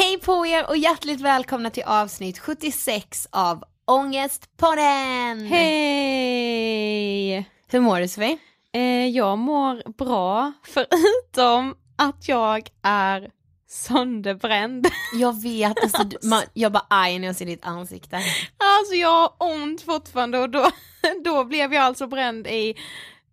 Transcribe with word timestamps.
Hej 0.00 0.18
på 0.18 0.46
er 0.46 0.68
och 0.68 0.76
hjärtligt 0.76 1.20
välkomna 1.20 1.70
till 1.70 1.82
avsnitt 1.82 2.38
76 2.38 3.28
av 3.30 3.64
Ångestpodden! 3.86 5.46
Hej! 5.46 7.50
Hur 7.68 7.80
mår 7.80 8.00
du 8.00 8.08
Sofie? 8.08 8.38
Eh, 8.72 9.06
jag 9.06 9.38
mår 9.38 9.92
bra, 9.92 10.52
förutom 10.66 11.74
att 11.96 12.28
jag 12.28 12.68
är 12.82 13.30
sönderbränd. 13.68 14.86
Jag 15.14 15.42
vet, 15.42 15.82
alltså, 15.82 16.04
man, 16.22 16.42
jag 16.52 16.72
bara 16.72 16.86
aj 16.90 17.18
när 17.18 17.26
jag 17.26 17.36
ser 17.36 17.46
ditt 17.46 17.64
ansikte. 17.64 18.16
Alltså 18.16 18.94
jag 18.94 19.08
har 19.08 19.32
ont 19.38 19.82
fortfarande 19.82 20.38
och 20.38 20.50
då, 20.50 20.70
då 21.24 21.44
blev 21.44 21.74
jag 21.74 21.84
alltså 21.84 22.06
bränd 22.06 22.46
i 22.46 22.74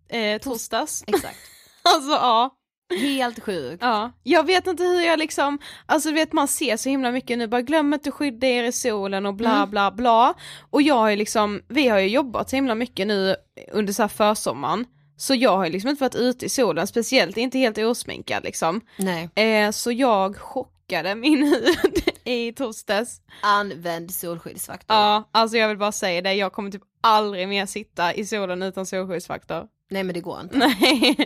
eh, 0.08 0.40
torsdags. 0.40 1.04
Exakt. 1.06 1.38
Alltså 1.82 2.10
ja. 2.10 2.57
Helt 3.00 3.40
sjukt. 3.44 3.82
Ja, 3.82 4.12
jag 4.22 4.46
vet 4.46 4.66
inte 4.66 4.82
hur 4.82 5.00
jag 5.00 5.18
liksom, 5.18 5.58
alltså 5.86 6.08
du 6.08 6.14
vet 6.14 6.32
man 6.32 6.48
ser 6.48 6.76
så 6.76 6.88
himla 6.88 7.10
mycket 7.10 7.38
nu, 7.38 7.46
bara 7.46 7.62
glöm 7.62 7.94
inte 7.94 8.08
att 8.08 8.14
skydda 8.14 8.46
er 8.46 8.64
i 8.64 8.72
solen 8.72 9.26
och 9.26 9.34
bla 9.34 9.56
Mm. 9.56 9.70
bla 9.70 9.90
bla. 9.90 10.34
Och 10.70 10.82
jag 10.82 10.94
har 10.94 11.08
ju 11.10 11.16
liksom, 11.16 11.62
vi 11.68 11.88
har 11.88 11.98
ju 11.98 12.08
jobbat 12.08 12.50
så 12.50 12.56
himla 12.56 12.74
mycket 12.74 13.06
nu 13.06 13.36
under 13.72 13.92
så 13.92 14.02
här 14.02 14.08
försommaren, 14.08 14.84
så 15.16 15.34
jag 15.34 15.56
har 15.56 15.64
ju 15.64 15.70
liksom 15.72 15.90
inte 15.90 16.02
varit 16.04 16.14
ute 16.14 16.46
i 16.46 16.48
solen, 16.48 16.86
speciellt 16.86 17.36
inte 17.36 17.58
helt 17.58 17.78
osminkad 17.78 18.44
liksom. 18.44 18.80
Nej. 18.96 19.30
Eh, 19.34 19.70
så 19.70 19.92
jag 19.92 20.36
chockade 20.36 21.14
min 21.14 21.42
hud 21.42 22.02
i 22.24 22.52
torsdags. 22.52 23.20
Använd 23.42 24.10
solskyddsfaktor. 24.14 24.96
Ja, 24.96 25.28
alltså 25.32 25.56
jag 25.56 25.68
vill 25.68 25.78
bara 25.78 25.92
säga 25.92 26.22
det, 26.22 26.34
jag 26.34 26.52
kommer 26.52 26.70
typ 26.70 26.82
aldrig 27.00 27.48
mer 27.48 27.66
sitta 27.66 28.14
i 28.14 28.24
solen 28.26 28.62
utan 28.62 28.86
solskyddsfaktor. 28.86 29.66
Nej 29.90 30.04
men 30.04 30.14
det 30.14 30.20
går 30.20 30.40
inte. 30.40 30.56
Nej. 30.80 31.16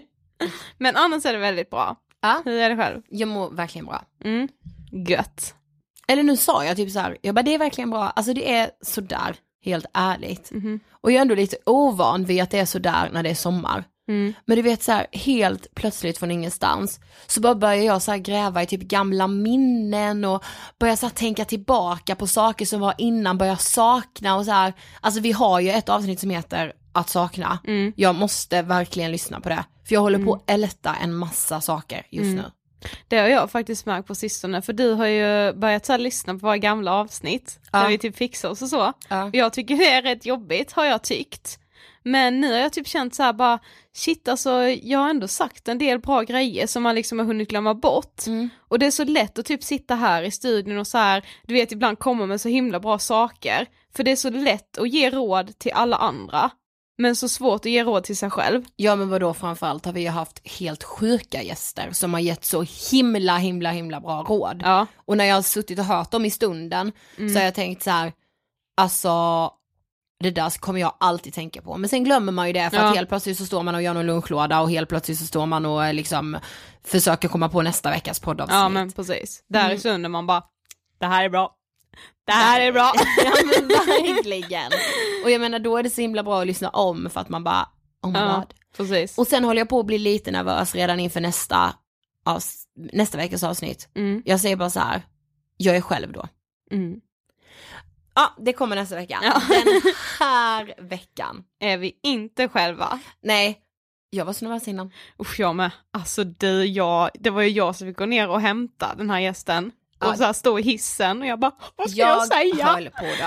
Men 0.78 0.96
annars 0.96 1.26
är 1.26 1.32
det 1.32 1.38
väldigt 1.38 1.70
bra. 1.70 1.96
Ja, 2.20 2.42
Hur 2.44 2.58
är 2.60 2.70
det 2.70 2.76
själv? 2.76 3.02
jag 3.08 3.28
mår 3.28 3.50
verkligen 3.50 3.86
bra. 3.86 4.04
Mm. 4.24 4.48
Gött. 5.08 5.54
Eller 6.08 6.22
nu 6.22 6.36
sa 6.36 6.64
jag 6.64 6.76
typ 6.76 6.90
så 6.90 6.98
här, 6.98 7.18
jag 7.22 7.34
bara 7.34 7.42
det 7.42 7.54
är 7.54 7.58
verkligen 7.58 7.90
bra, 7.90 8.10
alltså 8.10 8.34
det 8.34 8.52
är 8.54 8.70
sådär, 8.82 9.36
helt 9.64 9.86
ärligt. 9.94 10.50
Mhm. 10.50 10.80
Och 10.90 11.10
jag 11.12 11.16
är 11.16 11.22
ändå 11.22 11.34
lite 11.34 11.56
ovan 11.66 12.24
vid 12.24 12.42
att 12.42 12.50
det 12.50 12.58
är 12.58 12.64
sådär 12.66 13.10
när 13.12 13.22
det 13.22 13.30
är 13.30 13.34
sommar. 13.34 13.84
Mm. 14.08 14.34
Men 14.46 14.56
du 14.56 14.62
vet 14.62 14.82
så 14.82 14.92
här, 14.92 15.06
helt 15.12 15.74
plötsligt 15.74 16.18
från 16.18 16.30
ingenstans 16.30 17.00
så 17.26 17.40
bara 17.40 17.54
börjar 17.54 17.84
jag 17.84 18.02
så 18.02 18.16
gräva 18.16 18.62
i 18.62 18.66
typ 18.66 18.80
gamla 18.80 19.26
minnen 19.26 20.24
och 20.24 20.44
börja 20.78 20.96
så 20.96 21.10
tänka 21.10 21.44
tillbaka 21.44 22.14
på 22.14 22.26
saker 22.26 22.66
som 22.66 22.80
var 22.80 22.94
innan, 22.98 23.38
börja 23.38 23.56
sakna 23.56 24.36
och 24.36 24.44
så 24.44 24.50
här. 24.50 24.72
Alltså 25.00 25.20
vi 25.20 25.32
har 25.32 25.60
ju 25.60 25.70
ett 25.70 25.88
avsnitt 25.88 26.20
som 26.20 26.30
heter 26.30 26.72
att 26.92 27.08
sakna. 27.08 27.58
Mm. 27.66 27.92
Jag 27.96 28.14
måste 28.14 28.62
verkligen 28.62 29.12
lyssna 29.12 29.40
på 29.40 29.48
det. 29.48 29.64
För 29.88 29.94
jag 29.94 30.00
håller 30.00 30.19
på 30.25 30.34
att 30.34 30.50
älta 30.50 30.94
en 31.02 31.14
massa 31.14 31.61
saker 31.61 32.06
just 32.11 32.25
Mm. 32.32 32.37
nu. 32.37 32.50
Det 33.08 33.19
har 33.19 33.29
jag 33.29 33.50
faktiskt 33.50 33.87
märkt 33.87 34.08
på 34.08 34.14
sistone, 34.14 34.62
för 34.62 34.73
du 34.73 34.93
har 34.93 35.06
ju 35.06 35.52
börjat 35.52 35.87
så 35.87 35.96
lyssna 35.96 36.32
på 36.32 36.38
våra 36.46 36.58
gamla 36.58 36.93
avsnitt, 36.94 37.61
Ja. 37.73 37.82
när 37.82 37.88
vi 37.88 37.99
typ 37.99 38.17
fixar 38.17 38.49
oss 38.49 38.62
och 38.62 38.69
så. 38.69 38.93
Ja. 39.08 39.31
Jag 39.32 39.52
tycker 39.52 39.76
det 39.76 39.87
är 39.90 40.02
rätt 40.02 40.26
jobbigt, 40.26 40.73
har 40.73 40.84
jag 40.84 41.02
tyckt. 41.02 41.58
Men 42.05 42.40
nu 42.40 42.52
har 42.52 42.58
jag 42.58 42.73
typ 42.73 42.87
känt 42.88 43.14
så 43.14 43.23
här 43.23 43.32
bara, 43.32 43.58
shit 43.94 44.29
alltså, 44.29 44.62
jag 44.62 44.99
har 44.99 45.11
ändå 45.11 45.29
sagt 45.29 45.69
en 45.69 45.79
del 45.79 45.99
bra 45.99 46.23
grejer 46.23 46.67
som 46.67 46.82
man 46.82 46.94
liksom 46.94 47.19
har 47.19 47.26
hunnit 47.26 47.49
glömma 47.50 47.75
bort. 47.75 48.26
Mm. 48.26 48.49
Och 48.69 48.79
det 48.79 48.87
är 48.87 48.90
så 48.90 49.05
lätt 49.05 49.38
att 49.38 49.46
typ 49.46 49.62
sitta 49.64 49.94
här 49.94 50.23
i 50.23 50.31
studion 50.31 50.79
och 50.79 50.87
så 50.87 50.99
här, 50.99 51.25
du 51.46 51.55
vet 51.55 51.73
ibland 51.73 51.99
komma 51.99 52.26
med 52.26 52.40
så 52.40 52.49
himla 52.49 52.81
bra 52.81 52.99
saker. 52.99 53.67
För 53.96 54.05
det 54.05 54.11
är 54.12 54.17
så 54.17 54.31
lätt 54.31 54.79
att 54.79 54.88
ge 54.90 55.11
råd 55.11 55.58
till 55.58 55.73
alla 55.73 55.96
andra, 55.96 56.50
men 56.98 57.16
så 57.16 57.28
svårt 57.28 57.60
att 57.66 57.70
ge 57.70 57.84
råd 57.84 58.04
till 58.04 58.16
sig 58.16 58.30
själv. 58.30 58.64
Ja 58.76 58.96
men 58.96 59.08
vadå 59.08 59.34
framförallt 59.34 59.84
har 59.84 59.92
vi 59.92 60.00
ju 60.00 60.08
haft 60.08 60.48
helt 60.48 60.84
sjuka 60.84 61.42
gäster 61.42 61.88
som 61.92 62.12
har 62.14 62.20
gett 62.20 62.44
så 62.44 62.64
himla 62.90 63.36
himla 63.38 63.70
himla 63.70 64.00
bra 64.00 64.22
råd. 64.22 64.62
Ja. 64.64 64.86
Och 64.96 65.16
när 65.16 65.24
jag 65.24 65.34
har 65.34 65.42
suttit 65.42 65.78
och 65.78 65.84
hört 65.84 66.10
dem 66.10 66.24
i 66.24 66.30
stunden 66.30 66.92
så 67.16 67.38
har 67.38 67.44
jag 67.44 67.54
tänkt 67.54 67.82
så 67.82 67.90
här, 67.90 68.12
alltså 68.76 69.50
det 70.22 70.30
där 70.30 70.58
kommer 70.58 70.80
jag 70.80 70.94
alltid 71.00 71.34
tänka 71.34 71.62
på. 71.62 71.76
Men 71.76 71.88
sen 71.90 72.04
glömmer 72.04 72.32
man 72.32 72.46
ju 72.46 72.52
det 72.52 72.70
för 72.70 72.76
Ja. 72.76 72.82
att 72.88 72.96
helt 72.96 73.08
plötsligt 73.08 73.38
så 73.38 73.46
står 73.46 73.62
man 73.62 73.74
och 73.74 73.82
gör 73.82 73.94
någon 73.94 74.06
lunchlåda 74.06 74.60
och 74.60 74.70
helt 74.70 74.88
plötsligt 74.88 75.18
så 75.18 75.26
står 75.26 75.46
man 75.46 75.66
och 75.66 75.84
eh, 75.86 75.94
liksom 75.94 76.36
försöker 76.84 77.28
komma 77.28 77.48
på 77.48 77.62
nästa 77.62 77.90
veckas 77.90 78.20
poddavsnitt. 78.20 78.54
Ja 78.54 78.68
men 78.68 78.92
precis, 78.92 79.44
där 79.48 79.64
Mm. 79.64 79.76
i 79.76 79.78
stunden 79.78 80.10
man 80.10 80.26
bara, 80.26 80.42
det 81.00 81.06
här 81.06 81.24
är 81.24 81.28
bra. 81.28 81.54
Det 82.32 82.44
här 82.44 82.61
är 82.61 82.73
bra. 82.73 82.93
ja 83.25 83.32
men 83.44 83.69
verkligen. 83.69 84.73
Och 85.25 85.31
jag 85.31 85.40
menar 85.40 85.58
då 85.58 85.76
är 85.76 85.82
det 85.82 85.90
så 85.90 86.00
himla 86.00 86.23
bra 86.23 86.40
att 86.40 86.46
lyssna 86.46 86.69
om 86.69 87.11
för 87.11 87.20
att 87.20 87.29
man 87.29 87.44
bara, 87.44 87.69
oh 88.02 88.12
my 88.12 88.19
Ja. 88.19 88.34
god. 88.37 88.55
Precis. 88.76 89.19
Och 89.19 89.26
sen 89.26 89.44
håller 89.44 89.61
jag 89.61 89.69
på 89.69 89.81
att 89.81 89.87
bli 89.87 89.99
lite 89.99 90.31
nervös 90.31 90.75
redan 90.75 91.00
inför 91.00 91.20
nästa, 91.20 91.75
avs- 92.26 92.64
nästa 92.93 93.19
veckas 93.19 93.43
avsnitt. 93.43 93.88
Mm, 93.94 94.23
Jag 94.25 94.40
säger 94.40 94.56
bara 94.56 94.70
så 94.70 94.81
här, 94.81 95.02
jag 95.56 95.76
är 95.76 95.81
själv 95.81 96.12
då. 96.12 96.26
mm. 96.70 97.00
Ja, 98.14 98.34
det 98.38 98.52
kommer 98.52 98.76
nästa 98.76 98.94
vecka. 98.96 99.19
Ja. 99.23 99.43
Den 99.49 99.82
här 100.20 100.75
veckan. 100.79 101.44
Är 101.61 101.76
vi 101.79 101.99
inte 102.02 102.49
själva? 102.49 103.00
Nej, 103.23 103.58
jag 104.11 104.25
var 104.25 104.32
så 104.32 104.44
nervös 104.44 104.69
innan. 104.69 104.93
Usch 105.20 105.40
jag 105.40 105.56
med. 105.56 105.70
Alltså 105.93 106.25
du, 106.25 106.64
jag, 106.67 107.11
det 107.14 107.31
var 107.31 107.43
ju 107.43 107.49
jag 107.49 107.76
som 107.76 107.88
fick 107.88 107.96
gå 107.99 108.06
ner 108.06 108.29
och 108.29 108.41
hämta 108.41 108.94
den 108.94 109.10
här 109.10 109.20
gästen. 109.20 109.72
Ja. 110.02 110.10
Och 110.10 110.16
så 110.16 110.24
här 110.24 110.32
stå 110.32 110.58
i 110.58 110.62
hissen 110.62 111.22
och 111.22 111.26
jag 111.28 111.38
bara, 111.40 111.52
vad 111.76 111.90
ska 111.90 112.00
jag, 112.00 112.26
säga? 112.26 112.66
höll 112.66 112.90
på 112.90 113.04
då. 113.20 113.26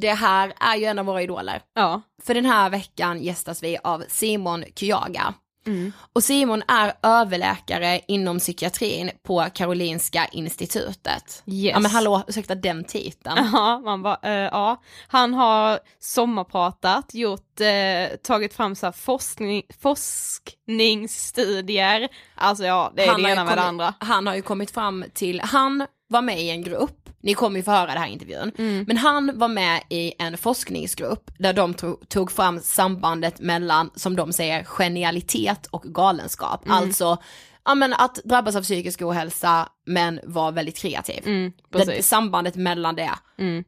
Det 0.00 0.12
här 0.12 0.52
är 0.60 0.76
ju 0.76 0.84
en 0.84 0.98
av 0.98 1.06
våra 1.06 1.22
idoler. 1.22 1.62
Ja. 1.74 2.02
För 2.22 2.34
den 2.34 2.44
här 2.46 2.70
veckan 2.70 3.20
gästas 3.22 3.62
vi 3.62 3.78
av 3.84 4.04
Simon 4.08 4.64
Kyaga. 4.76 5.34
Mm. 5.66 5.92
Och 6.12 6.24
Simon 6.24 6.62
är 6.68 6.92
överläkare 7.02 8.00
inom 8.08 8.38
psykiatrin 8.38 9.10
på 9.22 9.46
Karolinska 9.54 10.26
institutet. 10.32 11.42
Yes. 11.46 11.72
Ja 11.74 11.78
men 11.80 11.90
hallå, 11.90 12.22
ursäkta 12.28 12.54
den 12.54 12.84
titeln. 12.84 13.36
Ja, 13.52 13.78
man 13.84 14.02
bara, 14.02 14.18
eh, 14.22 14.30
ja. 14.32 14.82
Han 15.08 15.34
har 15.34 15.78
sommarpratat, 16.00 17.14
gjort, 17.14 17.60
eh, 17.60 18.16
tagit 18.22 18.54
fram 18.54 18.74
så 18.74 18.86
här 18.86 18.92
forskning, 18.92 19.62
forskningsstudier. 19.82 22.08
Alltså 22.34 22.64
ja, 22.64 22.92
det 22.96 23.04
är 23.04 23.08
Han 23.12 23.22
det 23.22 23.30
ena 23.30 23.44
med 23.44 23.52
det 23.52 23.56
kommit- 23.62 23.68
andra. 23.68 23.94
Han 24.00 24.26
har 24.26 24.34
ju 24.34 24.42
kommit 24.42 24.70
fram 24.70 25.04
till, 25.14 25.40
han 25.40 25.86
var 26.08 26.22
med 26.22 26.40
i 26.40 26.50
en 26.50 26.62
grupp, 26.62 27.08
ni 27.20 27.34
kommer 27.34 27.56
ju 27.56 27.62
få 27.62 27.70
höra 27.70 27.92
det 27.94 27.98
här 27.98 28.08
i 28.08 28.12
intervjun, 28.12 28.52
Mm. 28.58 28.84
men 28.88 28.96
han 28.96 29.38
var 29.38 29.48
med 29.48 29.82
i 29.90 30.12
en 30.18 30.38
forskningsgrupp 30.38 31.30
där 31.38 31.52
de 31.52 31.74
tog, 31.74 32.08
tog 32.08 32.32
fram 32.32 32.60
sambandet 32.60 33.40
mellan, 33.40 33.90
som 33.94 34.16
de 34.16 34.32
säger, 34.32 34.64
genialitet 34.64 35.66
och 35.66 35.82
galenskap. 35.82 36.64
Mm. 36.66 36.76
Alltså, 36.76 37.16
ja 37.64 37.74
men 37.74 37.92
att 37.92 38.14
drabbas 38.24 38.56
av 38.56 38.62
psykisk 38.62 39.02
ohälsa 39.02 39.68
men 39.86 40.20
vara 40.24 40.50
väldigt 40.50 40.76
kreativ. 40.78 41.22
Mm, 41.26 41.52
det, 41.70 42.04
sambandet 42.04 42.54
mellan 42.56 42.94
det. 42.96 43.10
Mm. 43.38 43.64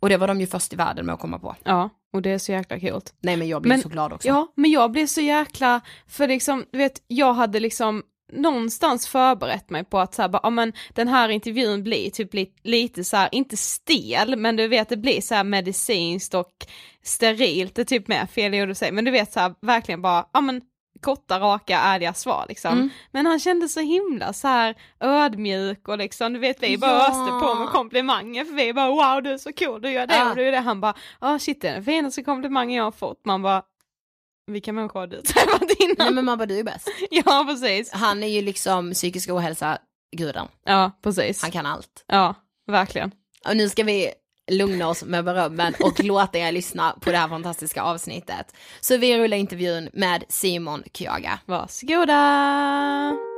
Och 0.00 0.08
det 0.08 0.16
var 0.16 0.28
de 0.28 0.40
ju 0.40 0.46
först 0.46 0.72
i 0.72 0.76
världen 0.76 1.06
med 1.06 1.12
att 1.14 1.20
komma 1.20 1.38
på. 1.38 1.56
Ja, 1.64 1.88
och 2.12 2.22
det 2.22 2.30
är 2.30 2.38
så 2.38 2.52
jäkla 2.52 2.80
kul. 2.80 3.00
Nej 3.22 3.36
men 3.36 3.48
jag 3.48 3.62
blir 3.62 3.68
Men- 3.72 3.82
så 3.82 3.88
glad 3.88 4.12
också. 4.12 4.28
Ja, 4.28 4.52
men 4.56 4.70
jag 4.70 4.90
blev 4.92 5.06
så 5.06 5.20
jäkla, 5.20 5.80
för 6.08 6.28
liksom, 6.28 6.64
du 6.72 6.78
vet, 6.78 7.02
jag 7.06 7.34
hade 7.34 7.60
liksom 7.60 8.02
någonstans 8.32 9.08
förberett 9.08 9.70
mig 9.70 9.84
på 9.84 9.98
att 9.98 10.14
så 10.14 10.22
här, 10.22 10.28
bara, 10.28 10.40
ja 10.42 10.50
men 10.50 10.72
den 10.94 11.08
här 11.08 11.28
intervjun 11.28 11.82
blir 11.82 12.10
typ 12.10 12.34
li, 12.34 12.52
lite 12.62 13.04
så 13.04 13.16
här, 13.16 13.28
inte 13.32 13.56
stel, 13.56 14.36
men 14.36 14.56
du 14.56 14.68
vet 14.68 14.88
det 14.88 14.96
blir 14.96 15.20
så 15.20 15.34
här 15.34 15.44
medicinskt 15.44 16.34
och 16.34 16.66
sterilt, 17.02 17.74
det 17.74 17.82
är 17.82 17.84
typ 17.84 18.08
med 18.08 18.30
fel 18.30 18.54
ord 18.54 18.70
att 18.70 18.78
säga, 18.78 18.92
men 18.92 19.04
du 19.04 19.10
vet 19.10 19.32
så 19.32 19.40
här, 19.40 19.54
verkligen 19.60 20.02
bara, 20.02 20.26
ja 20.32 20.40
men 20.40 20.60
korta, 21.00 21.40
raka, 21.40 21.78
ärliga 21.78 22.14
svar 22.14 22.44
liksom. 22.48 22.72
Mm. 22.72 22.90
Men 23.10 23.26
han 23.26 23.38
kände 23.40 23.68
så 23.68 23.80
himla 23.80 24.32
så 24.32 24.48
här 24.48 24.74
ödmjuk 25.00 25.88
och 25.88 25.98
liksom, 25.98 26.32
du 26.32 26.38
vet 26.38 26.62
vi 26.62 26.78
bara 26.78 26.90
Ja. 26.90 27.08
öste 27.08 27.46
på 27.46 27.54
med 27.54 27.68
komplimanger 27.68 28.44
för 28.44 28.54
vi 28.54 28.72
bara 28.72 28.88
wow 28.90 29.22
du 29.22 29.30
är 29.30 29.38
så 29.38 29.52
cool, 29.52 29.82
du 29.82 29.90
gör 29.90 30.06
det 30.06 30.14
Ja. 30.14 30.30
och 30.30 30.36
du 30.36 30.42
gör 30.44 30.52
det. 30.52 30.58
Han 30.58 30.80
bara, 30.80 30.94
ja 31.20 31.38
shit 31.38 31.60
det 31.60 31.68
är 31.68 31.74
den 31.74 31.84
finaste 31.84 32.22
komplimangen 32.22 32.76
jag 32.76 32.84
har 32.84 32.90
fått. 32.92 33.24
Man 33.24 33.42
bara, 33.42 33.62
vilka 34.52 34.72
människor 34.72 35.00
har 35.00 35.06
du 35.06 35.22
träffat 35.22 35.62
innan? 35.78 35.96
Nej 35.98 36.10
men 36.10 36.24
man 36.24 36.38
bara, 36.38 36.46
du 36.46 36.58
är 36.58 36.64
bäst. 36.64 36.88
Ja 37.10 37.44
precis. 37.48 37.92
Han 37.92 38.22
är 38.22 38.28
ju 38.28 38.42
liksom 38.42 38.92
psykisk 38.92 39.30
ohälsa, 39.30 39.78
guden. 40.16 40.46
Ja 40.64 40.90
precis. 41.02 41.42
Han 41.42 41.50
kan 41.50 41.66
allt. 41.66 42.04
Ja, 42.06 42.34
verkligen. 42.66 43.10
Och 43.48 43.56
nu 43.56 43.68
ska 43.68 43.82
vi 43.84 44.10
lugna 44.50 44.88
oss 44.88 45.04
med 45.04 45.24
berömmen 45.24 45.74
och 45.80 46.04
låta 46.04 46.38
er 46.38 46.52
lyssna 46.52 46.96
på 47.00 47.10
det 47.10 47.16
här 47.16 47.28
fantastiska 47.28 47.82
avsnittet. 47.82 48.54
Så 48.80 48.96
vi 48.96 49.18
rullar 49.18 49.36
intervjun 49.36 49.88
med 49.92 50.24
Simon 50.28 50.82
Kyaga. 50.92 51.38
Varsågoda! 51.46 53.29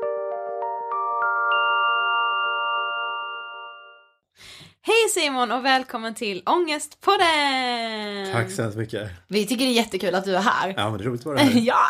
Hej 4.84 5.08
Simon 5.14 5.52
och 5.52 5.64
välkommen 5.64 6.14
till 6.14 6.42
Ångestpodden! 6.46 8.32
Tack 8.32 8.50
så 8.50 8.62
hemskt 8.62 8.78
mycket. 8.78 9.10
Vi 9.28 9.46
tycker 9.46 9.64
det 9.64 9.70
är 9.70 9.74
jättekul 9.74 10.14
att 10.14 10.24
du 10.24 10.36
är 10.36 10.40
här. 10.40 10.74
Ja, 10.76 10.90
men 10.90 10.98
det 10.98 11.04
är 11.04 11.08
roligt 11.08 11.20
att 11.20 11.26
vara 11.26 11.38
här. 11.38 11.60
Ja, 11.60 11.86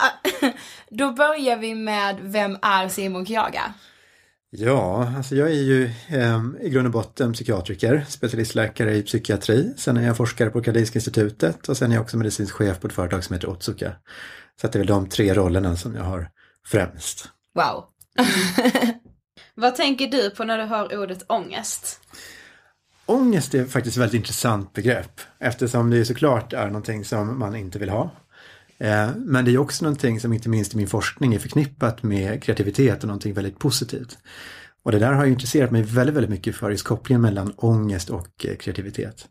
då 0.90 1.12
börjar 1.12 1.56
vi 1.56 1.74
med 1.74 2.16
vem 2.22 2.58
är 2.62 2.88
Simon 2.88 3.26
Kyaga? 3.26 3.74
Ja, 4.50 5.12
alltså 5.16 5.34
jag 5.34 5.48
är 5.48 5.62
ju 5.62 5.84
eh, 6.08 6.40
i 6.60 6.68
grund 6.70 6.86
och 6.86 6.92
botten 6.92 7.32
psykiatriker, 7.32 8.04
specialistläkare 8.08 8.94
i 8.96 9.02
psykiatri. 9.02 9.74
Sen 9.76 9.96
är 9.96 10.06
jag 10.06 10.16
forskare 10.16 10.50
på 10.50 10.62
Karolinska 10.62 10.96
institutet 10.96 11.68
och 11.68 11.76
sen 11.76 11.90
är 11.90 11.94
jag 11.94 12.02
också 12.02 12.16
medicinsk 12.16 12.54
chef 12.54 12.80
på 12.80 12.86
ett 12.86 12.92
företag 12.92 13.24
som 13.24 13.34
heter 13.34 13.48
Otsuka. 13.50 13.92
Så 14.60 14.66
det 14.66 14.76
är 14.76 14.78
väl 14.78 14.86
de 14.86 15.08
tre 15.08 15.34
rollerna 15.34 15.76
som 15.76 15.94
jag 15.94 16.04
har 16.04 16.28
främst. 16.66 17.28
Wow. 17.54 17.84
Vad 19.54 19.76
tänker 19.76 20.06
du 20.06 20.30
på 20.30 20.44
när 20.44 20.58
du 20.58 20.64
hör 20.64 20.98
ordet 21.02 21.22
ångest? 21.26 22.00
Ångest 23.06 23.54
är 23.54 23.64
faktiskt 23.64 23.96
ett 23.96 24.00
väldigt 24.00 24.18
intressant 24.18 24.72
begrepp 24.72 25.20
eftersom 25.38 25.90
det 25.90 25.96
ju 25.96 26.04
såklart 26.04 26.52
är 26.52 26.66
någonting 26.66 27.04
som 27.04 27.38
man 27.38 27.56
inte 27.56 27.78
vill 27.78 27.88
ha. 27.90 28.10
Eh, 28.78 29.10
Men 29.16 29.44
det 29.44 29.50
är 29.50 29.58
också 29.58 29.84
någonting 29.84 30.20
som 30.20 30.32
inte 30.32 30.48
minst 30.48 30.74
i 30.74 30.76
min 30.76 30.88
forskning 30.88 31.34
är 31.34 31.38
förknippat 31.38 32.02
med 32.02 32.42
kreativitet 32.42 33.02
och 33.02 33.06
någonting 33.08 33.34
väldigt 33.34 33.58
positivt. 33.58 34.18
Och 34.84 34.92
det 34.92 34.98
där 34.98 35.12
har 35.12 35.22
jag 35.24 35.32
intresserat 35.32 35.70
mig 35.70 35.82
väldigt, 35.82 36.16
väldigt 36.16 36.30
mycket 36.30 36.56
för, 36.56 36.70
just 36.70 36.84
kopplingen 36.84 37.20
mellan 37.22 37.52
ångest 37.56 38.10
och 38.10 38.46
eh, 38.48 38.56
kreativitet. 38.56 39.28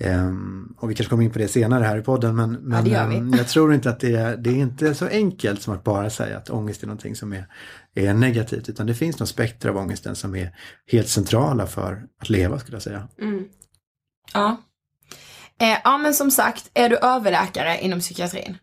Ehm, 0.00 0.74
och 0.78 0.90
vi 0.90 0.94
kanske 0.94 1.10
kommer 1.10 1.24
in 1.24 1.30
på 1.30 1.38
det 1.38 1.48
senare 1.48 1.84
här 1.84 1.98
i 1.98 2.02
podden, 2.02 2.36
men, 2.36 2.52
men 2.52 2.84
vi. 2.84 2.94
ehm, 2.94 3.34
jag 3.34 3.48
tror 3.48 3.74
inte 3.74 3.90
att 3.90 4.00
det 4.00 4.14
är, 4.16 4.36
det 4.36 4.50
är 4.50 4.54
inte 4.54 4.94
så 4.94 5.06
enkelt 5.06 5.62
som 5.62 5.74
att 5.74 5.84
bara 5.84 6.10
säga 6.10 6.36
att 6.36 6.50
ångest 6.50 6.82
är 6.82 6.86
någonting 6.86 7.16
som 7.16 7.32
är, 7.32 7.46
är 8.06 8.14
negativt, 8.14 8.68
utan 8.68 8.86
det 8.86 8.94
finns 8.94 9.18
något 9.18 9.28
spektra 9.28 9.70
av 9.70 9.76
ångesten 9.76 10.16
som 10.16 10.34
är 10.36 10.54
helt 10.92 11.08
centrala 11.08 11.66
för 11.66 12.02
att 12.20 12.28
leva, 12.28 12.58
skulle 12.58 12.74
jag 12.76 12.82
säga. 12.82 13.08
Ja. 14.34 14.56
Eh, 15.60 15.78
ja 15.84 15.98
men 15.98 16.14
som 16.14 16.30
sagt, 16.30 16.70
är 16.74 16.88
du 16.88 16.96
överläkare 16.96 17.78
inom 17.80 18.00
psykiatrin? 18.00 18.58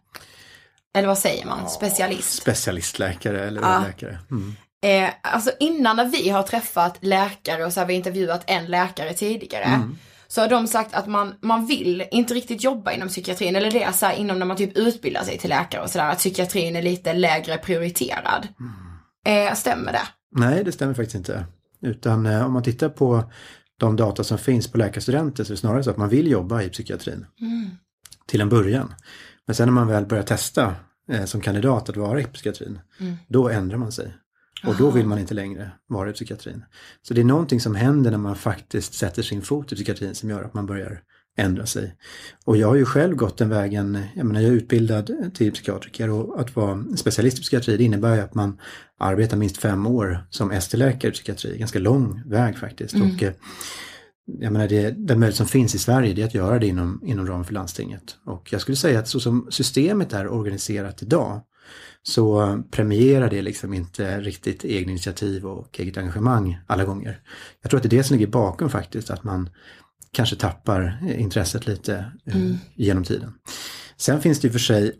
Eller 0.97 1.07
vad 1.07 1.17
säger 1.17 1.45
man? 1.45 1.69
Specialist? 1.69 2.41
Specialistläkare 2.41 3.47
eller 3.47 3.61
Ja. 3.61 3.83
läkare. 3.87 4.19
Mm. 4.31 4.55
Eh, 4.85 5.13
alltså 5.21 5.51
innan 5.59 5.95
när 5.95 6.05
vi 6.05 6.29
har 6.29 6.43
träffat 6.43 6.97
läkare 7.01 7.65
och 7.65 7.73
så 7.73 7.79
har 7.79 7.85
vi 7.87 7.93
intervjuat 7.93 8.43
en 8.47 8.65
läkare 8.65 9.13
tidigare. 9.13 9.63
Mm. 9.63 9.97
Så 10.27 10.41
har 10.41 10.47
de 10.47 10.67
sagt 10.67 10.93
att 10.95 11.07
man, 11.07 11.35
man 11.41 11.65
vill 11.65 12.05
inte 12.11 12.33
riktigt 12.33 12.63
jobba 12.63 12.91
inom 12.91 13.07
psykiatrin. 13.07 13.55
Eller 13.55 13.71
det 13.71 13.83
är 13.83 13.91
så 13.91 14.05
här 14.05 14.13
inom 14.15 14.39
när 14.39 14.45
man 14.45 14.57
typ 14.57 14.77
utbildar 14.77 15.23
sig 15.23 15.37
till 15.37 15.49
läkare 15.49 15.81
och 15.81 15.89
sådär. 15.89 16.09
Att 16.09 16.17
psykiatrin 16.17 16.75
är 16.75 16.81
lite 16.81 17.13
lägre 17.13 17.57
prioriterad. 17.57 18.47
Mm. 18.59 18.73
Eh, 19.25 19.53
stämmer 19.53 19.91
det? 19.91 20.07
Nej, 20.31 20.63
det 20.63 20.71
stämmer 20.71 20.93
faktiskt 20.93 21.15
inte. 21.15 21.45
Utan 21.81 22.25
eh, 22.25 22.45
om 22.45 22.53
man 22.53 22.63
tittar 22.63 22.89
på 22.89 23.31
de 23.79 23.95
data 23.95 24.23
som 24.23 24.37
finns 24.37 24.67
på 24.67 24.77
läkarstudenter 24.77 25.43
så 25.43 25.51
är 25.51 25.55
det 25.55 25.59
snarare 25.59 25.83
så 25.83 25.89
att 25.89 25.97
man 25.97 26.09
vill 26.09 26.27
jobba 26.27 26.61
i 26.61 26.69
psykiatrin. 26.69 27.25
Till 28.27 28.41
en 28.41 28.49
början. 28.49 28.93
Men 29.45 29.55
sen 29.55 29.67
när 29.67 29.73
man 29.73 29.87
väl 29.87 30.05
börjar 30.05 30.23
testa 30.23 30.75
eh, 31.11 31.25
som 31.25 31.41
kandidat 31.41 31.89
att 31.89 31.97
vara 31.97 32.21
i 32.21 32.23
psykiatrin, 32.23 32.79
då 33.27 33.49
ändrar 33.49 33.77
man 33.77 33.91
sig. 33.91 34.13
Och 34.63 34.75
då 34.75 34.91
vill 34.91 35.05
man 35.05 35.19
inte 35.19 35.33
längre 35.33 35.71
vara 35.87 36.09
i 36.09 36.13
psykiatrin. 36.13 36.63
Så 37.01 37.13
det 37.13 37.21
är 37.21 37.25
någonting 37.25 37.61
som 37.61 37.75
händer 37.75 38.11
när 38.11 38.17
man 38.17 38.35
faktiskt 38.35 38.93
sätter 38.93 39.21
sin 39.21 39.41
fot 39.41 39.71
i 39.71 39.75
psykiatrin 39.75 40.15
som 40.15 40.29
gör 40.29 40.43
att 40.43 40.53
man 40.53 40.65
börjar 40.65 41.01
ändra 41.37 41.65
sig. 41.65 41.95
Och 42.45 42.57
jag 42.57 42.67
har 42.67 42.75
ju 42.75 42.85
själv 42.85 43.15
gått 43.15 43.37
den 43.37 43.49
vägen, 43.49 43.99
jag 44.15 44.25
menar 44.25 44.41
jag 44.41 44.51
är 44.51 44.55
utbildad 44.55 45.31
till 45.33 45.51
psykiatriker 45.51 46.09
och 46.09 46.39
att 46.39 46.55
vara 46.55 46.83
specialist 46.97 47.39
i 47.39 47.41
psykiatri 47.41 47.77
det 47.77 47.83
innebär 47.83 48.15
ju 48.15 48.21
att 48.21 48.35
man 48.35 48.59
arbetar 48.99 49.37
minst 49.37 49.57
fem 49.57 49.87
år 49.87 50.27
som 50.29 50.51
ST-läkare 50.51 51.11
i 51.11 51.13
psykiatri, 51.13 51.57
ganska 51.57 51.79
lång 51.79 52.21
väg 52.25 52.57
faktiskt. 52.57 52.95
Och, 52.95 53.23
eh, 53.23 53.33
jag 54.25 54.53
menar 54.53 54.67
det, 54.67 54.91
den 54.91 55.19
möjlighet 55.19 55.37
som 55.37 55.47
finns 55.47 55.75
i 55.75 55.79
Sverige 55.79 56.13
det 56.13 56.21
är 56.21 56.25
att 56.25 56.33
göra 56.33 56.59
det 56.59 56.67
inom, 56.67 57.01
inom 57.05 57.27
ramen 57.27 57.45
för 57.45 57.53
landstinget. 57.53 58.17
Och 58.25 58.53
jag 58.53 58.61
skulle 58.61 58.75
säga 58.75 58.99
att 58.99 59.07
så 59.07 59.19
som 59.19 59.47
systemet 59.49 60.13
är 60.13 60.27
organiserat 60.27 61.03
idag 61.03 61.41
så 62.03 62.63
premierar 62.71 63.29
det 63.29 63.41
liksom 63.41 63.73
inte 63.73 64.21
riktigt 64.21 64.65
egna 64.65 64.91
initiativ 64.91 65.45
och 65.45 65.79
eget 65.79 65.97
engagemang 65.97 66.57
alla 66.67 66.85
gånger. 66.85 67.19
Jag 67.61 67.69
tror 67.69 67.77
att 67.77 67.83
det 67.83 67.87
är 67.95 67.97
det 67.97 68.03
som 68.03 68.17
ligger 68.17 68.31
bakom 68.31 68.69
faktiskt, 68.69 69.09
att 69.09 69.23
man 69.23 69.49
kanske 70.15 70.35
tappar 70.35 70.99
intresset 71.17 71.67
lite 71.67 72.11
eh, 72.25 72.55
genom 72.75 73.03
tiden. 73.03 73.33
Sen 73.97 74.21
finns 74.21 74.39
det 74.39 74.47
ju 74.47 74.51
för 74.51 74.59
sig 74.59 74.91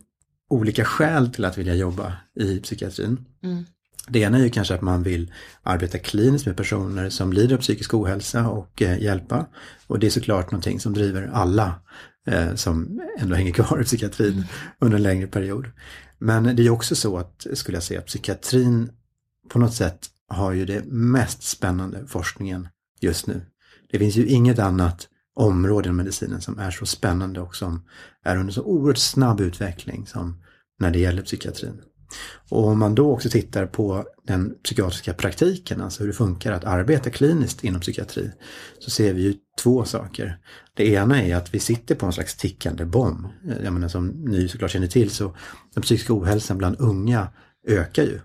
olika 0.50 0.84
skäl 0.84 1.32
till 1.32 1.44
att 1.44 1.58
vilja 1.58 1.74
jobba 1.74 2.12
i 2.40 2.60
psykiatrin. 2.60 3.24
Det 4.08 4.18
ena 4.18 4.38
är 4.38 4.42
ju 4.42 4.50
kanske 4.50 4.74
att 4.74 4.82
man 4.82 5.02
vill 5.02 5.32
arbeta 5.62 5.98
kliniskt 5.98 6.46
med 6.46 6.56
personer 6.56 7.10
som 7.10 7.32
lider 7.32 7.56
av 7.56 7.60
psykisk 7.60 7.94
ohälsa 7.94 8.48
och 8.48 8.82
eh, 8.82 9.02
hjälpa. 9.02 9.46
Och 9.86 9.98
det 9.98 10.06
är 10.06 10.10
såklart 10.10 10.50
någonting 10.50 10.80
som 10.80 10.92
driver 10.92 11.30
alla 11.32 11.74
eh, 12.26 12.54
som 12.54 13.00
ändå 13.18 13.34
hänger 13.34 13.52
kvar 13.52 13.80
i 13.80 13.84
psykiatrin 13.84 14.44
under 14.80 14.96
en 14.96 15.02
längre 15.02 15.26
period. 15.26 15.66
Men 16.18 16.56
det 16.56 16.66
är 16.66 16.70
också 16.70 16.96
så 16.96 17.18
att, 17.18 17.46
skulle 17.54 17.76
jag 17.76 17.82
säga, 17.82 18.00
psykiatrin 18.00 18.90
på 19.48 19.58
något 19.58 19.74
sätt 19.74 20.06
har 20.28 20.52
ju 20.52 20.66
det 20.66 20.84
mest 20.84 21.42
spännande 21.42 22.06
forskningen 22.06 22.68
just 23.00 23.26
nu. 23.26 23.42
Det 23.96 24.00
finns 24.00 24.16
ju 24.16 24.26
inget 24.26 24.58
annat 24.58 25.08
område 25.36 25.86
inom 25.86 25.96
medicinen 25.96 26.40
som 26.40 26.58
är 26.58 26.70
så 26.70 26.86
spännande 26.86 27.40
och 27.40 27.56
som 27.56 27.84
är 28.24 28.36
under 28.36 28.52
så 28.52 28.62
oerhört 28.62 28.98
snabb 28.98 29.40
utveckling 29.40 30.06
som 30.06 30.42
när 30.78 30.90
det 30.90 30.98
gäller 30.98 31.22
psykiatrin. 31.22 31.80
Och 32.48 32.66
om 32.66 32.78
man 32.78 32.94
då 32.94 33.12
också 33.12 33.30
tittar 33.30 33.66
på 33.66 34.04
den 34.26 34.54
psykiatriska 34.64 35.14
praktiken, 35.14 35.80
alltså 35.80 36.02
hur 36.02 36.08
det 36.08 36.14
funkar 36.14 36.52
att 36.52 36.64
arbeta 36.64 37.10
kliniskt 37.10 37.64
inom 37.64 37.80
psykiatri, 37.80 38.30
så 38.78 38.90
ser 38.90 39.12
vi 39.12 39.22
ju 39.22 39.34
två 39.62 39.84
saker. 39.84 40.38
Det 40.74 40.88
ena 40.88 41.22
är 41.22 41.36
att 41.36 41.54
vi 41.54 41.58
sitter 41.58 41.94
på 41.94 42.06
en 42.06 42.12
slags 42.12 42.36
tickande 42.36 42.84
bomb. 42.84 43.26
Jag 43.62 43.72
menar 43.72 43.88
som 43.88 44.08
ni 44.08 44.48
såklart 44.48 44.70
känner 44.70 44.86
till 44.86 45.10
så 45.10 45.36
den 45.74 45.82
psykiska 45.82 46.14
ohälsan 46.14 46.58
bland 46.58 46.76
unga 46.80 47.28
ökar 47.66 48.02
ju. 48.02 48.20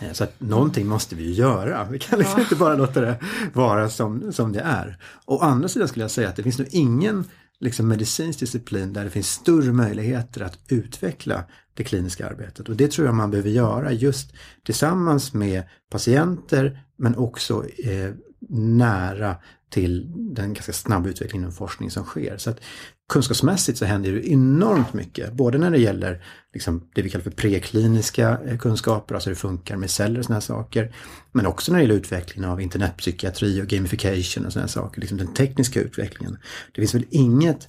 Eh, 0.00 0.12
Så 0.12 0.24
att 0.24 0.40
någonting 0.40 0.86
måste 0.86 1.14
vi 1.14 1.24
ju 1.24 1.32
göra. 1.32 1.88
Vi 1.90 1.98
kan 1.98 2.18
liksom 2.18 2.40
inte 2.40 2.56
bara 2.56 2.74
låta 2.76 3.00
det 3.00 3.20
vara 3.52 3.90
som, 3.90 4.32
som 4.32 4.52
det 4.52 4.60
är. 4.60 4.98
Å 5.24 5.38
andra 5.38 5.68
sidan 5.68 5.88
skulle 5.88 6.04
jag 6.04 6.10
säga 6.10 6.28
att 6.28 6.36
det 6.36 6.42
finns 6.42 6.58
nog 6.58 6.68
ingen 6.70 7.24
liksom, 7.60 7.88
medicinsk 7.88 8.40
disciplin 8.40 8.92
där 8.92 9.04
det 9.04 9.10
finns 9.10 9.30
större 9.30 9.72
möjligheter 9.72 10.40
att 10.40 10.58
utveckla 10.68 11.44
det 11.74 11.84
kliniska 11.84 12.28
arbetet. 12.28 12.68
Och 12.68 12.76
det 12.76 12.90
tror 12.90 13.06
jag 13.06 13.14
man 13.14 13.30
behöver 13.30 13.50
göra 13.50 13.92
just 13.92 14.32
tillsammans 14.64 15.34
med 15.34 15.62
patienter 15.90 16.80
men 16.96 17.16
också 17.16 17.64
eh, 17.84 18.10
nära 18.50 19.36
till 19.70 20.12
den 20.34 20.54
ganska 20.54 20.72
snabba 20.72 21.08
utvecklingen 21.08 21.48
och 21.48 21.54
forskning 21.54 21.90
som 21.90 22.04
sker. 22.04 22.36
Så 22.36 22.50
att 22.50 22.60
kunskapsmässigt 23.08 23.78
så 23.78 23.84
händer 23.84 24.12
det 24.12 24.28
enormt 24.28 24.92
mycket, 24.92 25.32
både 25.32 25.58
när 25.58 25.70
det 25.70 25.78
gäller 25.78 26.24
liksom 26.52 26.88
det 26.94 27.02
vi 27.02 27.10
kallar 27.10 27.22
för 27.22 27.30
prekliniska 27.30 28.38
eh, 28.46 28.58
kunskaper, 28.58 29.14
alltså 29.14 29.30
hur 29.30 29.34
det 29.34 29.40
funkar 29.40 29.76
med 29.76 29.90
celler 29.90 30.18
och 30.18 30.24
sådana 30.24 30.40
saker, 30.40 30.94
men 31.32 31.46
också 31.46 31.72
när 31.72 31.78
det 31.78 31.82
gäller 31.82 31.94
utvecklingen 31.94 32.50
av 32.50 32.60
internetpsykiatri 32.60 33.62
och 33.62 33.66
gamification 33.66 34.46
och 34.46 34.52
sådana 34.52 34.68
saker, 34.68 35.00
liksom 35.00 35.18
den 35.18 35.34
tekniska 35.34 35.80
utvecklingen. 35.80 36.38
Det 36.74 36.80
finns 36.80 36.94
väl 36.94 37.06
inget 37.10 37.68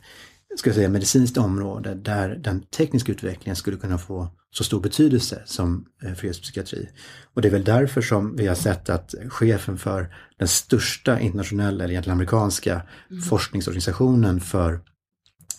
ska 0.58 0.69
jag 0.69 0.75
säga, 0.75 0.89
medicinskt 0.89 1.38
område 1.38 1.96
där 1.96 2.36
den 2.36 2.62
tekniska 2.62 3.12
utvecklingen 3.12 3.55
skulle 3.55 3.77
kunna 3.77 3.98
få 3.98 4.27
så 4.51 4.63
stor 4.63 4.81
betydelse 4.81 5.41
som 5.46 5.86
eh, 6.03 6.13
för 6.13 6.27
just 6.27 6.41
psykiatri. 6.41 6.89
Och 7.34 7.41
det 7.41 7.48
är 7.48 7.51
väl 7.51 7.63
därför 7.63 8.01
som 8.01 8.36
vi 8.36 8.48
har 8.48 8.55
sett 8.55 8.89
att 8.89 9.15
chefen 9.29 9.77
för 9.77 10.15
den 10.38 10.48
största 10.48 11.19
internationella, 11.19 11.84
eller 11.84 11.91
egentligen 11.91 12.17
amerikanska, 12.17 12.81
forskningsorganisationen 13.29 14.39
för 14.39 14.79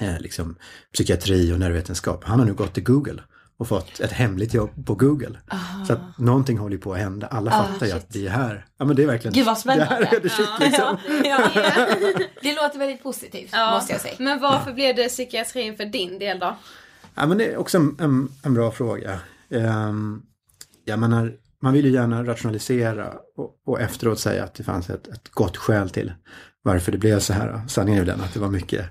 eh, 0.01 0.21
liksom, 0.21 0.57
psykiatri 0.93 1.53
och 1.53 1.59
nervvetenskap, 1.59 2.25
han 2.25 2.39
har 2.39 2.47
nu 2.47 2.55
gått 2.55 2.75
till 2.75 2.85
Google 2.85 3.23
och 3.61 3.69
fått 3.69 4.01
ett 4.01 4.13
hemligt 4.13 4.55
jobb 4.55 4.87
på 4.87 4.95
Google. 4.95 5.39
Så 5.87 5.93
att 5.93 6.19
någonting 6.19 6.59
håller 6.59 6.77
ju 6.77 6.83
på 6.83 6.93
att 6.93 6.99
hända. 6.99 7.27
Alla 7.27 7.51
fattar 7.51 7.87
ju 7.87 7.93
att 7.93 8.07
vi 8.17 8.27
är 8.27 8.31
här. 8.31 8.67
Ja 8.79 8.85
men 8.85 8.97
det 8.97 9.03
är 9.03 9.07
verkligen, 9.07 9.35
Gud, 9.35 9.47
vad 9.47 9.59
spännande. 9.59 9.99
det 10.01 10.07
här 10.07 10.17
är 10.17 10.21
the 10.21 10.29
shit 10.29 10.49
liksom. 10.61 10.97
Det 12.43 12.55
låter 12.55 12.79
väldigt 12.79 13.03
positivt, 13.03 13.53
måste 13.73 13.93
jag 13.93 14.01
säga. 14.01 14.15
Men 14.19 14.41
varför 14.41 14.73
blev 14.73 14.97
det 14.97 15.09
psykiatrin 15.09 15.77
för 15.77 15.85
din 15.85 16.19
del 16.19 16.39
då? 16.39 16.57
Ja, 17.15 17.27
men 17.27 17.39
det 17.39 17.53
är 17.53 17.57
också 17.57 17.79
en, 17.79 17.97
en, 18.01 18.29
en 18.43 18.55
bra 18.55 18.71
fråga. 18.71 19.19
Um, 19.49 20.23
jag 20.85 20.99
menar, 20.99 21.33
man 21.63 21.73
vill 21.73 21.85
ju 21.85 21.91
gärna 21.91 22.25
rationalisera 22.25 23.15
och, 23.37 23.51
och 23.67 23.81
efteråt 23.81 24.21
säga 24.21 24.45
att 24.45 24.55
det 24.55 24.65
fanns 24.65 24.91
ett, 24.91 25.09
ett 25.09 25.29
gott 25.29 25.57
skäl 25.57 25.91
till 25.91 26.13
varför 26.63 26.93
det 26.93 26.99
blev 26.99 27.19
så 27.19 27.33
här. 27.33 27.61
Sanningen 27.69 28.03
är 28.03 28.07
den 28.07 28.21
att 28.21 28.35
det 28.35 28.41
var 28.41 28.49
mycket 28.49 28.87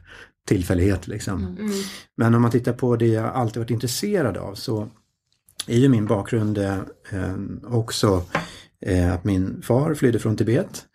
tillfällighet 0.49 1.07
liksom. 1.07 1.57
Mm. 1.59 1.71
Men 2.17 2.35
om 2.35 2.41
man 2.41 2.51
tittar 2.51 2.73
på 2.73 2.95
det 2.95 3.07
jag 3.07 3.25
alltid 3.25 3.57
varit 3.57 3.71
intresserad 3.71 4.37
av 4.37 4.55
så 4.55 4.89
är 5.67 5.77
ju 5.77 5.89
min 5.89 6.05
bakgrund 6.05 6.57
eh, 6.57 6.79
också 7.63 8.23
eh, 8.85 9.13
att 9.13 9.23
min 9.23 9.61
far 9.61 9.93
flydde 9.93 10.19
från 10.19 10.37
Tibet. 10.37 10.85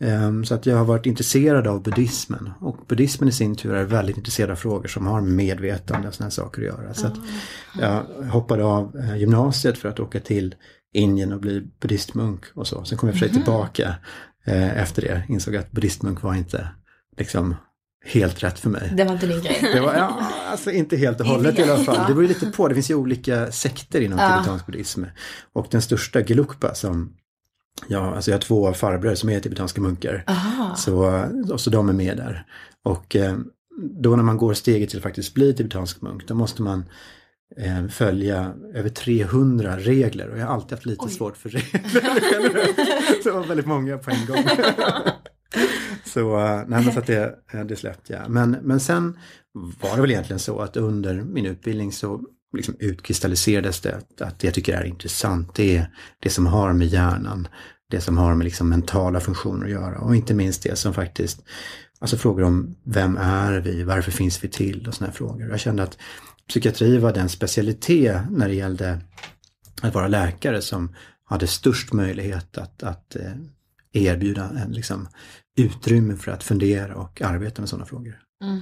Eh, 0.00 0.42
så 0.42 0.54
att 0.54 0.66
jag 0.66 0.76
har 0.76 0.84
varit 0.84 1.06
intresserad 1.06 1.66
av 1.66 1.82
buddhismen 1.82 2.50
och 2.60 2.76
buddhismen 2.88 3.28
i 3.28 3.32
sin 3.32 3.56
tur 3.56 3.74
är 3.74 3.84
väldigt 3.84 4.16
intresserad 4.16 4.50
av 4.50 4.56
frågor 4.56 4.88
som 4.88 5.06
har 5.06 5.20
med 5.20 5.32
medvetande 5.32 6.08
och 6.08 6.14
sådana 6.14 6.30
saker 6.30 6.62
att 6.62 6.68
göra. 6.68 6.94
Så 6.94 7.06
att 7.06 7.16
jag 7.80 8.02
hoppade 8.30 8.64
av 8.64 8.96
eh, 8.96 9.16
gymnasiet 9.16 9.78
för 9.78 9.88
att 9.88 10.00
åka 10.00 10.20
till 10.20 10.54
Indien 10.92 11.32
och 11.32 11.40
bli 11.40 11.68
buddhistmunk 11.80 12.44
och 12.54 12.66
så. 12.66 12.84
Sen 12.84 12.98
kom 12.98 13.08
jag 13.08 13.18
för 13.18 13.26
sig 13.26 13.34
tillbaka 13.34 13.94
eh, 14.44 14.82
efter 14.82 15.02
det, 15.02 15.22
insåg 15.28 15.56
att 15.56 15.72
buddhistmunk 15.72 16.22
var 16.22 16.34
inte 16.34 16.68
liksom 17.16 17.54
helt 18.04 18.42
rätt 18.42 18.58
för 18.58 18.70
mig. 18.70 18.92
Det 18.96 19.04
var 19.04 19.12
inte 19.12 19.26
din 19.26 19.40
grej. 19.42 19.70
Det 19.74 19.80
var, 19.80 19.94
ja, 19.94 20.32
alltså 20.50 20.70
inte 20.70 20.96
helt 20.96 21.20
och 21.20 21.26
hållet 21.26 21.58
i 21.58 21.62
alla 21.62 21.84
fall. 21.84 21.96
Det 22.08 22.14
beror 22.14 22.22
ju 22.22 22.28
lite 22.28 22.46
på, 22.46 22.68
det 22.68 22.74
finns 22.74 22.90
ju 22.90 22.94
olika 22.94 23.52
sekter 23.52 24.00
inom 24.00 24.18
Ja. 24.18 24.36
tibetansk 24.36 24.66
buddhism. 24.66 25.04
Och 25.52 25.66
den 25.70 25.82
största 25.82 26.22
Gelugpa 26.22 26.74
som, 26.74 27.12
ja, 27.88 28.14
alltså 28.14 28.30
jag 28.30 28.36
har 28.36 28.40
två 28.42 28.72
farbröder 28.72 29.16
som 29.16 29.28
är 29.30 29.40
tibetanska 29.40 29.80
munkar. 29.80 30.24
Aha. 30.26 30.74
Så, 30.76 31.24
så 31.56 31.70
de 31.70 31.88
är 31.88 31.92
med 31.92 32.16
där. 32.16 32.46
Och 32.84 33.16
eh, 33.16 33.36
då 34.00 34.16
när 34.16 34.22
man 34.22 34.36
går 34.36 34.54
steget 34.54 34.88
till 34.90 34.98
att 34.98 35.02
faktiskt 35.02 35.34
bli 35.34 35.54
tibetansk 35.54 36.00
munk, 36.02 36.28
då 36.28 36.34
måste 36.34 36.62
man 36.62 36.84
eh, 37.56 37.86
följa 37.88 38.52
över 38.74 38.88
300 38.88 39.76
regler 39.78 40.30
och 40.30 40.38
jag 40.38 40.46
har 40.46 40.54
alltid 40.54 40.70
haft 40.72 40.86
lite 40.86 41.08
svårt 41.08 41.36
för 41.36 41.48
regler. 41.48 41.90
så 43.22 43.28
det 43.28 43.34
var 43.34 43.44
väldigt 43.44 43.66
många 43.66 43.98
på 43.98 44.10
en 44.10 44.26
gång. 44.26 44.44
så 46.04 46.38
eh, 46.38 46.56
nej, 46.66 46.84
men 46.84 46.92
så 46.92 46.98
att 46.98 47.06
det, 47.06 47.38
eh, 47.52 47.64
det 47.64 47.76
släppte 47.76 48.12
jag. 48.12 48.30
Men, 48.30 48.50
men 48.50 48.80
sen 48.80 49.18
var 49.80 49.94
det 49.94 50.00
väl 50.00 50.10
egentligen 50.10 50.40
så 50.40 50.60
att 50.60 50.76
under 50.76 51.14
min 51.22 51.46
utbildning 51.46 51.92
så 51.92 52.20
liksom 52.56 52.76
utkristalliserades 52.78 53.80
det 53.80 53.96
att, 54.20 54.38
det 54.38 54.44
jag 54.44 54.54
tycker 54.54 54.76
är 54.76 54.84
intressant 54.84 55.54
det 55.54 55.76
är 55.76 55.90
det 56.18 56.30
som 56.30 56.46
har 56.46 56.72
med 56.72 56.86
hjärnan, 56.86 57.48
det 57.90 58.00
som 58.00 58.18
har 58.18 58.34
med 58.34 58.44
liksom 58.44 58.68
mentala 58.68 59.20
funktioner 59.20 59.64
att 59.64 59.72
göra 59.72 59.98
och 59.98 60.16
inte 60.16 60.34
minst 60.34 60.62
det 60.62 60.78
som 60.78 60.94
faktiskt, 60.94 61.44
alltså 61.98 62.16
frågor 62.16 62.42
om 62.42 62.76
vem 62.84 63.16
är 63.16 63.60
vi, 63.60 63.82
varför 63.82 64.10
finns 64.10 64.44
vi 64.44 64.48
till 64.48 64.88
och 64.88 64.94
sådana 64.94 65.10
här 65.10 65.16
frågor. 65.16 65.48
Jag 65.50 65.60
kände 65.60 65.82
att 65.82 65.98
psykiatri 66.48 66.98
var 66.98 67.12
den 67.12 67.28
specialitet 67.28 68.22
när 68.30 68.48
det 68.48 68.54
gällde 68.54 69.00
att 69.82 69.94
vara 69.94 70.08
läkare 70.08 70.62
som 70.62 70.94
hade 71.24 71.46
störst 71.46 71.92
möjlighet 71.92 72.58
att, 72.58 72.82
att 72.82 73.16
eh, 73.16 73.32
erbjuda 73.92 74.50
en 74.64 74.72
liksom, 74.72 75.08
utrymme 75.56 76.16
för 76.16 76.32
att 76.32 76.42
fundera 76.42 76.96
och 76.96 77.22
arbeta 77.22 77.62
med 77.62 77.68
sådana 77.68 77.86
frågor. 77.86 78.20
Mm. 78.42 78.60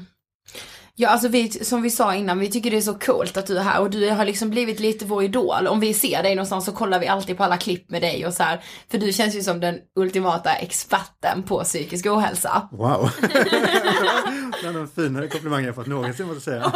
Ja, 0.95 1.09
alltså 1.09 1.29
vi, 1.29 1.51
som 1.51 1.83
vi 1.83 1.91
sa 1.91 2.15
innan, 2.15 2.39
vi 2.39 2.51
tycker 2.51 2.71
det 2.71 2.77
är 2.77 2.81
så 2.81 2.95
coolt 2.95 3.37
att 3.37 3.47
du 3.47 3.59
är 3.59 3.63
här 3.63 3.81
och 3.81 3.91
du 3.91 4.11
har 4.11 4.25
liksom 4.25 4.51
blivit 4.51 4.81
lite 4.81 5.05
vår 5.05 5.25
idol. 5.25 5.67
Om 5.67 5.81
vi 5.81 5.95
ser 5.95 6.23
dig 6.23 6.35
någonstans 6.35 6.65
så 6.65 6.73
kollar 6.73 7.01
vi 7.01 7.07
alltid 7.07 7.37
på 7.37 7.45
alla 7.45 7.57
klipp 7.57 7.91
med 7.91 8.03
dig 8.03 8.27
och 8.27 8.33
så 8.33 8.43
här. 8.43 8.61
För 8.91 8.99
du 8.99 9.13
känns 9.13 9.37
ju 9.37 9.43
som 9.43 9.61
den 9.61 9.79
ultimata 9.97 10.55
experten 10.55 11.43
på 11.43 11.65
psykisk 11.65 12.07
ohälsa. 12.07 12.69
Wow! 12.73 13.11
Bland 14.63 14.77
de 14.77 14.89
finare 14.89 15.29
komplimanger 15.29 15.67
jag 15.67 15.75
fått 15.75 15.87
någonsin 15.87 16.27
måste 16.27 16.51
jag 16.51 16.63
säga. 16.63 16.73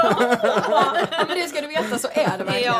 Ja, 1.11 1.25
men 1.29 1.39
det 1.39 1.49
ska 1.49 1.61
du 1.61 1.69
veta 1.69 1.99
så 1.99 2.09
är 2.13 2.39
det 2.39 2.45
verkligen. 2.45 2.75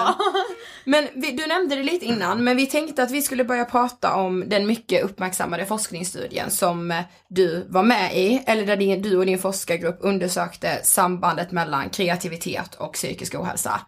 Men 0.85 1.09
vi, 1.15 1.31
du 1.31 1.47
nämnde 1.47 1.77
det 1.77 1.83
lite 1.83 2.05
innan, 2.05 2.45
men 2.45 2.57
vi 2.57 2.67
tänkte 2.67 3.03
att 3.03 3.11
vi 3.11 3.23
skulle 3.23 3.45
börja 3.45 3.65
prata 3.65 4.15
om 4.15 4.45
den 4.49 4.67
mycket 4.67 5.05
uppmärksammade 5.05 5.67
forskningsstudien 5.67 6.51
som 6.51 7.03
du 7.29 7.67
var 7.69 7.83
med 7.83 8.17
i, 8.17 8.43
eller 8.47 8.67
där 8.67 8.77
din, 8.77 9.03
du 9.03 9.17
och 9.17 9.27
din 9.27 9.39
forskargrupp 9.39 9.99
undersökte 10.01 10.81
sambandet 11.27 11.53
mellan 11.53 11.91
kreativitet 11.91 12.75
och 12.75 12.93
psykisk 12.93 13.35
ohälsa. 13.35 13.81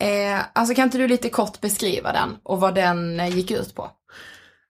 Eh, 0.00 0.44
alltså 0.52 0.74
kan 0.74 0.84
inte 0.84 0.98
du 0.98 1.08
lite 1.08 1.28
kort 1.28 1.60
beskriva 1.60 2.12
den 2.12 2.36
och 2.42 2.60
vad 2.60 2.74
den 2.74 3.20
eh, 3.20 3.36
gick 3.36 3.50
ut 3.50 3.74
på? 3.74 3.90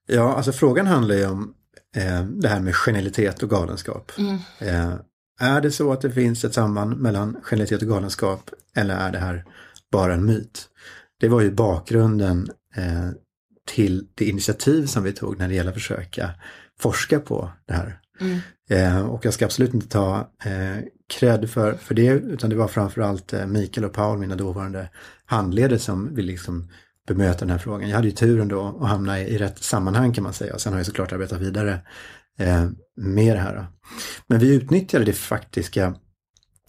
Ja, 0.07 0.35
alltså 0.35 0.53
frågan 0.53 0.87
handlar 0.87 1.15
ju 1.15 1.27
om 1.27 1.55
eh, 1.97 2.23
det 2.23 2.49
här 2.49 2.61
med 2.61 2.75
genialitet 2.75 3.43
och 3.43 3.51
galenskap. 3.51 4.13
Eh, 4.59 4.95
är 5.41 5.61
det 5.61 5.71
så 5.71 5.93
att 5.93 6.01
det 6.01 6.11
finns 6.11 6.45
ett 6.45 6.55
samband 6.55 7.01
mellan 7.01 7.37
genialitet 7.43 7.83
och 7.83 7.89
galenskap 7.89 8.51
eller 8.77 8.97
är 8.97 9.13
det 9.13 9.19
här 9.19 9.45
bara 9.93 10.15
en 10.15 10.27
myt? 10.27 10.69
Det 11.21 11.29
var 11.29 11.41
ju 11.41 11.51
bakgrunden 11.51 12.51
eh, 12.77 13.11
till 13.67 14.07
det 14.15 14.25
initiativ 14.25 14.87
som 14.87 15.03
vi 15.03 15.13
tog 15.13 15.39
när 15.39 15.49
det 15.49 15.55
gäller 15.55 15.71
att 15.71 15.77
försöka 15.77 16.31
forska 16.81 17.21
på 17.21 17.51
det 17.67 17.75
här. 17.75 18.01
Eh, 18.71 19.07
och 19.07 19.25
jag 19.25 19.35
ska 19.35 19.45
absolut 19.45 19.75
inte 19.75 19.89
ta 19.89 20.31
eh, 20.45 20.85
cred 21.19 21.51
för, 21.51 21.73
för 21.75 21.95
det, 21.95 22.07
utan 22.07 22.51
det 22.51 22.57
var 22.57 22.69
framförallt 22.69 23.33
eh, 23.33 23.47
Mikael 23.47 23.85
och 23.85 23.93
Paul, 23.93 24.19
mina 24.19 24.37
dåvarande 24.37 24.89
handledare, 25.27 25.79
som 25.79 26.15
ville 26.15 26.33
liksom 26.33 26.69
bemöta 27.07 27.39
den 27.39 27.51
här 27.51 27.59
frågan. 27.59 27.89
Jag 27.89 27.97
hade 27.97 28.09
ju 28.09 28.15
turen 28.15 28.49
då 28.49 28.79
att 28.81 28.89
hamna 28.89 29.21
i, 29.21 29.25
i 29.25 29.39
rätt 29.39 29.59
sammanhang 29.59 30.13
kan 30.13 30.25
man 30.25 30.33
säga. 30.33 30.59
Sen 30.59 30.73
har 30.73 30.81
jag 30.81 30.87
såklart 30.87 31.13
arbetat 31.13 31.41
vidare 31.41 31.81
eh, 32.39 32.69
med 32.97 33.37
det 33.37 33.41
här. 33.41 33.57
Då. 33.57 33.67
Men 34.27 34.39
vi 34.39 34.55
utnyttjade 34.55 35.05
det 35.05 35.13
faktiska, 35.13 35.95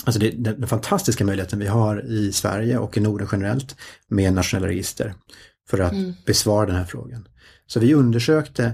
alltså 0.06 0.20
det, 0.20 0.32
den, 0.32 0.60
den 0.60 0.68
fantastiska 0.68 1.26
möjligheten 1.26 1.60
vi 1.60 1.68
har 1.68 2.06
i 2.06 2.32
Sverige 2.32 2.78
och 2.78 2.98
i 2.98 3.00
Norden 3.00 3.28
generellt 3.32 3.76
med 4.08 4.34
nationella 4.34 4.68
register 4.68 5.14
för 5.70 5.80
att 5.80 5.94
besvara 6.26 6.66
den 6.66 6.76
här 6.76 6.86
frågan. 6.86 7.28
Så 7.68 7.80
vi 7.80 7.94
undersökte, 7.94 8.74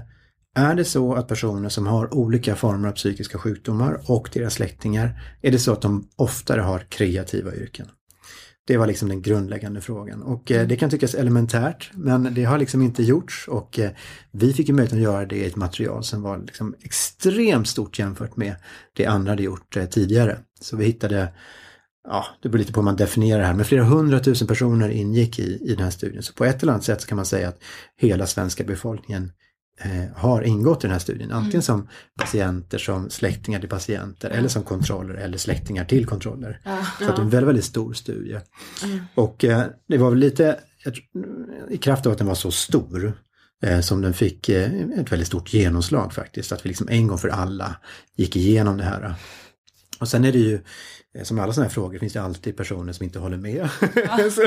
är 0.54 0.74
det 0.74 0.84
så 0.84 1.14
att 1.14 1.28
personer 1.28 1.68
som 1.68 1.86
har 1.86 2.14
olika 2.14 2.56
former 2.56 2.88
av 2.88 2.92
psykiska 2.92 3.38
sjukdomar 3.38 4.00
och 4.06 4.30
deras 4.32 4.54
släktingar, 4.54 5.22
är 5.42 5.50
det 5.50 5.58
så 5.58 5.72
att 5.72 5.82
de 5.82 6.08
oftare 6.16 6.60
har 6.60 6.78
kreativa 6.78 7.54
yrken? 7.54 7.88
Det 8.66 8.76
var 8.76 8.86
liksom 8.86 9.08
den 9.08 9.22
grundläggande 9.22 9.80
frågan 9.80 10.22
och 10.22 10.50
eh, 10.50 10.66
det 10.66 10.76
kan 10.76 10.90
tyckas 10.90 11.14
elementärt 11.14 11.90
men 11.94 12.34
det 12.34 12.44
har 12.44 12.58
liksom 12.58 12.82
inte 12.82 13.02
gjorts 13.02 13.48
och 13.48 13.78
eh, 13.78 13.90
vi 14.30 14.52
fick 14.52 14.68
ju 14.68 14.74
möjlighet 14.74 14.96
att 14.96 15.02
göra 15.02 15.26
det 15.26 15.36
i 15.36 15.44
ett 15.44 15.56
material 15.56 16.04
som 16.04 16.22
var 16.22 16.38
liksom 16.38 16.74
extremt 16.82 17.68
stort 17.68 17.98
jämfört 17.98 18.36
med 18.36 18.54
det 18.92 19.06
andra 19.06 19.32
hade 19.32 19.42
gjort 19.42 19.76
eh, 19.76 19.84
tidigare. 19.84 20.38
Så 20.60 20.76
vi 20.76 20.84
hittade, 20.84 21.28
ja 22.08 22.26
det 22.42 22.48
beror 22.48 22.58
lite 22.58 22.72
på 22.72 22.80
hur 22.80 22.84
man 22.84 22.96
definierar 22.96 23.40
det 23.40 23.46
här, 23.46 23.54
men 23.54 23.64
flera 23.64 23.84
hundratusen 23.84 24.48
personer 24.48 24.88
ingick 24.88 25.38
i, 25.38 25.58
i 25.62 25.74
den 25.74 25.84
här 25.84 25.90
studien. 25.90 26.22
Så 26.22 26.32
på 26.32 26.44
ett 26.44 26.62
eller 26.62 26.72
annat 26.72 26.84
sätt 26.84 27.00
så 27.00 27.08
kan 27.08 27.16
man 27.16 27.26
säga 27.26 27.48
att 27.48 27.62
hela 27.96 28.26
svenska 28.26 28.64
befolkningen 28.64 29.32
eh, 29.80 30.16
har 30.16 30.42
ingått 30.42 30.84
i 30.84 30.86
den 30.86 30.92
här 30.92 30.98
studien. 30.98 31.32
Antingen 31.32 31.62
som 31.62 31.88
patienter, 32.18 32.78
som 32.78 33.10
släktingar 33.10 33.60
till 33.60 33.68
patienter 33.68 34.30
eller 34.30 34.48
som 34.48 34.62
kontroller 34.62 35.14
eller 35.14 35.38
släktingar 35.38 35.84
till 35.84 36.06
kontroller. 36.06 36.60
Så 36.98 37.10
att 37.10 37.16
det 37.16 37.22
är 37.22 37.24
en 37.24 37.30
väldigt, 37.30 37.48
väldigt 37.48 37.64
stor 37.64 37.92
studie. 37.92 38.38
Och 39.14 39.44
eh, 39.44 39.64
det 39.88 39.98
var 39.98 40.10
väl 40.10 40.18
lite, 40.18 40.58
i 41.70 41.76
kraft 41.76 42.06
av 42.06 42.12
att 42.12 42.18
den 42.18 42.26
var 42.26 42.34
så 42.34 42.50
stor, 42.50 43.12
eh, 43.62 43.80
som 43.80 44.02
den 44.02 44.14
fick 44.14 44.48
ett 44.48 45.12
väldigt 45.12 45.28
stort 45.28 45.54
genomslag 45.54 46.12
faktiskt. 46.12 46.52
Att 46.52 46.64
vi 46.64 46.68
liksom 46.68 46.88
en 46.88 47.06
gång 47.06 47.18
för 47.18 47.28
alla 47.28 47.76
gick 48.16 48.36
igenom 48.36 48.76
det 48.76 48.84
här. 48.84 49.14
Och 50.02 50.08
sen 50.08 50.24
är 50.24 50.32
det 50.32 50.38
ju, 50.38 50.60
eh, 51.14 51.24
som 51.24 51.38
alla 51.38 51.52
sådana 51.52 51.68
här 51.68 51.74
frågor, 51.74 51.98
finns 51.98 52.12
det 52.12 52.22
alltid 52.22 52.56
personer 52.56 52.92
som 52.92 53.04
inte 53.04 53.18
håller 53.18 53.36
med. 53.36 53.68
Så, 54.32 54.44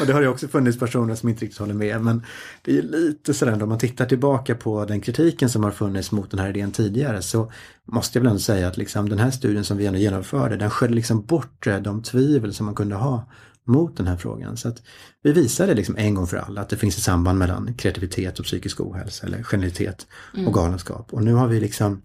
och 0.00 0.06
det 0.06 0.12
har 0.12 0.20
ju 0.20 0.28
också 0.28 0.48
funnits 0.48 0.78
personer 0.78 1.14
som 1.14 1.28
inte 1.28 1.44
riktigt 1.44 1.58
håller 1.58 1.74
med. 1.74 2.00
Men 2.00 2.22
det 2.62 2.70
är 2.70 2.74
ju 2.74 2.82
lite 2.82 3.34
sådär, 3.34 3.62
om 3.62 3.68
man 3.68 3.78
tittar 3.78 4.06
tillbaka 4.06 4.54
på 4.54 4.84
den 4.84 5.00
kritiken 5.00 5.48
som 5.48 5.64
har 5.64 5.70
funnits 5.70 6.12
mot 6.12 6.30
den 6.30 6.40
här 6.40 6.48
idén 6.48 6.72
tidigare 6.72 7.22
så 7.22 7.52
måste 7.84 8.18
jag 8.18 8.22
väl 8.22 8.30
ändå 8.30 8.40
säga 8.40 8.68
att 8.68 8.76
liksom 8.76 9.08
den 9.08 9.18
här 9.18 9.30
studien 9.30 9.64
som 9.64 9.76
vi 9.76 9.86
ändå 9.86 9.98
genomförde, 9.98 10.56
den 10.56 10.70
sköljde 10.70 10.96
liksom 10.96 11.22
bort 11.26 11.66
eh, 11.66 11.78
de 11.78 12.02
tvivel 12.02 12.54
som 12.54 12.66
man 12.66 12.74
kunde 12.74 12.94
ha 12.94 13.30
mot 13.66 13.96
den 13.96 14.06
här 14.06 14.16
frågan. 14.16 14.56
Så 14.56 14.68
att 14.68 14.82
vi 15.22 15.32
visade 15.32 15.74
liksom 15.74 15.96
en 15.96 16.14
gång 16.14 16.26
för 16.26 16.36
alla 16.36 16.60
att 16.60 16.68
det 16.68 16.76
finns 16.76 16.96
ett 16.96 17.02
samband 17.02 17.38
mellan 17.38 17.74
kreativitet 17.74 18.38
och 18.38 18.44
psykisk 18.44 18.80
ohälsa 18.80 19.26
eller 19.26 19.42
genialitet 19.42 20.06
och 20.46 20.54
galenskap. 20.54 21.12
Och 21.12 21.22
nu 21.22 21.32
har 21.32 21.48
vi 21.48 21.60
liksom 21.60 22.02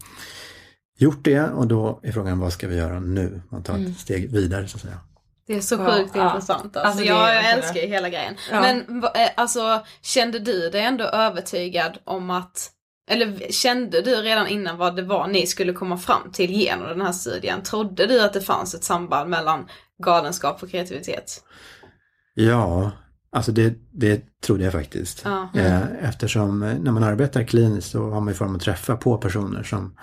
gjort 1.01 1.23
det 1.23 1.41
och 1.41 1.67
då 1.67 1.99
är 2.03 2.11
frågan 2.11 2.39
vad 2.39 2.53
ska 2.53 2.67
vi 2.67 2.75
göra 2.75 2.99
nu? 2.99 3.41
Man 3.49 3.63
tar 3.63 3.77
ett 3.77 3.99
steg 3.99 4.31
vidare 4.31 4.67
så 4.67 4.77
att 4.77 4.81
säga. 4.81 4.97
Det 5.47 5.55
är 5.55 5.61
så 5.61 5.75
Ja, 5.75 5.91
sjukt 5.91 6.11
ja. 6.15 6.27
intressant. 6.29 6.63
Alltså, 6.63 6.79
Alltså, 6.79 7.03
jag, 7.03 7.53
älskar 7.53 7.81
ju 7.81 7.87
hela 7.87 8.09
grejen. 8.09 8.35
Ja. 8.51 8.61
Men 8.61 9.03
eh, 9.03 9.09
alltså, 9.37 9.83
kände 10.01 10.39
du 10.39 10.69
dig 10.69 10.81
ändå 10.81 11.03
övertygad 11.03 11.97
om 12.03 12.29
att 12.29 12.71
eller 13.11 13.51
kände 13.51 14.01
du 14.01 14.15
redan 14.15 14.47
innan 14.47 14.77
vad 14.77 14.95
det 14.95 15.01
var 15.01 15.27
ni 15.27 15.47
skulle 15.47 15.73
komma 15.73 15.97
fram 15.97 16.31
till 16.33 16.51
genom 16.51 16.87
den 16.87 17.01
här 17.01 17.11
studien? 17.11 17.63
Trodde 17.63 18.07
du 18.07 18.21
att 18.21 18.33
det 18.33 18.41
fanns 18.41 18.75
ett 18.75 18.83
samband 18.83 19.29
mellan 19.29 19.67
galenskap 20.03 20.63
och 20.63 20.69
kreativitet? 20.71 21.43
Ja, 22.33 22.91
alltså 23.31 23.51
det, 23.51 23.73
det 23.91 24.41
trodde 24.41 24.63
jag 24.63 24.73
faktiskt. 24.73 25.21
Ja. 25.25 25.49
Eh, 25.55 25.81
Eftersom 26.01 26.63
eh, 26.63 26.79
när 26.79 26.91
man 26.91 27.03
arbetar 27.03 27.43
kliniskt 27.43 27.91
så 27.91 28.09
har 28.09 28.21
man 28.21 28.27
ju 28.27 28.33
form 28.33 28.55
att 28.55 28.61
träffa 28.61 28.95
på 28.97 29.17
personer 29.17 29.63
som 29.63 29.95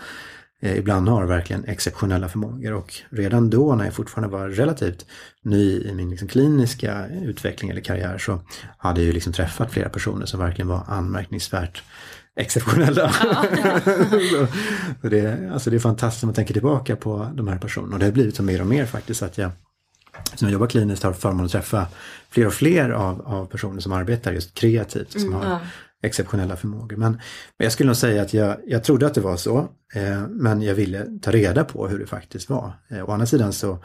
ibland 0.75 1.09
har 1.09 1.25
verkligen 1.25 1.65
exceptionella 1.65 2.29
förmågor 2.29 2.73
och 2.73 2.95
redan 3.11 3.51
då 3.51 3.75
när 3.75 3.85
jag 3.85 3.95
fortfarande 3.95 4.37
var 4.37 4.49
relativt 4.49 5.07
ny 5.43 5.81
i 5.81 5.95
min 5.95 6.11
liksom 6.11 6.29
kliniska 6.29 7.07
utveckling 7.09 7.71
eller 7.71 7.81
karriär 7.81 8.19
så 8.19 8.41
hade 8.79 9.01
jag 9.01 9.07
ju 9.07 9.13
liksom 9.13 9.33
träffat 9.33 9.73
flera 9.73 9.89
personer 9.89 10.27
som 10.27 10.41
verkligen 10.41 10.69
var 10.69 10.83
anmärkningsvärt 10.87 11.83
exceptionella. 12.37 13.13
så, 14.31 14.47
så 15.03 15.09
det, 15.09 15.51
alltså 15.53 15.71
det 15.71 15.77
är 15.77 15.81
fantastiskt 15.81 16.23
när 16.23 16.27
man 16.27 16.35
tänker 16.35 16.53
tillbaka 16.53 16.97
på 16.97 17.31
de 17.35 17.49
här 17.49 17.59
personerna 17.59 17.95
och 17.95 17.99
det 17.99 18.05
har 18.05 18.13
blivit 18.13 18.37
så 18.37 18.43
mer 18.43 18.61
och 18.61 18.67
mer 18.67 18.87
faktiskt 18.87 19.23
att 19.23 19.39
jag 19.39 19.51
som 20.35 20.49
jag 20.49 20.53
jobbar 20.53 20.67
kliniskt 20.67 21.03
har 21.03 21.13
förmånen 21.13 21.47
att 21.47 21.53
träffa 21.53 21.87
fler 22.31 22.47
och 22.47 22.55
fler 22.55 22.91
av, 22.91 23.23
av 23.27 23.47
personer 23.47 23.81
som 23.81 23.93
arbetar 23.93 24.33
just 24.33 24.55
kreativt, 24.55 25.21
som 25.21 25.33
har 25.33 25.45
ja. 25.45 25.61
Exceptionella 26.07 26.57
förmågor. 26.57 26.97
Men, 26.97 27.13
men 27.13 27.65
jag 27.65 27.73
skulle 27.73 27.87
nog 27.87 27.97
säga 27.97 28.23
att 28.23 28.35
jag, 28.35 28.57
jag 28.67 28.85
trodde 28.85 29.07
att 29.07 29.15
det 29.15 29.21
var 29.21 29.37
så, 29.37 29.59
eh, 29.95 30.27
men 30.29 30.63
jag 30.63 30.75
ville 30.75 31.07
ta 31.23 31.31
reda 31.31 31.65
på 31.65 31.89
hur 31.89 31.99
det 31.99 32.07
faktiskt 32.07 32.51
var. 32.51 32.73
Eh, 32.91 33.09
å 33.09 33.13
andra 33.13 33.27
sidan 33.27 33.53
så 33.53 33.79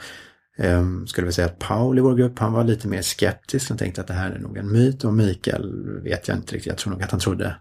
eh, 0.58 0.86
skulle 1.08 1.28
vi 1.28 1.34
säga 1.34 1.48
att 1.48 1.60
Paul 1.60 1.98
i 1.98 2.02
vår 2.02 2.16
grupp, 2.16 2.40
han 2.40 2.54
var 2.54 2.64
lite 2.64 2.88
mer 2.88 3.02
skeptisk. 3.02 3.70
Han 3.70 3.78
tänkte 3.78 4.02
att 4.02 4.08
det 4.08 4.14
här 4.14 4.32
är 4.32 4.40
nog 4.40 4.58
en 4.58 4.72
myt 4.72 5.04
och 5.04 5.14
Mikael 5.14 6.00
vet 6.04 6.28
jag 6.28 6.38
inte 6.38 6.56
riktigt, 6.56 6.70
jag 6.70 6.78
tror 6.78 6.94
nog 6.94 7.04
att 7.04 7.12
han 7.12 7.20
trodde 7.20 7.56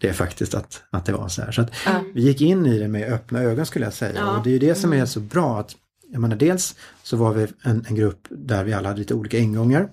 det 0.00 0.12
faktiskt 0.12 0.54
att, 0.54 0.82
att 0.90 1.04
det 1.06 1.12
var 1.12 1.28
så 1.28 1.42
här. 1.42 1.52
Så 1.52 1.62
att 1.62 1.70
Ja. 1.86 2.04
vi 2.14 2.22
gick 2.22 2.40
in 2.40 2.66
i 2.66 2.78
det 2.78 2.88
med 2.88 3.12
öppna 3.12 3.42
ögon 3.42 3.66
skulle 3.66 3.84
jag 3.86 3.92
säga. 3.94 4.12
Ja. 4.16 4.36
Och 4.36 4.44
det 4.44 4.50
är 4.50 4.52
ju 4.52 4.58
det 4.58 4.74
som 4.74 4.92
är 4.92 5.06
så 5.06 5.20
bra 5.20 5.60
att 5.60 5.76
jag 6.12 6.20
menar, 6.20 6.36
dels 6.36 6.74
så 7.02 7.16
var 7.16 7.32
vi 7.34 7.46
en, 7.62 7.84
en 7.88 7.94
grupp 7.94 8.20
där 8.30 8.64
vi 8.64 8.72
alla 8.72 8.88
hade 8.88 8.98
lite 8.98 9.14
olika 9.14 9.38
ingångar. 9.38 9.88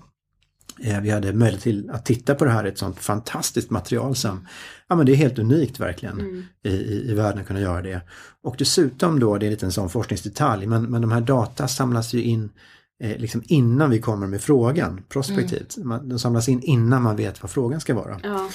Eh, 0.82 1.00
Vi 1.00 1.10
hade 1.10 1.32
möjlighet 1.32 1.62
till 1.62 1.90
att 1.90 2.04
titta 2.04 2.34
på 2.34 2.44
det 2.44 2.50
här, 2.50 2.64
ett 2.64 2.78
sånt 2.78 2.98
fantastiskt 2.98 3.70
material 3.70 4.16
som, 4.16 4.46
ja 4.88 4.96
men 4.96 5.06
det 5.06 5.12
är 5.12 5.16
helt 5.16 5.38
unikt 5.38 5.80
verkligen 5.80 6.46
i, 6.64 6.68
i, 6.68 7.10
i 7.10 7.14
världen 7.14 7.40
att 7.40 7.46
kunna 7.46 7.60
göra 7.60 7.82
det. 7.82 8.00
Och 8.42 8.54
dessutom 8.58 9.20
då, 9.20 9.38
det 9.38 9.46
är 9.46 9.50
lite 9.50 9.66
en 9.66 9.72
sån 9.72 9.90
forskningsdetalj, 9.90 10.66
men, 10.66 10.82
men 10.90 11.00
de 11.02 11.12
här 11.12 11.20
data 11.20 11.68
samlas 11.68 12.14
ju 12.14 12.22
in 12.22 12.50
eh, 13.02 13.18
liksom 13.18 13.42
innan 13.46 13.90
vi 13.90 14.00
kommer 14.00 14.26
med 14.26 14.40
frågan, 14.40 15.00
prospektivt. 15.08 15.76
Man, 15.76 16.08
de 16.08 16.18
samlas 16.18 16.48
in 16.48 16.62
innan 16.62 17.02
man 17.02 17.16
vet 17.16 17.42
vad 17.42 17.50
frågan 17.50 17.80
ska 17.80 17.94
vara. 17.94 18.20
Ja. 18.22 18.48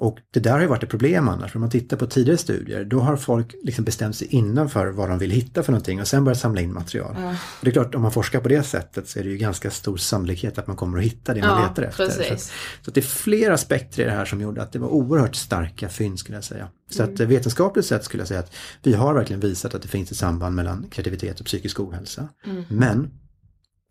Och 0.00 0.18
det 0.30 0.40
där 0.40 0.52
har 0.52 0.60
ju 0.60 0.66
varit 0.66 0.82
ett 0.82 0.90
problem 0.90 1.28
annars, 1.28 1.52
för 1.52 1.58
om 1.58 1.60
man 1.60 1.70
tittar 1.70 1.96
på 1.96 2.06
tidigare 2.06 2.38
studier, 2.38 2.84
då 2.84 3.00
har 3.00 3.16
folk 3.16 3.54
liksom 3.62 3.84
bestämt 3.84 4.16
sig 4.16 4.26
innan 4.26 4.68
för 4.68 4.86
vad 4.86 5.08
de 5.08 5.18
vill 5.18 5.30
hitta 5.30 5.62
för 5.62 5.72
någonting 5.72 6.00
och 6.00 6.08
sen 6.08 6.24
börjat 6.24 6.38
samla 6.38 6.60
in 6.60 6.72
material. 6.72 7.16
Och 7.34 7.64
det 7.64 7.70
är 7.70 7.72
klart, 7.72 7.94
om 7.94 8.02
man 8.02 8.12
forskar 8.12 8.40
på 8.40 8.48
det 8.48 8.62
sättet 8.62 9.08
så 9.08 9.18
är 9.18 9.24
det 9.24 9.30
ju 9.30 9.36
ganska 9.36 9.70
stor 9.70 9.96
sannolikhet 9.96 10.58
att 10.58 10.66
man 10.66 10.76
kommer 10.76 10.98
att 10.98 11.04
hitta 11.04 11.34
det 11.34 11.40
man 11.40 11.62
Ja, 11.62 11.68
letar 11.68 11.82
efter. 11.82 12.08
Så, 12.10 12.32
att, 12.32 12.40
så 12.40 12.90
att 12.90 12.94
det 12.94 13.00
är 13.00 13.02
flera 13.02 13.54
aspekter 13.54 14.02
i 14.02 14.04
det 14.04 14.10
här 14.10 14.24
som 14.24 14.40
gjorde 14.40 14.62
att 14.62 14.72
det 14.72 14.78
var 14.78 14.88
oerhört 14.88 15.34
starka 15.34 15.88
fynd 15.88 16.18
skulle 16.18 16.36
jag 16.36 16.44
säga. 16.44 16.68
Så 16.90 17.02
att 17.02 17.20
eh, 17.20 17.26
vetenskapligt 17.26 17.86
sett 17.86 18.04
skulle 18.04 18.20
jag 18.20 18.28
säga 18.28 18.40
att 18.40 18.52
vi 18.82 18.92
har 18.92 19.14
verkligen 19.14 19.40
visat 19.40 19.74
att 19.74 19.82
det 19.82 19.88
finns 19.88 20.10
ett 20.10 20.16
samband 20.16 20.56
mellan 20.56 20.86
kreativitet 20.90 21.40
och 21.40 21.46
psykisk 21.46 21.80
ohälsa. 21.80 22.28
Men 22.68 23.10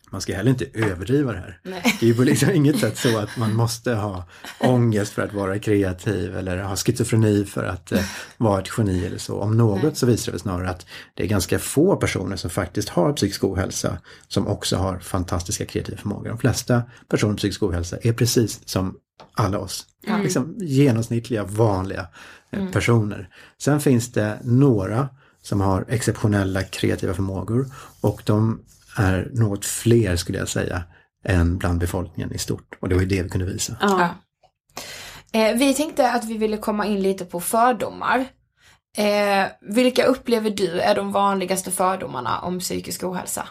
man 0.09 0.21
ska 0.21 0.35
heller 0.35 0.51
inte 0.51 0.65
överdriva 0.73 1.31
det 1.31 1.37
här. 1.37 1.59
Det 1.63 2.05
är 2.05 2.07
ju 2.07 2.15
på 2.15 2.23
liksom 2.23 2.49
inget 2.51 2.79
sätt 2.79 2.97
så 2.97 3.17
att 3.17 3.37
man 3.37 3.53
måste 3.53 3.93
ha 3.93 4.23
ångest 4.59 5.13
för 5.13 5.21
att 5.21 5.33
vara 5.33 5.59
kreativ 5.59 6.37
eller 6.37 6.57
ha 6.57 6.75
schizofreni 6.75 7.45
för 7.45 7.63
att 7.63 7.91
eh, 7.91 8.01
vara 8.37 8.61
ett 8.61 8.69
geni 8.77 9.05
eller 9.05 9.17
så. 9.17 9.39
Om 9.39 9.57
något 9.57 9.97
så 9.97 10.05
visar 10.05 10.31
det 10.31 10.39
snarare 10.39 10.69
att 10.69 10.85
det 11.13 11.23
är 11.23 11.27
ganska 11.27 11.59
få 11.59 11.95
personer 11.95 12.35
som 12.35 12.49
faktiskt 12.49 12.89
har 12.89 13.13
psykisk 13.13 13.43
ohälsa 13.43 13.97
som 14.27 14.47
också 14.47 14.77
har 14.77 14.99
fantastiska 14.99 15.65
kreativa 15.65 15.97
förmågor. 15.97 16.29
De 16.29 16.37
flesta 16.37 16.81
personer 17.09 17.31
med 17.31 17.37
psykisk 17.37 17.63
ohälsa 17.63 17.97
är 18.01 18.13
precis 18.13 18.67
som 18.67 18.95
alla 19.33 19.59
oss. 19.59 19.85
Liksom 20.23 20.55
genomsnittliga, 20.57 21.43
vanliga 21.43 22.07
eh, 22.51 22.71
personer. 22.71 23.29
Sen 23.57 23.79
finns 23.79 24.11
det 24.11 24.39
några 24.43 25.09
som 25.41 25.61
har 25.61 25.85
exceptionella 25.89 26.63
kreativa 26.63 27.13
förmågor 27.13 27.67
och 28.01 28.21
de 28.25 28.59
är 28.97 29.29
något 29.33 29.65
fler 29.65 30.15
skulle 30.15 30.37
jag 30.37 30.49
säga 30.49 30.83
än 31.25 31.57
bland 31.57 31.79
befolkningen 31.79 32.33
i 32.33 32.37
stort. 32.37 32.77
Och 32.81 32.89
det 32.89 32.95
var 32.95 33.01
ju 33.01 33.07
det 33.07 33.23
vi 33.23 33.29
kunde 33.29 33.45
visa. 33.45 33.77
Ja. 33.81 34.09
Eh, 35.33 35.57
vi 35.57 35.73
tänkte 35.73 36.11
att 36.11 36.25
vi 36.25 36.37
ville 36.37 36.57
komma 36.57 36.85
in 36.85 37.01
lite 37.01 37.25
på 37.25 37.39
fördomar. 37.39 38.25
Eh, 38.97 39.45
vilka 39.61 40.05
upplever 40.05 40.49
du 40.49 40.79
är 40.79 40.95
de 40.95 41.11
vanligaste 41.11 41.71
fördomarna 41.71 42.39
om 42.39 42.59
psykisk 42.59 43.03
ohälsa? 43.03 43.47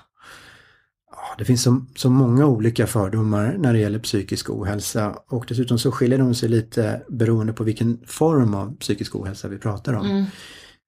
Det 1.39 1.45
finns 1.45 1.63
så, 1.63 1.85
så 1.97 2.11
många 2.11 2.47
olika 2.47 2.87
fördomar 2.87 3.55
när 3.59 3.73
det 3.73 3.79
gäller 3.79 3.99
psykisk 3.99 4.51
ohälsa 4.51 5.19
och 5.29 5.45
dessutom 5.49 5.79
så 5.79 5.93
skiljer 5.93 6.19
de 6.19 6.35
sig 6.35 6.49
lite 6.49 7.03
beroende 7.09 7.53
på 7.53 7.65
vilken 7.65 7.99
form 8.07 8.55
av 8.55 8.77
psykisk 8.77 9.17
ohälsa 9.17 9.49
vi 9.49 9.59
pratar 9.59 9.93
om. 9.95 10.27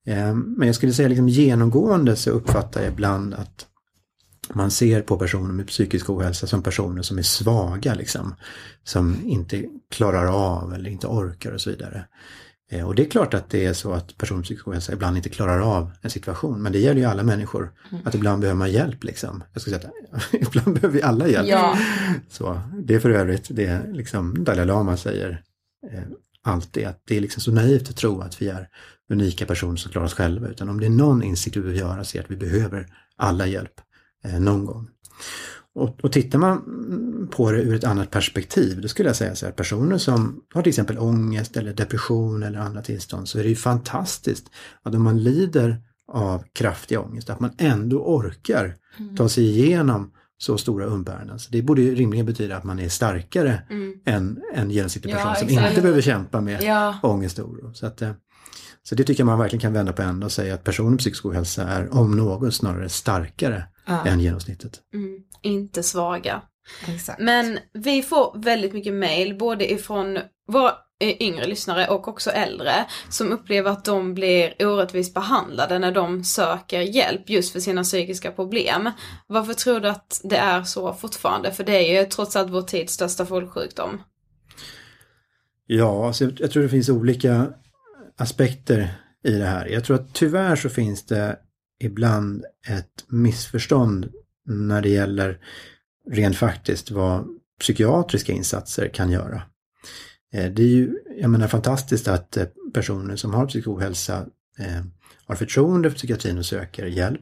Eh, 0.06 0.34
Men 0.34 0.66
jag 0.66 0.74
skulle 0.74 0.92
säga 0.92 1.08
liksom 1.08 1.28
genomgående 1.28 2.16
så 2.16 2.30
uppfattar 2.30 2.80
jag 2.80 2.92
ibland 2.92 3.34
att 3.34 3.66
man 4.54 4.70
ser 4.70 5.02
på 5.02 5.18
personer 5.18 5.52
med 5.52 5.66
psykisk 5.68 6.10
ohälsa 6.10 6.46
som 6.46 6.62
personer 6.62 7.02
som 7.02 7.18
är 7.18 7.22
svaga 7.22 7.94
liksom. 7.94 8.34
Som 8.84 9.16
inte 9.24 9.64
klarar 9.90 10.26
av 10.26 10.74
eller 10.74 10.90
inte 10.90 11.06
orkar 11.06 11.52
och 11.52 11.60
så 11.60 11.70
vidare. 11.70 12.04
Eh, 12.70 12.86
Och 12.88 12.94
det 12.94 13.06
är 13.06 13.10
klart 13.10 13.34
att 13.34 13.50
det 13.50 13.66
är 13.66 13.72
så 13.72 13.92
att 13.92 14.18
personer 14.18 14.38
med 14.38 14.44
psykisk 14.44 14.68
ohälsa 14.68 14.92
ibland 14.92 15.16
inte 15.16 15.28
klarar 15.28 15.60
av 15.60 15.90
en 16.02 16.10
situation. 16.10 16.62
Men 16.62 16.72
det 16.72 16.78
gäller 16.78 17.00
ju 17.00 17.06
alla 17.06 17.22
människor. 17.22 17.72
Att 18.04 18.14
ibland 18.14 18.40
behöver 18.40 18.58
man 18.58 18.72
hjälp 18.72 19.04
liksom. 19.04 19.44
Jag 19.52 19.62
skulle 19.62 19.78
säga 19.78 19.90
att 20.12 20.22
ibland 20.34 20.74
behöver 20.74 20.94
vi 20.94 21.02
alla 21.02 21.28
hjälp. 21.28 21.48
Ja. 21.48 21.78
Så, 22.28 22.60
det 22.84 22.94
är 22.94 23.00
för 23.00 23.10
övrigt 23.10 23.46
det 23.50 23.82
liksom 23.92 24.44
Dalai 24.44 24.64
Lama 24.66 24.96
säger 24.96 25.42
eh, 25.92 26.02
alltid 26.42 26.86
att 26.86 27.02
det 27.06 27.16
är 27.16 27.20
liksom 27.20 27.40
så 27.42 27.52
naivt 27.52 27.90
att 27.90 27.96
tro 27.96 28.20
att 28.20 28.42
vi 28.42 28.48
är 28.48 28.68
unika 29.10 29.46
personer 29.46 29.76
som 29.76 29.92
klarar 29.92 30.06
oss 30.06 30.14
själva. 30.14 30.48
Utan 30.48 30.68
om 30.68 30.80
det 30.80 30.86
är 30.86 30.90
någon 30.90 31.22
insikt 31.22 31.56
vi 31.56 31.60
behöver 31.60 31.80
göra 31.80 32.04
så 32.04 32.18
är 32.18 32.22
att 32.22 32.30
vi 32.30 32.36
behöver 32.36 32.86
alla 33.16 33.46
hjälp 33.46 33.72
eh, 34.24 34.40
någon 34.40 34.64
gång. 34.64 34.88
Och, 35.74 36.04
och 36.04 36.12
tittar 36.12 36.38
man 36.38 36.58
mm, 36.58 37.28
på 37.28 37.52
det 37.52 37.58
ur 37.62 37.74
ett 37.74 37.84
annat 37.84 38.10
perspektiv, 38.10 38.80
då 38.80 38.88
skulle 38.88 39.08
jag 39.08 39.16
säga 39.16 39.34
så 39.34 39.46
här, 39.46 39.52
personer 39.52 39.98
som 39.98 40.40
har 40.54 40.62
till 40.62 40.70
exempel 40.70 40.98
ångest 40.98 41.56
eller 41.56 41.72
depression 41.72 42.42
eller 42.42 42.58
andra 42.58 42.82
tillstånd, 42.82 43.28
så 43.28 43.38
är 43.38 43.42
det 43.42 43.48
ju 43.48 43.56
fantastiskt 43.56 44.50
att 44.82 44.94
om 44.94 45.02
man 45.02 45.22
lider 45.22 45.82
av 46.12 46.44
kraftig 46.52 47.00
ångest, 47.00 47.30
att 47.30 47.40
man 47.40 47.50
ändå 47.58 47.98
orkar 48.04 48.74
ta 49.16 49.28
sig 49.28 49.44
igenom 49.44 50.12
så 50.38 50.58
stora 50.58 50.86
umbäranden. 50.86 51.38
Så 51.38 51.50
det 51.52 51.62
borde 51.62 51.82
ju 51.82 51.94
rimligen 51.94 52.26
betyda 52.26 52.56
att 52.56 52.64
man 52.64 52.78
är 52.78 52.88
starkare 52.88 53.62
än 54.06 54.40
en 54.54 54.70
genomsnittlig 54.70 55.12
Ja, 55.12 55.16
person 55.16 55.34
som 55.36 55.48
exakt. 55.48 55.68
inte 55.70 55.82
behöver 55.82 56.00
kämpa 56.02 56.40
med 56.40 56.62
Ja. 56.62 56.98
ångest 57.02 57.38
och 57.38 57.48
oro. 57.48 57.74
Så, 57.74 57.86
att, 57.86 58.02
eh, 58.02 58.12
så 58.82 58.94
det 58.94 59.04
tycker 59.04 59.20
jag 59.20 59.26
man 59.26 59.38
verkligen 59.38 59.60
kan 59.60 59.72
vända 59.72 59.92
på 59.92 60.02
ända 60.02 60.26
och 60.26 60.32
säga 60.32 60.54
att 60.54 60.64
personer 60.64 60.90
med 60.90 60.98
psykisk 60.98 61.26
ohälsa 61.26 61.62
är 61.68 61.94
om 61.94 62.16
något 62.16 62.54
snarare 62.54 62.88
starkare 62.88 63.64
än 63.90 64.20
genomsnittet. 64.20 64.80
Mm. 64.94 65.18
Inte 65.42 65.82
svaga. 65.82 66.42
Exakt. 66.88 67.20
Men 67.20 67.58
vi 67.72 68.02
får 68.02 68.38
väldigt 68.38 68.72
mycket 68.72 68.94
mail, 68.94 69.38
både 69.38 69.72
ifrån 69.72 70.18
våra 70.48 70.74
eh, 71.00 71.22
yngre 71.22 71.46
lyssnare 71.46 71.86
och 71.86 72.08
också 72.08 72.30
äldre, 72.30 72.72
som 73.08 73.32
upplever 73.32 73.70
att 73.70 73.84
de 73.84 74.14
blir 74.14 74.66
orättvist 74.66 75.14
behandlade 75.14 75.78
när 75.78 75.92
de 75.92 76.24
söker 76.24 76.80
hjälp 76.80 77.30
just 77.30 77.52
för 77.52 77.60
sina 77.60 77.82
psykiska 77.82 78.30
problem. 78.32 78.90
Varför 79.26 79.54
tror 79.54 79.80
du 79.80 79.88
att 79.88 80.20
det 80.24 80.36
är 80.36 80.62
så 80.62 80.94
fortfarande? 80.94 81.52
För 81.52 81.64
det 81.64 81.72
är 81.72 82.00
ju 82.00 82.06
trots 82.06 82.36
allt 82.36 82.50
vår 82.50 82.62
tids 82.62 82.92
största 82.92 83.26
folksjukdom. 83.26 84.02
Ja, 85.66 86.06
alltså 86.06 86.24
jag, 86.24 86.40
jag 86.40 86.50
tror 86.50 86.62
det 86.62 86.68
finns 86.68 86.88
olika 86.88 87.46
aspekter 88.18 88.94
i 89.24 89.30
det 89.30 89.46
här. 89.46 89.66
Jag 89.66 89.84
tror 89.84 89.96
att 89.96 90.14
tyvärr 90.14 90.56
så 90.56 90.68
finns 90.68 91.06
det 91.06 91.36
ibland 91.80 92.44
ett 92.68 93.04
missförstånd 93.08 94.12
när 94.46 94.82
det 94.82 94.88
gäller 94.88 95.38
rent 96.10 96.36
faktiskt 96.36 96.90
vad 96.90 97.28
psykiatriska 97.60 98.32
insatser 98.32 98.88
kan 98.88 99.10
göra. 99.10 99.42
Eh, 100.32 100.52
Det 100.52 100.62
är 100.62 100.66
ju, 100.66 100.98
jag 101.16 101.30
menar 101.30 101.48
fantastiskt 101.48 102.08
att 102.08 102.36
eh, 102.36 102.46
personer 102.74 103.16
som 103.16 103.34
har 103.34 103.46
psykisk 103.46 103.68
ohälsa 103.68 104.26
eh, 104.58 104.84
har 105.26 105.34
förtroende 105.34 105.90
för 105.90 105.96
psykiatrin 105.96 106.38
och 106.38 106.46
söker 106.46 106.86
hjälp. 106.86 107.20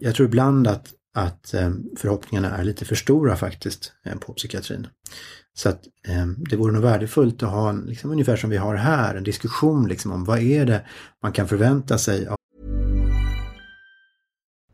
Jag 0.00 0.14
tror 0.14 0.28
ibland 0.28 0.66
att, 0.66 0.88
att 1.14 1.54
eh, 1.54 1.70
förhoppningarna 1.96 2.56
är 2.56 2.64
lite 2.64 2.84
för 2.84 2.94
stora 2.94 3.36
faktiskt 3.36 3.92
på 4.20 4.32
psykiatrin. 4.32 4.86
Så 5.54 5.68
att 5.68 5.82
eh, 6.08 6.26
det 6.26 6.56
vore 6.56 6.72
nog 6.72 6.82
värdefullt 6.82 7.42
att 7.42 7.50
ha, 7.50 7.70
en, 7.70 7.80
liksom, 7.80 8.10
ungefär 8.10 8.36
som 8.36 8.50
vi 8.50 8.56
har 8.56 8.74
här, 8.74 9.14
en 9.14 9.24
diskussion 9.24 9.88
liksom, 9.88 10.12
om 10.12 10.24
vad 10.24 10.38
är 10.38 10.66
det 10.66 10.86
man 11.22 11.32
kan 11.32 11.48
förvänta 11.48 11.98
sig 11.98 12.26
av 12.26 12.36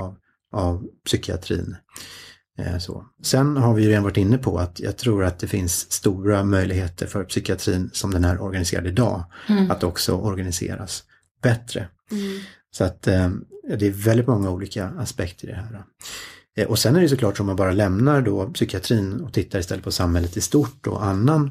av, 0.00 0.16
av 0.52 0.86
psykiatrin. 1.04 1.76
Eh, 2.58 2.78
så. 2.78 3.06
Sen 3.22 3.56
har 3.56 3.74
vi 3.74 3.82
ju 3.82 3.88
redan 3.88 4.02
varit 4.02 4.16
inne 4.16 4.38
på 4.38 4.58
att 4.58 4.80
jag 4.80 4.96
tror 4.96 5.24
att 5.24 5.38
det 5.38 5.48
finns 5.48 5.92
stora 5.92 6.44
möjligheter 6.44 7.06
för 7.06 7.24
psykiatrin 7.24 7.90
som 7.92 8.10
den 8.10 8.24
är 8.24 8.42
organiserad 8.42 8.86
idag 8.86 9.24
att 9.70 9.84
också 9.84 10.12
organiseras 10.12 11.04
bättre. 11.42 11.88
Så 12.70 12.84
att 12.84 13.06
eh, 13.06 13.30
det 13.78 13.86
är 13.86 13.90
väldigt 13.90 14.26
många 14.26 14.50
olika 14.50 14.86
aspekter 14.88 15.48
i 15.48 15.50
det 15.50 15.56
här. 15.56 15.84
Eh, 16.56 16.68
och 16.68 16.78
sen 16.78 16.96
är 16.96 17.00
det 17.00 17.08
såklart 17.08 17.40
om 17.40 17.46
man 17.46 17.56
bara 17.56 17.72
lämnar 17.72 18.22
då 18.22 18.50
psykiatrin 18.50 19.20
och 19.20 19.32
tittar 19.32 19.58
istället 19.58 19.84
på 19.84 19.92
samhället 19.92 20.36
i 20.36 20.40
stort 20.40 20.86
och 20.86 21.04
annan 21.04 21.50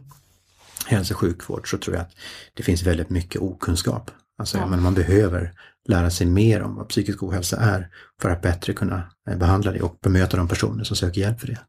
hälso 0.86 1.14
och 1.14 1.20
sjukvård 1.20 1.70
så 1.70 1.78
tror 1.78 1.96
jag 1.96 2.02
att 2.02 2.16
det 2.54 2.64
finns 2.64 2.84
väldigt 2.84 3.10
mycket 3.10 3.42
okunskap. 3.42 4.12
Alltså 4.38 4.58
jag 4.58 4.70
menar, 4.70 4.84
man 4.84 4.94
behöver 4.94 5.54
lära 5.90 6.10
sig 6.10 6.28
mer 6.28 6.62
om 6.64 6.76
vad 6.76 6.90
psykisk 6.90 7.24
ohälsa 7.24 7.58
är 7.58 7.90
för 8.22 8.30
att 8.30 8.42
bättre 8.42 8.74
kunna 8.74 9.04
eh, 9.30 9.38
behandla 9.38 9.72
det 9.72 9.82
och 9.82 9.98
bemöta 10.04 10.38
de 10.38 10.48
personer 10.48 10.84
som 10.84 10.96
söker 10.98 11.22
hjälp 11.22 11.40
för 11.40 11.48
det. 11.48 11.60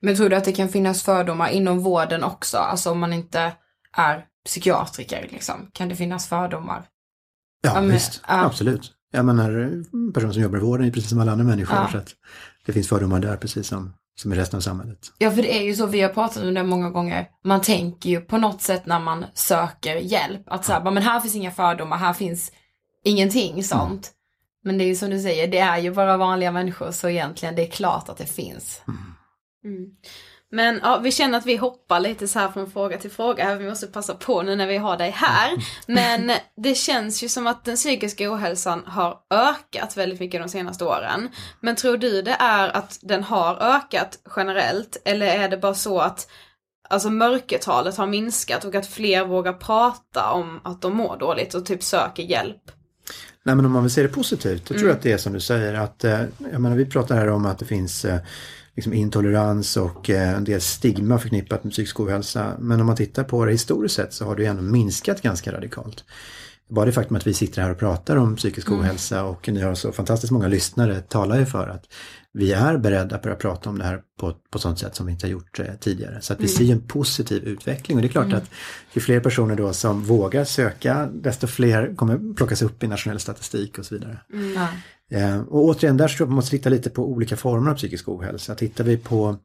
Men 0.00 0.16
tror 0.16 0.28
du 0.28 0.36
att 0.36 0.44
det 0.44 0.52
kan 0.52 0.68
finnas 0.68 1.02
fördomar 1.02 1.48
inom 1.48 1.78
vården 1.80 2.24
också? 2.24 2.56
Alltså 2.58 2.90
om 2.90 2.98
man 3.00 3.12
inte 3.12 3.52
är 3.96 4.24
psykiatriker 4.44 5.28
liksom. 5.30 5.70
Kan 5.72 5.88
det 5.88 5.96
finnas 5.96 6.26
fördomar? 6.28 6.84
Ja, 7.62 7.70
Ja, 7.74 7.80
men- 7.80 7.90
visst, 7.90 8.20
ja. 8.28 8.44
absolut. 8.44 8.92
Jag 9.12 9.24
menar, 9.24 9.82
personer 10.12 10.32
som 10.32 10.42
jobbar 10.42 10.58
i 10.58 10.60
vården 10.60 10.86
är 10.86 10.90
precis 10.90 11.10
som 11.10 11.20
alla 11.20 11.32
andra 11.32 11.44
människor 11.44 11.76
Ja. 11.76 11.88
så 11.92 11.98
att 11.98 12.08
det 12.66 12.72
finns 12.72 12.88
fördomar 12.88 13.20
där 13.20 13.36
precis 13.36 13.66
som, 13.66 13.94
som 14.20 14.32
i 14.32 14.36
resten 14.36 14.56
av 14.56 14.60
samhället. 14.60 14.98
Ja, 15.18 15.30
för 15.30 15.42
det 15.42 15.58
är 15.58 15.62
ju 15.62 15.74
så, 15.74 15.86
vi 15.86 16.00
har 16.00 16.08
pratat 16.08 16.42
om 16.42 16.54
det 16.54 16.62
många 16.62 16.90
gånger. 16.90 17.26
Man 17.44 17.60
tänker 17.60 18.10
ju 18.10 18.20
på 18.20 18.38
något 18.38 18.62
sätt 18.62 18.86
när 18.86 19.00
man 19.00 19.24
söker 19.34 19.96
hjälp, 19.96 20.42
att 20.46 20.64
så 20.64 20.72
här, 20.72 20.90
men 20.90 21.02
här 21.02 21.20
finns 21.20 21.34
inga 21.34 21.50
fördomar, 21.50 21.96
här 21.96 22.12
finns 22.12 22.52
ingenting 23.04 23.64
sånt. 23.64 24.10
Men 24.64 24.78
det 24.78 24.84
är 24.84 24.86
ju 24.86 24.96
som 24.96 25.10
du 25.10 25.20
säger, 25.20 25.48
det 25.48 25.58
är 25.58 25.78
ju 25.78 25.90
bara 25.90 26.16
vanliga 26.16 26.52
människor, 26.52 26.90
så 26.90 27.08
egentligen 27.08 27.54
det 27.54 27.62
är 27.62 27.70
klart 27.70 28.08
att 28.08 28.16
det 28.16 28.26
finns. 28.26 28.82
Men 30.50 30.80
ja, 30.82 30.98
vi 30.98 31.12
känner 31.12 31.38
att 31.38 31.46
vi 31.46 31.56
hoppar 31.56 32.00
lite 32.00 32.28
så 32.28 32.38
här 32.38 32.48
från 32.48 32.70
fråga 32.70 32.98
till 32.98 33.10
fråga. 33.10 33.54
Vi 33.54 33.68
måste 33.68 33.86
passa 33.86 34.14
på 34.14 34.42
nu 34.42 34.56
när 34.56 34.66
vi 34.66 34.76
har 34.76 34.96
dig 34.96 35.10
här. 35.10 35.52
Men 35.86 36.32
det 36.56 36.74
känns 36.74 37.22
ju 37.22 37.28
som 37.28 37.46
att 37.46 37.64
den 37.64 37.76
psykiska 37.76 38.32
ohälsan 38.32 38.82
har 38.86 39.18
ökat 39.30 39.96
väldigt 39.96 40.20
mycket 40.20 40.42
de 40.42 40.48
senaste 40.48 40.84
åren. 40.84 41.28
Men 41.60 41.76
tror 41.76 41.96
du 41.96 42.22
det 42.22 42.36
är 42.38 42.76
att 42.76 42.98
den 43.02 43.24
har 43.24 43.56
ökat 43.56 44.18
generellt? 44.36 45.02
Eller 45.04 45.26
är 45.26 45.48
det 45.48 45.56
bara 45.56 45.74
så 45.74 45.98
att 45.98 46.28
alltså 46.88 47.10
mörkertalet 47.10 47.96
har 47.96 48.06
minskat 48.06 48.64
och 48.64 48.74
att 48.74 48.86
fler 48.86 49.24
vågar 49.24 49.52
prata 49.52 50.30
om 50.30 50.60
att 50.64 50.82
de 50.82 50.96
mår 50.96 51.16
dåligt 51.16 51.54
och 51.54 51.66
typ 51.66 51.82
söker 51.82 52.22
hjälp? 52.22 52.70
Nej 53.46 53.56
men 53.56 53.66
om 53.66 53.72
man 53.72 53.82
vill 53.82 53.92
se 53.92 54.02
det 54.02 54.08
positivt, 54.08 54.68
då 54.68 54.74
tror 54.74 54.88
jag 54.88 54.96
att 54.96 55.02
det 55.02 55.12
är 55.12 55.18
som 55.18 55.32
du 55.32 55.40
säger 55.40 55.74
att, 55.74 56.04
eh, 56.04 56.20
jag 56.52 56.60
menar 56.60 56.76
vi 56.76 56.86
pratar 56.86 57.16
här 57.16 57.28
om 57.28 57.46
att 57.46 57.58
det 57.58 57.64
finns 57.64 58.04
eh, 58.04 58.18
liksom 58.74 58.92
intolerans 58.92 59.76
och 59.76 60.10
eh, 60.10 60.34
en 60.34 60.44
del 60.44 60.60
stigma 60.60 61.18
förknippat 61.18 61.64
med 61.64 61.72
psykisk 61.72 62.00
ohälsa. 62.00 62.56
Men 62.58 62.80
om 62.80 62.86
man 62.86 62.96
tittar 62.96 63.24
på 63.24 63.44
det 63.44 63.52
historiskt 63.52 63.94
sett 63.94 64.12
så 64.12 64.24
har 64.24 64.36
det 64.36 64.42
ju 64.42 64.48
ändå 64.48 64.62
minskat 64.62 65.22
ganska 65.22 65.52
radikalt. 65.52 66.04
Bara 66.68 66.84
det 66.84 66.92
faktum 66.92 67.16
att 67.16 67.26
vi 67.26 67.34
sitter 67.34 67.62
här 67.62 67.70
och 67.70 67.78
pratar 67.78 68.16
om 68.16 68.36
psykisk 68.36 68.70
ohälsa 68.70 69.24
och 69.24 69.48
ni 69.48 69.60
har 69.60 69.74
så 69.74 69.92
fantastiskt 69.92 70.30
många 70.30 70.48
lyssnare 70.48 71.00
talar 71.00 71.38
ju 71.38 71.46
för 71.46 71.68
att 71.68 71.84
vi 72.32 72.52
är 72.52 72.78
beredda 72.78 73.16
att 73.16 73.22
börja 73.22 73.36
prata 73.36 73.70
om 73.70 73.78
det 73.78 73.84
här 73.84 74.00
på, 74.20 74.34
på 74.50 74.58
sånt 74.58 74.78
sätt 74.78 74.94
som 74.94 75.06
vi 75.06 75.12
inte 75.12 75.26
har 75.26 75.30
gjort 75.30 75.58
eh, 75.58 75.66
tidigare. 75.80 76.20
Så 76.20 76.32
att 76.32 76.40
vi 76.40 76.48
ser 76.48 76.64
ju 76.64 76.72
en 76.72 76.80
positiv 76.80 77.44
utveckling 77.44 77.96
och 77.96 78.02
det 78.02 78.08
är 78.08 78.10
klart 78.10 78.32
att 78.32 78.50
ju 78.92 79.00
fler 79.00 79.20
personer 79.20 79.56
då 79.56 79.72
som 79.72 80.02
vågar 80.02 80.44
söka, 80.44 81.08
desto 81.12 81.46
fler 81.46 81.94
kommer 81.96 82.34
plockas 82.34 82.62
upp 82.62 82.82
i 82.82 82.86
nationell 82.86 83.20
statistik 83.20 83.78
och 83.78 83.86
så 83.86 83.94
vidare. 83.94 84.18
Ja. 84.54 84.68
Eh, 85.10 85.40
och 85.40 85.64
återigen, 85.64 85.96
där 85.96 86.08
tror 86.08 86.26
jag 86.26 86.28
man 86.28 86.36
måste 86.36 86.50
titta 86.50 86.70
lite 86.70 86.90
på 86.90 87.10
olika 87.10 87.36
former 87.36 87.70
av 87.70 87.74
psykisk 87.74 88.08
ohälsa. 88.08 88.54
Tittar 88.54 88.84
vi 88.84 88.96
på 88.96 89.36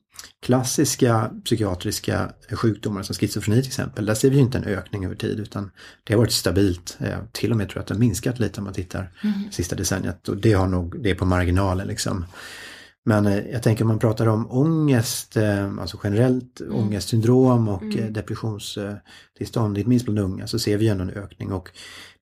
klassiska 0.42 1.32
psykiatriska 1.46 2.32
sjukdomar 2.52 3.04
som 3.04 3.16
schizofreni 3.16 3.62
till 3.62 3.68
exempel, 3.68 4.06
där 4.06 4.14
ser 4.14 4.30
vi 4.30 4.36
ju 4.36 4.42
inte 4.42 4.58
en 4.58 4.64
ökning 4.64 5.06
över 5.06 5.16
tid 5.16 5.40
utan 5.40 5.72
det 6.04 6.14
har 6.14 6.18
varit 6.20 6.32
stabilt. 6.32 6.98
Eh, 7.00 7.18
till 7.32 7.52
och 7.52 7.58
med 7.58 7.70
tror 7.70 7.78
jag 7.78 7.82
att 7.82 7.88
det 7.88 7.94
har 7.94 8.00
minskat 8.00 8.40
lite 8.40 8.60
om 8.60 8.64
man 8.64 8.74
tittar 8.74 9.12
sista 9.52 9.76
decenniet 9.76 10.30
och 10.30 10.38
det 10.38 10.54
har 10.54 10.68
nog, 10.68 11.04
det 11.04 11.10
är 11.10 11.16
på 11.16 11.26
marginalen 11.26 11.88
liksom. 11.88 12.26
Men 13.06 13.26
eh, 13.26 13.40
jag 13.52 13.64
tänker 13.64 13.84
om 13.84 13.88
man 13.88 14.00
pratar 14.00 14.28
om 14.28 14.52
ångest, 14.52 15.38
alltså 15.80 16.00
generellt 16.04 16.62
ångestsyndrom 16.72 17.68
och 17.68 17.84
mm. 17.84 18.14
depressionstillstånd, 18.14 19.78
inte 19.78 19.90
minst 19.90 20.06
bland 20.06 20.20
unga, 20.20 20.48
så 20.48 20.60
ser 20.60 20.78
vi 20.78 20.88
ändå 20.88 21.04
en 21.04 21.10
ökning 21.10 21.52
och 21.52 21.70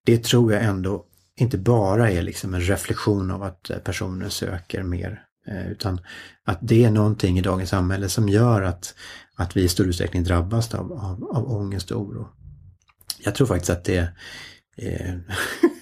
det 0.05 0.23
tror 0.23 0.53
jag 0.53 0.63
ändå 0.63 1.05
inte 1.37 1.57
bara 1.57 2.11
är 2.11 2.21
liksom 2.21 2.53
en 2.53 2.61
reflektion 2.61 3.31
av 3.31 3.43
att 3.43 3.69
eh, 3.69 3.77
personer 3.77 4.29
söker 4.29 4.83
mer, 4.83 5.23
eh, 5.47 5.71
utan 5.71 5.99
att 6.45 6.59
det 6.61 6.83
är 6.83 6.91
någonting 6.91 7.39
i 7.39 7.41
dagens 7.41 7.69
samhälle 7.69 8.09
som 8.09 8.29
gör 8.29 8.61
att, 8.61 8.95
att 9.35 9.57
vi 9.57 9.63
i 9.63 9.69
stor 9.69 9.87
utsträckning 9.87 10.23
drabbas 10.23 10.75
av, 10.75 10.93
av, 10.93 11.23
av 11.23 11.51
ångest 11.51 11.91
och 11.91 12.01
oro. 12.01 12.27
Jag 13.19 13.35
tror 13.35 13.47
faktiskt 13.47 13.69
att 13.69 13.83
det 13.83 14.09
är 14.77 15.21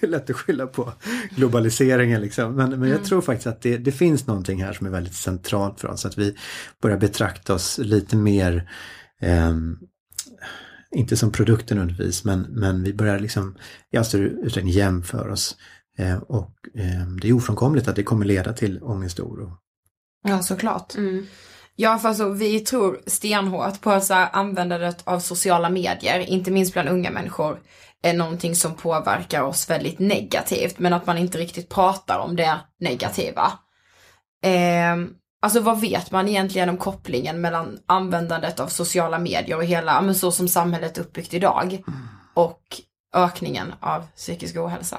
lätt 0.06 0.30
att 0.30 0.36
skylla 0.36 0.66
på 0.66 0.92
globaliseringen 1.30 2.20
liksom. 2.20 2.54
Men, 2.54 2.80
men 2.80 2.88
jag 2.88 3.04
tror 3.04 3.20
faktiskt 3.20 3.46
att 3.46 3.62
det, 3.62 3.76
det 3.76 3.92
finns 3.92 4.26
någonting 4.26 4.62
här 4.62 4.72
som 4.72 4.86
är 4.86 4.90
väldigt 4.90 5.14
centralt 5.14 5.80
för 5.80 5.88
oss. 5.88 6.06
Att 6.06 6.18
vi 6.18 6.36
börjar 6.82 6.98
betrakta 6.98 7.54
oss 7.54 7.78
lite 7.78 8.16
mer 8.16 8.70
ehm, 9.20 9.78
inte 10.96 11.16
som 11.16 11.32
produkter 11.32 11.74
nödvändigtvis, 11.74 12.24
men, 12.24 12.42
men 12.42 12.82
vi 12.82 12.94
börjar 12.94 13.18
liksom 13.18 13.56
i 13.92 13.96
allt 13.96 14.06
större 14.06 14.28
utsträckning 14.28 14.72
jämföra 14.72 15.32
oss. 15.32 15.56
Eh, 15.98 16.16
och 16.16 16.50
eh, 16.74 17.06
det 17.20 17.28
är 17.28 17.32
ofrånkomligt 17.32 17.88
att 17.88 17.96
det 17.96 18.02
kommer 18.02 18.24
leda 18.24 18.52
till 18.52 18.82
ångest 18.82 19.18
och 19.18 19.30
oro. 19.30 19.56
Ja, 20.28 20.42
såklart. 20.42 20.94
Ja, 21.76 21.98
för 21.98 22.08
alltså, 22.08 22.28
vi 22.28 22.60
tror 22.60 23.00
stenhårt 23.06 23.80
på 23.80 23.90
att 23.90 24.04
så 24.04 24.14
här, 24.14 24.28
användandet 24.32 25.02
av 25.04 25.20
sociala 25.20 25.70
medier, 25.70 26.18
inte 26.18 26.50
minst 26.50 26.72
bland 26.72 26.88
unga 26.88 27.10
människor, 27.10 27.58
är 28.02 28.14
någonting 28.14 28.54
som 28.54 28.74
påverkar 28.74 29.42
oss 29.42 29.70
väldigt 29.70 29.98
negativt, 29.98 30.78
men 30.78 30.92
att 30.92 31.06
man 31.06 31.18
inte 31.18 31.38
riktigt 31.38 31.68
pratar 31.68 32.18
om 32.18 32.36
det 32.36 32.60
negativa. 32.80 33.52
Eh, 34.44 34.96
alltså 35.46 35.60
vad 35.60 35.80
vet 35.80 36.10
man 36.10 36.28
egentligen 36.28 36.68
om 36.68 36.76
kopplingen 36.76 37.40
mellan 37.40 37.78
användandet 37.86 38.60
av 38.60 38.66
sociala 38.66 39.18
medier 39.18 39.56
och 39.56 39.64
hela, 39.64 40.02
men 40.02 40.14
så 40.14 40.32
som 40.32 40.48
samhället 40.48 40.98
är 40.98 41.02
uppbyggt 41.02 41.34
idag, 41.34 41.82
och 42.34 42.62
ökningen 43.14 43.72
av 43.80 44.02
psykisk 44.16 44.56
ohälsa? 44.56 44.98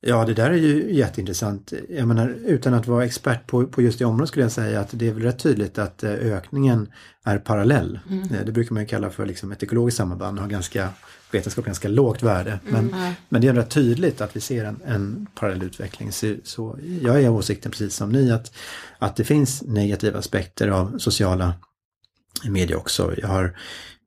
Ja, 0.00 0.24
det 0.24 0.34
där 0.34 0.50
är 0.50 0.56
ju 0.56 0.94
jätteintressant. 0.94 1.72
Jag 1.88 2.08
menar, 2.08 2.28
utan 2.28 2.74
att 2.74 2.86
vara 2.86 3.04
expert 3.04 3.46
på, 3.46 3.66
på 3.66 3.82
just 3.82 3.98
det 3.98 4.04
området 4.04 4.28
skulle 4.28 4.44
jag 4.44 4.52
säga 4.52 4.80
att 4.80 4.88
det 4.92 5.08
är 5.08 5.12
väl 5.12 5.22
rätt 5.22 5.38
tydligt 5.38 5.78
att 5.78 6.02
eh, 6.02 6.10
ökningen 6.10 6.92
är 7.24 7.38
parallell. 7.38 8.00
Eh, 8.10 8.44
Det 8.44 8.52
brukar 8.52 8.74
man 8.74 8.82
ju 8.82 8.86
kalla 8.88 9.10
för 9.10 9.26
liksom 9.26 9.52
ett 9.52 9.62
ekologiskt 9.62 9.98
samband 9.98 10.38
och 10.38 10.42
har 10.44 10.50
ganska 10.50 10.88
vetenskap 11.30 11.64
ganska 11.64 11.88
lågt 11.88 12.22
värde. 12.22 12.60
Men, 12.64 12.94
men 13.28 13.40
det 13.40 13.48
är 13.48 13.54
rätt 13.54 13.70
tydligt 13.70 14.20
att 14.20 14.36
vi 14.36 14.40
ser 14.40 14.64
en, 14.64 14.80
en 14.86 15.26
parallell 15.34 15.62
utveckling. 15.62 16.12
Så, 16.12 16.34
så 16.44 16.78
jag 17.02 17.22
är 17.22 17.28
av 17.28 17.36
åsikten 17.36 17.70
precis 17.70 17.94
som 17.94 18.12
ni 18.12 18.32
att, 18.32 18.52
att 18.98 19.16
det 19.16 19.24
finns 19.24 19.62
negativa 19.62 20.18
aspekter 20.18 20.68
av 20.68 20.98
sociala 20.98 21.54
medier 22.44 22.76
också. 22.76 23.14
Jag 23.18 23.28
har 23.28 23.56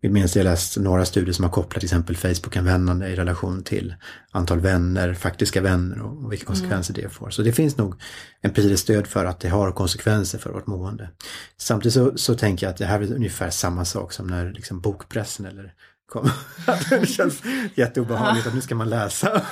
Vi 0.01 0.09
minns 0.09 0.35
jag 0.35 0.43
läst 0.43 0.77
några 0.77 1.05
studier 1.05 1.33
som 1.33 1.43
har 1.43 1.51
kopplat 1.51 1.79
till 1.79 1.87
exempel 1.87 2.15
Facebook-användande 2.17 3.07
i 3.07 3.15
relation 3.15 3.63
till 3.63 3.95
antal 4.31 4.59
vänner, 4.59 5.13
faktiska 5.13 5.61
vänner 5.61 6.01
och, 6.01 6.25
och 6.25 6.31
vilka 6.31 6.45
konsekvenser 6.45 6.93
det 6.93 7.09
får. 7.09 7.29
Så 7.29 7.41
det 7.41 7.53
finns 7.53 7.77
nog 7.77 7.95
empiriskt 8.41 8.83
stöd 8.83 9.07
för 9.07 9.25
att 9.25 9.39
det 9.39 9.49
har 9.49 9.71
konsekvenser 9.71 10.39
för 10.39 10.53
vårt 10.53 10.67
mående. 10.67 11.09
Samtidigt 11.57 11.93
så, 11.93 12.17
så 12.17 12.35
tänker 12.35 12.65
jag 12.65 12.71
att 12.71 12.77
det 12.77 12.85
här 12.85 13.01
är 13.01 13.13
ungefär 13.13 13.49
samma 13.49 13.85
sak 13.85 14.13
som 14.13 14.27
när 14.27 14.51
liksom 14.51 14.81
bokpressen 14.81 15.45
eller 15.45 15.73
kom. 16.13 16.29
det 16.89 17.05
känns 17.05 17.41
jätteobehagligt 17.75 18.47
att 18.47 18.53
nu 18.53 18.61
ska 18.61 18.75
man 18.75 18.89
läsa. 18.89 19.41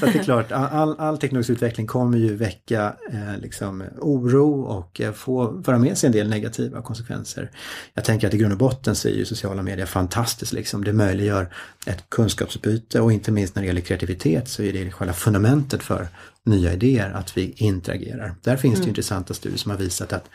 så 0.00 0.06
det 0.06 0.18
är 0.18 0.24
klart, 0.24 0.52
all, 0.52 1.00
all 1.00 1.18
teknologisk 1.18 1.50
utveckling 1.50 1.86
kommer 1.86 2.18
ju 2.18 2.36
väcka 2.36 2.94
eh, 3.12 3.38
liksom, 3.40 3.84
oro 3.98 4.62
och 4.62 5.00
eh, 5.00 5.12
få 5.12 5.62
föra 5.62 5.78
med 5.78 5.98
sig 5.98 6.06
en 6.06 6.12
del 6.12 6.28
negativa 6.28 6.82
konsekvenser. 6.82 7.50
Jag 7.94 8.04
tänker 8.04 8.28
att 8.28 8.34
i 8.34 8.36
grund 8.36 8.52
och 8.52 8.58
botten 8.58 8.94
så 8.94 9.08
är 9.08 9.12
ju 9.12 9.24
sociala 9.24 9.62
medier 9.62 9.86
fantastiskt. 9.86 10.52
Liksom. 10.52 10.84
Det 10.84 10.92
möjliggör 10.92 11.54
ett 11.86 12.10
kunskapsutbyte 12.10 13.00
och 13.00 13.12
inte 13.12 13.32
minst 13.32 13.54
när 13.54 13.62
det 13.62 13.66
gäller 13.66 13.80
kreativitet 13.80 14.48
så 14.48 14.62
är 14.62 14.72
det 14.72 14.90
själva 14.90 15.14
fundamentet 15.14 15.82
för 15.82 16.08
nya 16.44 16.72
idéer, 16.72 17.10
att 17.10 17.36
vi 17.36 17.54
interagerar. 17.56 18.34
Där 18.42 18.56
finns 18.56 18.74
det 18.74 18.78
mm. 18.78 18.88
intressanta 18.88 19.34
studier 19.34 19.58
som 19.58 19.70
har 19.70 19.78
visat 19.78 20.12
att 20.12 20.28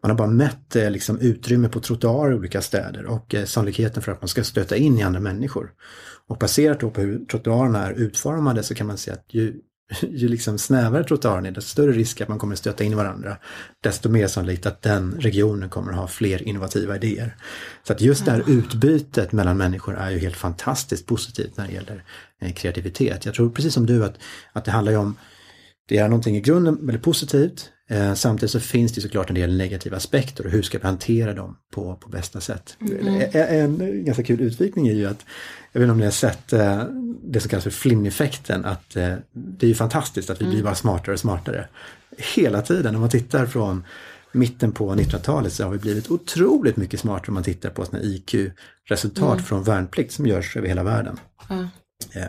man 0.00 0.10
har 0.10 0.18
bara 0.18 0.28
mätt 0.28 0.76
eh, 0.76 0.90
liksom, 0.90 1.18
utrymme 1.18 1.68
på 1.68 1.80
trottoarer 1.80 2.32
i 2.32 2.34
olika 2.34 2.62
städer 2.62 3.06
och 3.06 3.34
eh, 3.34 3.44
sannolikheten 3.44 4.02
för 4.02 4.12
att 4.12 4.22
man 4.22 4.28
ska 4.28 4.44
stöta 4.44 4.76
in 4.76 4.98
i 4.98 5.02
andra 5.02 5.20
människor. 5.20 5.70
Och 6.28 6.36
baserat 6.38 6.80
då 6.80 6.90
på 6.90 7.00
hur 7.00 7.24
trottoarerna 7.24 7.86
är 7.86 7.92
utformade 7.92 8.62
så 8.62 8.74
kan 8.74 8.86
man 8.86 8.98
se 8.98 9.10
att 9.10 9.24
ju, 9.28 9.54
ju 10.02 10.28
liksom 10.28 10.58
snävare 10.58 11.04
trottoaren 11.04 11.46
är, 11.46 11.50
desto 11.50 11.70
större 11.70 11.92
risk 11.92 12.20
att 12.20 12.28
man 12.28 12.38
kommer 12.38 12.52
att 12.52 12.58
stöta 12.58 12.84
in 12.84 12.92
i 12.92 12.94
varandra. 12.94 13.36
Desto 13.82 14.08
mer 14.08 14.26
sannolikt 14.26 14.66
att 14.66 14.82
den 14.82 15.16
regionen 15.20 15.68
kommer 15.68 15.92
att 15.92 15.98
ha 15.98 16.08
fler 16.08 16.42
innovativa 16.42 16.96
idéer. 16.96 17.36
Så 17.82 17.92
att 17.92 18.00
just 18.00 18.24
det 18.24 18.30
här 18.30 18.44
utbytet 18.46 19.32
mellan 19.32 19.56
människor 19.56 19.96
är 19.96 20.10
ju 20.10 20.18
helt 20.18 20.36
fantastiskt 20.36 21.06
positivt 21.06 21.56
när 21.56 21.66
det 21.66 21.72
gäller 21.72 22.04
eh, 22.40 22.52
kreativitet. 22.52 23.24
Jag 23.24 23.34
tror 23.34 23.50
precis 23.50 23.74
som 23.74 23.86
du 23.86 24.04
att, 24.04 24.14
att 24.52 24.64
det 24.64 24.70
handlar 24.70 24.92
ju 24.92 24.98
om 24.98 25.16
det 25.88 25.98
är 25.98 26.08
någonting 26.08 26.36
i 26.36 26.40
grunden 26.40 26.86
väldigt 26.86 27.04
positivt. 27.04 27.70
Eh, 27.92 28.14
samtidigt 28.14 28.50
så 28.50 28.60
finns 28.60 28.92
det 28.92 29.00
såklart 29.00 29.28
en 29.28 29.34
del 29.34 29.56
negativa 29.56 29.96
aspekter 29.96 30.46
och 30.46 30.52
hur 30.52 30.62
ska 30.62 30.78
vi 30.78 30.86
hantera 30.86 31.32
dem 31.34 31.56
på, 31.70 31.96
på 31.96 32.08
bästa 32.08 32.40
sätt. 32.40 32.76
Mm. 32.80 33.22
En, 33.32 33.80
en, 33.80 34.04
ganska 34.04 34.22
kul 34.22 34.40
utvikning 34.40 34.88
är 34.88 34.92
ju 34.92 35.06
att, 35.06 35.24
jag 35.72 35.80
vet 35.80 35.84
inte 35.84 35.92
om 35.92 35.98
ni 35.98 36.04
har 36.04 36.12
sett 36.12 36.52
eh, 36.52 36.84
det 37.22 37.40
som 37.40 37.48
kallas 37.48 37.64
för 37.64 37.70
flimeffekten, 37.70 38.64
att 38.64 38.96
eh, 38.96 39.14
det 39.32 39.66
är 39.66 39.68
ju 39.68 39.74
fantastiskt 39.74 40.30
att 40.30 40.40
vi 40.40 40.44
mm. 40.44 40.54
blir 40.54 40.64
bara 40.64 40.74
smartare 40.74 41.12
och 41.12 41.20
smartare. 41.20 41.68
Hela 42.34 42.62
tiden, 42.62 42.94
om 42.94 43.00
man 43.00 43.10
tittar 43.10 43.46
från 43.46 43.84
mitten 44.32 44.72
på 44.72 44.94
1900-talet 44.94 45.52
så 45.52 45.64
har 45.64 45.70
vi 45.70 45.78
blivit 45.78 46.10
otroligt 46.10 46.76
mycket 46.76 47.00
smartare 47.00 47.28
om 47.28 47.34
man 47.34 47.42
tittar 47.42 47.70
på 47.70 47.84
sådana 47.84 48.04
IQ-resultat 48.04 49.32
mm. 49.32 49.44
från 49.44 49.62
värnplikt 49.62 50.12
som 50.12 50.26
görs 50.26 50.56
över 50.56 50.68
hela 50.68 50.82
världen. 50.82 51.20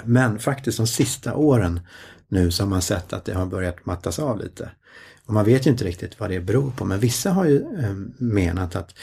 Men 0.04 0.39
faktiskt 0.39 0.78
de 0.78 0.88
sista 0.88 1.36
åren 1.36 1.80
nu 2.28 2.52
så 2.52 2.63
har 2.63 2.69
man 2.69 2.82
sett 2.82 3.13
att 3.13 3.26
det 3.26 3.34
har 3.34 3.45
börjat 3.45 3.86
mattas 3.86 4.19
av 4.19 4.39
lite. 4.39 4.69
Och 5.27 5.33
man 5.33 5.45
vet 5.45 5.67
ju 5.67 5.71
inte 5.71 5.86
riktigt 5.86 6.19
vad 6.19 6.29
det 6.29 6.39
beror 6.39 6.71
på 6.71 6.86
men 6.86 6.99
vissa 6.99 7.31
har 7.31 7.45
ju 7.45 7.57
eh, 7.57 7.93
menat 8.17 8.75
att 8.75 8.95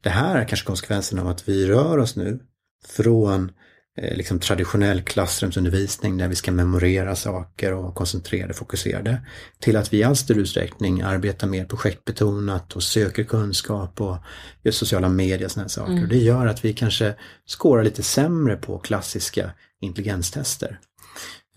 det 0.00 0.10
här 0.10 0.36
är 0.36 0.48
kanske 0.48 0.66
konsekvensen 0.66 1.18
av 1.18 1.28
att 1.28 1.48
vi 1.48 1.66
rör 1.66 1.98
oss 1.98 2.16
nu 2.16 2.38
från 2.86 3.52
eh, 3.98 4.16
liksom 4.16 4.38
traditionell 4.38 5.02
klassrumsundervisning 5.02 6.18
där 6.18 6.28
vi 6.28 6.34
ska 6.34 6.52
memorera 6.52 7.16
saker 7.16 7.72
och 7.72 7.94
koncentrerade, 7.94 8.54
fokuserade 8.54 9.20
till 9.58 9.76
att 9.76 9.92
vi 9.92 9.98
i 9.98 10.04
allt 10.04 10.18
större 10.18 10.40
utsträckning 10.40 11.00
arbetar 11.00 11.46
mer 11.46 11.64
projektbetonat 11.64 12.76
och 12.76 12.82
söker 12.82 13.24
kunskap 13.24 14.00
och 14.00 14.16
gör 14.62 14.72
sociala 14.72 15.08
medier 15.08 15.44
och 15.44 15.50
sådana 15.50 15.68
saker. 15.68 15.92
Mm. 15.92 16.02
Och 16.02 16.08
det 16.08 16.18
gör 16.18 16.46
att 16.46 16.64
vi 16.64 16.72
kanske 16.72 17.14
skårar 17.46 17.84
lite 17.84 18.02
sämre 18.02 18.56
på 18.56 18.78
klassiska 18.78 19.50
intelligenstester. 19.80 20.80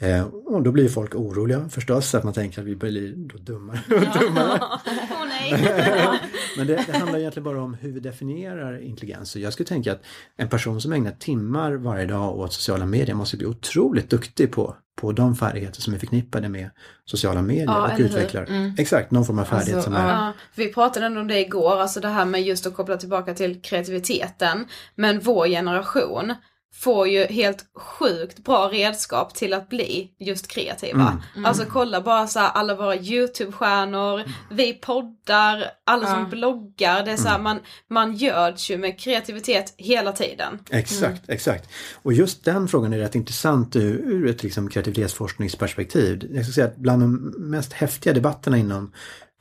Eh, 0.01 0.25
och 0.25 0.63
då 0.63 0.71
blir 0.71 0.89
folk 0.89 1.15
oroliga 1.15 1.69
förstås, 1.69 2.15
att 2.15 2.23
man 2.23 2.33
tänker 2.33 2.61
att 2.61 2.67
vi 2.67 2.75
blir 2.75 3.13
då 3.15 3.37
dummare 3.37 3.79
och 3.87 4.19
dummare. 4.19 4.59
oh, 4.59 5.27
Men 6.57 6.67
det, 6.67 6.85
det, 6.87 6.97
handlar 6.97 7.19
egentligen 7.19 7.43
bara 7.43 7.63
om 7.63 7.73
hur 7.73 7.91
vi 7.91 7.99
definierar 7.99 8.81
intelligens. 8.81 9.35
Och 9.35 9.41
jag 9.41 9.53
skulle 9.53 9.67
tänka 9.67 9.91
att 9.91 10.01
en 10.37 10.49
person 10.49 10.81
som 10.81 10.93
ägnar 10.93 11.11
timmar 11.11 11.73
varje 11.73 12.05
dag 12.05 12.39
åt 12.39 12.53
sociala 12.53 12.85
medier 12.85 13.15
måste 13.15 13.37
bli 13.37 13.45
otroligt 13.45 14.09
duktig 14.09 14.51
på, 14.51 14.75
på 15.01 15.11
de 15.11 15.35
färdigheter 15.35 15.81
som 15.81 15.93
är 15.93 15.97
förknippade 15.97 16.49
med 16.49 16.69
sociala 17.05 17.41
medier 17.41 17.65
ja, 17.65 17.93
och 17.93 17.99
utvecklar 17.99 18.43
mm. 18.43 18.73
exakt 18.77 19.11
någon 19.11 19.25
form 19.25 19.39
av 19.39 19.45
färdighet 19.45 19.75
alltså, 19.75 19.91
som 19.91 19.99
är... 19.99 20.09
Ja, 20.09 20.33
vi 20.55 20.73
pratade 20.73 21.05
ändå 21.05 21.21
om 21.21 21.27
det 21.27 21.39
igår, 21.39 21.77
alltså 21.77 21.99
det 21.99 22.07
här 22.07 22.25
med 22.25 22.41
just 22.41 22.67
att 22.67 22.75
koppla 22.75 22.97
tillbaka 22.97 23.33
till 23.33 23.61
kreativiteten. 23.61 24.65
Men 24.95 25.19
vår 25.19 25.47
generation, 25.47 26.33
får 26.73 27.07
ju 27.07 27.25
helt 27.25 27.65
sjukt 27.75 28.43
bra 28.43 28.67
redskap 28.67 29.35
till 29.35 29.53
att 29.53 29.69
bli 29.69 30.11
just 30.19 30.47
kreativa. 30.47 31.01
Mm. 31.01 31.21
Mm. 31.35 31.45
Alltså 31.45 31.65
kolla 31.69 32.01
bara 32.01 32.27
så 32.27 32.39
här, 32.39 32.49
alla 32.49 32.75
våra 32.75 32.95
YouTube-stjärnor, 32.95 34.23
vi 34.51 34.73
poddar, 34.73 35.65
alla 35.85 36.07
som 36.07 36.29
bloggar. 36.29 37.05
Det 37.05 37.11
är 37.11 37.17
så 37.17 37.27
här, 37.27 37.35
mm. 37.35 37.43
man, 37.43 37.59
man 37.89 38.15
göds 38.15 38.71
ju 38.71 38.77
med 38.77 38.99
kreativitet 38.99 39.73
hela 39.77 40.11
tiden. 40.11 40.59
Exakt, 40.69 41.03
mm. 41.03 41.21
exakt. 41.27 41.69
Och 41.95 42.13
just 42.13 42.43
den 42.43 42.67
frågan 42.67 42.93
är 42.93 42.97
rätt 42.97 43.15
intressant 43.15 43.75
ur, 43.75 43.95
ur 43.95 44.27
ett 44.27 44.43
liksom 44.43 44.69
kreativitetsforskningsperspektiv. 44.69 46.27
Jag 46.33 46.45
ska 46.45 46.53
säga 46.53 46.67
att 46.67 46.77
bland 46.77 47.01
de 47.01 47.33
mest 47.37 47.73
häftiga 47.73 48.13
debatterna 48.13 48.57
inom 48.57 48.91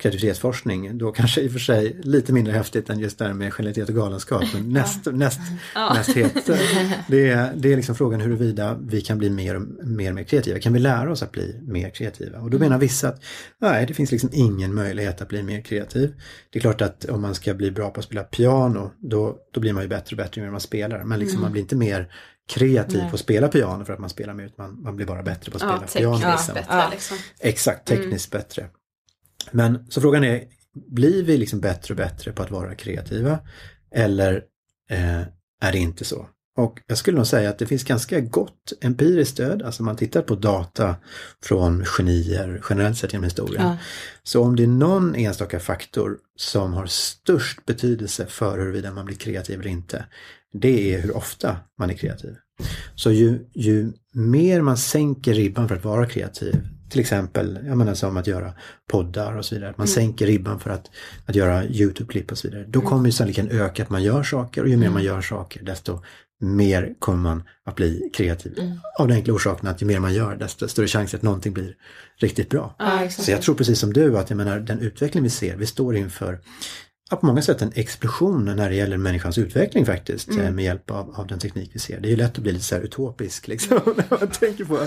kreativitetsforskning. 0.00 0.98
Då 0.98 1.12
kanske 1.12 1.40
i 1.40 1.48
och 1.48 1.52
för 1.52 1.58
sig 1.58 2.00
lite 2.02 2.32
mindre 2.32 2.52
häftigt 2.52 2.90
än 2.90 2.98
just 2.98 3.18
det 3.18 3.24
här 3.24 3.32
med 3.32 3.52
genialitet 3.52 3.88
och 3.88 3.94
galenskap. 3.94 4.44
Men 4.54 4.72
näst, 4.72 5.00
ja. 5.06 5.12
näst, 5.12 5.40
ja. 5.74 5.94
näst 5.94 6.16
het. 6.16 6.50
Det 7.08 7.28
är, 7.28 7.52
det 7.56 7.72
är 7.72 7.76
liksom 7.76 7.94
frågan 7.94 8.20
huruvida 8.20 8.78
vi 8.82 9.00
kan 9.00 9.18
bli 9.18 9.30
mer 9.30 9.56
och 9.56 9.62
mer, 9.86 10.12
mer 10.12 10.24
kreativa. 10.24 10.58
Kan 10.58 10.72
vi 10.72 10.78
lära 10.78 11.12
oss 11.12 11.22
att 11.22 11.32
bli 11.32 11.60
mer 11.62 11.90
kreativa? 11.90 12.38
Och 12.38 12.50
då 12.50 12.58
menar 12.58 12.78
vissa 12.78 13.08
att 13.08 13.22
nej, 13.58 13.86
det 13.86 13.94
finns 13.94 14.12
liksom 14.12 14.30
ingen 14.32 14.74
möjlighet 14.74 15.22
att 15.22 15.28
bli 15.28 15.42
mer 15.42 15.60
kreativ. 15.60 16.14
Det 16.50 16.58
är 16.58 16.60
klart 16.60 16.82
att 16.82 17.04
om 17.04 17.22
man 17.22 17.34
ska 17.34 17.54
bli 17.54 17.70
bra 17.70 17.90
på 17.90 18.00
att 18.00 18.06
spela 18.06 18.22
piano 18.22 18.90
då, 18.98 19.36
då 19.52 19.60
blir 19.60 19.72
man 19.72 19.82
ju 19.82 19.88
bättre 19.88 20.14
och 20.14 20.16
bättre 20.16 20.40
ju 20.40 20.44
mer 20.44 20.50
man 20.50 20.60
spelar. 20.60 21.04
Men 21.04 21.18
liksom 21.18 21.36
mm. 21.36 21.42
man 21.42 21.52
blir 21.52 21.62
inte 21.62 21.76
mer 21.76 22.12
kreativ 22.50 22.98
Nej. 22.98 23.10
på 23.10 23.14
att 23.14 23.20
spela 23.20 23.48
piano 23.48 23.84
för 23.84 23.92
att 23.92 23.98
man 23.98 24.10
spelar 24.10 24.34
mer, 24.34 24.44
utan 24.44 24.66
man, 24.66 24.82
man 24.82 24.96
blir 24.96 25.06
bara 25.06 25.22
bättre 25.22 25.50
på 25.50 25.56
att 25.56 25.90
spela 25.90 26.02
ja, 26.02 26.18
piano. 26.18 26.32
Liksom. 26.32 26.54
Bättre, 26.54 26.90
liksom. 26.90 27.16
Exakt, 27.38 27.90
mm. 27.90 28.02
tekniskt 28.02 28.34
mm. 28.34 28.42
bättre. 28.42 28.68
Men 29.50 29.86
så 29.90 30.00
frågan 30.00 30.24
är, 30.24 30.44
blir 30.74 31.22
vi 31.22 31.36
liksom 31.36 31.60
bättre 31.60 31.94
och 31.94 31.98
bättre 31.98 32.32
på 32.32 32.42
att 32.42 32.50
vara 32.50 32.74
kreativa? 32.74 33.38
Eller 33.94 34.44
eh, 34.90 35.20
är 35.60 35.72
det 35.72 35.78
inte 35.78 36.04
så? 36.04 36.26
Och 36.56 36.80
jag 36.86 36.98
skulle 36.98 37.16
nog 37.16 37.26
säga 37.26 37.50
att 37.50 37.58
det 37.58 37.66
finns 37.66 37.84
ganska 37.84 38.20
gott 38.20 38.72
empiriskt 38.80 39.32
stöd, 39.32 39.62
alltså 39.62 39.82
man 39.82 39.96
tittar 39.96 40.22
på 40.22 40.34
data 40.34 40.96
från 41.42 41.84
genier 41.84 42.62
generellt 42.70 42.98
sett 42.98 43.12
genom 43.12 43.24
historien. 43.24 43.62
Ja. 43.62 43.76
Så 44.22 44.42
om 44.42 44.56
det 44.56 44.62
är 44.62 44.66
någon 44.66 45.14
enstaka 45.14 45.60
faktor 45.60 46.18
som 46.36 46.72
har 46.72 46.86
störst 46.86 47.66
betydelse 47.66 48.26
för 48.26 48.58
huruvida 48.58 48.90
man 48.90 49.04
blir 49.04 49.16
kreativ 49.16 49.60
eller 49.60 49.70
inte, 49.70 50.04
det 50.52 50.94
är 50.94 51.00
hur 51.00 51.16
ofta 51.16 51.56
man 51.78 51.90
är 51.90 51.94
kreativ. 51.94 52.36
Så 52.94 53.12
ju, 53.12 53.46
ju 53.54 53.92
mer 54.12 54.60
man 54.60 54.76
sänker 54.76 55.34
ribban 55.34 55.68
för 55.68 55.76
att 55.76 55.84
vara 55.84 56.06
kreativ, 56.06 56.54
till 56.90 57.00
exempel, 57.00 57.58
jag 57.66 57.78
menar 57.78 57.94
som 57.94 58.16
att 58.16 58.26
göra 58.26 58.52
poddar 58.90 59.36
och 59.36 59.44
så 59.44 59.54
vidare. 59.54 59.74
Man 59.76 59.86
mm. 59.86 59.94
sänker 59.94 60.26
ribban 60.26 60.60
för 60.60 60.70
att, 60.70 60.90
att 61.26 61.34
göra 61.34 61.64
YouTube-klipp 61.64 62.32
och 62.32 62.38
så 62.38 62.48
vidare. 62.48 62.64
Då 62.68 62.78
mm. 62.78 62.90
kommer 62.90 63.06
ju 63.06 63.12
sannolikheten 63.12 63.60
öka 63.60 63.82
att 63.82 63.90
man 63.90 64.02
gör 64.02 64.22
saker 64.22 64.62
och 64.62 64.68
ju 64.68 64.76
mer 64.76 64.86
mm. 64.86 64.94
man 64.94 65.02
gör 65.02 65.20
saker 65.20 65.62
desto 65.62 66.00
mer 66.40 66.94
kommer 66.98 67.18
man 67.18 67.42
att 67.64 67.76
bli 67.76 68.10
kreativ. 68.14 68.58
Mm. 68.58 68.80
Av 68.98 69.08
den 69.08 69.16
enkla 69.16 69.34
orsaken 69.34 69.68
att 69.68 69.82
ju 69.82 69.86
mer 69.86 70.00
man 70.00 70.14
gör 70.14 70.36
desto 70.36 70.68
större 70.68 70.86
chans 70.86 71.14
att 71.14 71.22
någonting 71.22 71.52
blir 71.52 71.76
riktigt 72.16 72.48
bra. 72.50 72.74
Ah, 72.78 73.08
så 73.08 73.30
jag 73.30 73.42
tror 73.42 73.54
precis 73.54 73.78
som 73.78 73.92
du 73.92 74.18
att 74.18 74.30
jag 74.30 74.36
menar 74.36 74.60
den 74.60 74.80
utveckling 74.80 75.22
vi 75.22 75.30
ser, 75.30 75.56
vi 75.56 75.66
står 75.66 75.96
inför 75.96 76.40
ja, 77.10 77.16
på 77.16 77.26
många 77.26 77.42
sätt 77.42 77.62
en 77.62 77.72
explosion 77.74 78.44
när 78.44 78.68
det 78.68 78.74
gäller 78.74 78.96
människans 78.96 79.38
utveckling 79.38 79.86
faktiskt 79.86 80.28
mm. 80.28 80.46
Eh, 80.46 80.52
med 80.52 80.64
hjälp 80.64 80.90
av, 80.90 81.14
av 81.16 81.26
den 81.26 81.38
teknik 81.38 81.70
vi 81.72 81.78
ser. 81.78 82.00
Det 82.00 82.08
är 82.08 82.10
ju 82.10 82.16
lätt 82.16 82.36
att 82.36 82.42
bli 82.42 82.52
lite 82.52 82.64
så 82.64 82.76
utopisk 82.76 83.48
liksom 83.48 83.80
när 83.96 84.18
man 84.20 84.28
tänker 84.28 84.64
på 84.64 84.78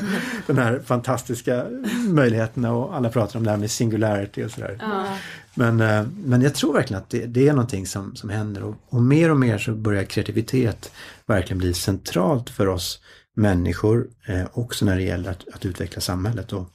den 0.47 0.57
här 0.57 0.81
fantastiska 0.86 1.65
möjligheterna 2.07 2.73
och 2.73 2.95
alla 2.95 3.09
pratar 3.09 3.39
om 3.39 3.45
det 3.45 3.51
här 3.51 3.57
med 3.57 3.71
singularity 3.71 4.43
och 4.43 4.51
sådär. 4.51 4.77
Ja. 4.79 5.17
Men, 5.53 5.81
eh, 5.81 6.05
men 6.25 6.41
jag 6.41 6.55
tror 6.55 6.73
verkligen 6.73 7.01
att 7.01 7.09
det, 7.09 7.25
det 7.25 7.47
är 7.47 7.53
någonting 7.53 7.88
som, 7.88 8.15
som 8.15 8.29
händer 8.29 8.63
och, 8.63 8.75
och, 8.89 9.01
mer 9.01 9.31
och 9.31 9.38
mer 9.38 9.57
så 9.57 9.71
börjar 9.71 10.03
kreativitet 10.03 10.91
verkligen 11.25 11.57
bli 11.57 11.73
centralt 11.73 12.49
för 12.49 12.67
oss 12.67 12.99
människor 13.36 14.07
eh, 14.25 14.45
också 14.53 14.86
när 14.86 14.95
det 14.95 15.03
gäller 15.03 15.31
att, 15.31 15.47
att 15.53 15.65
utveckla 15.65 16.01
samhället. 16.01 16.53
Och 16.53 16.69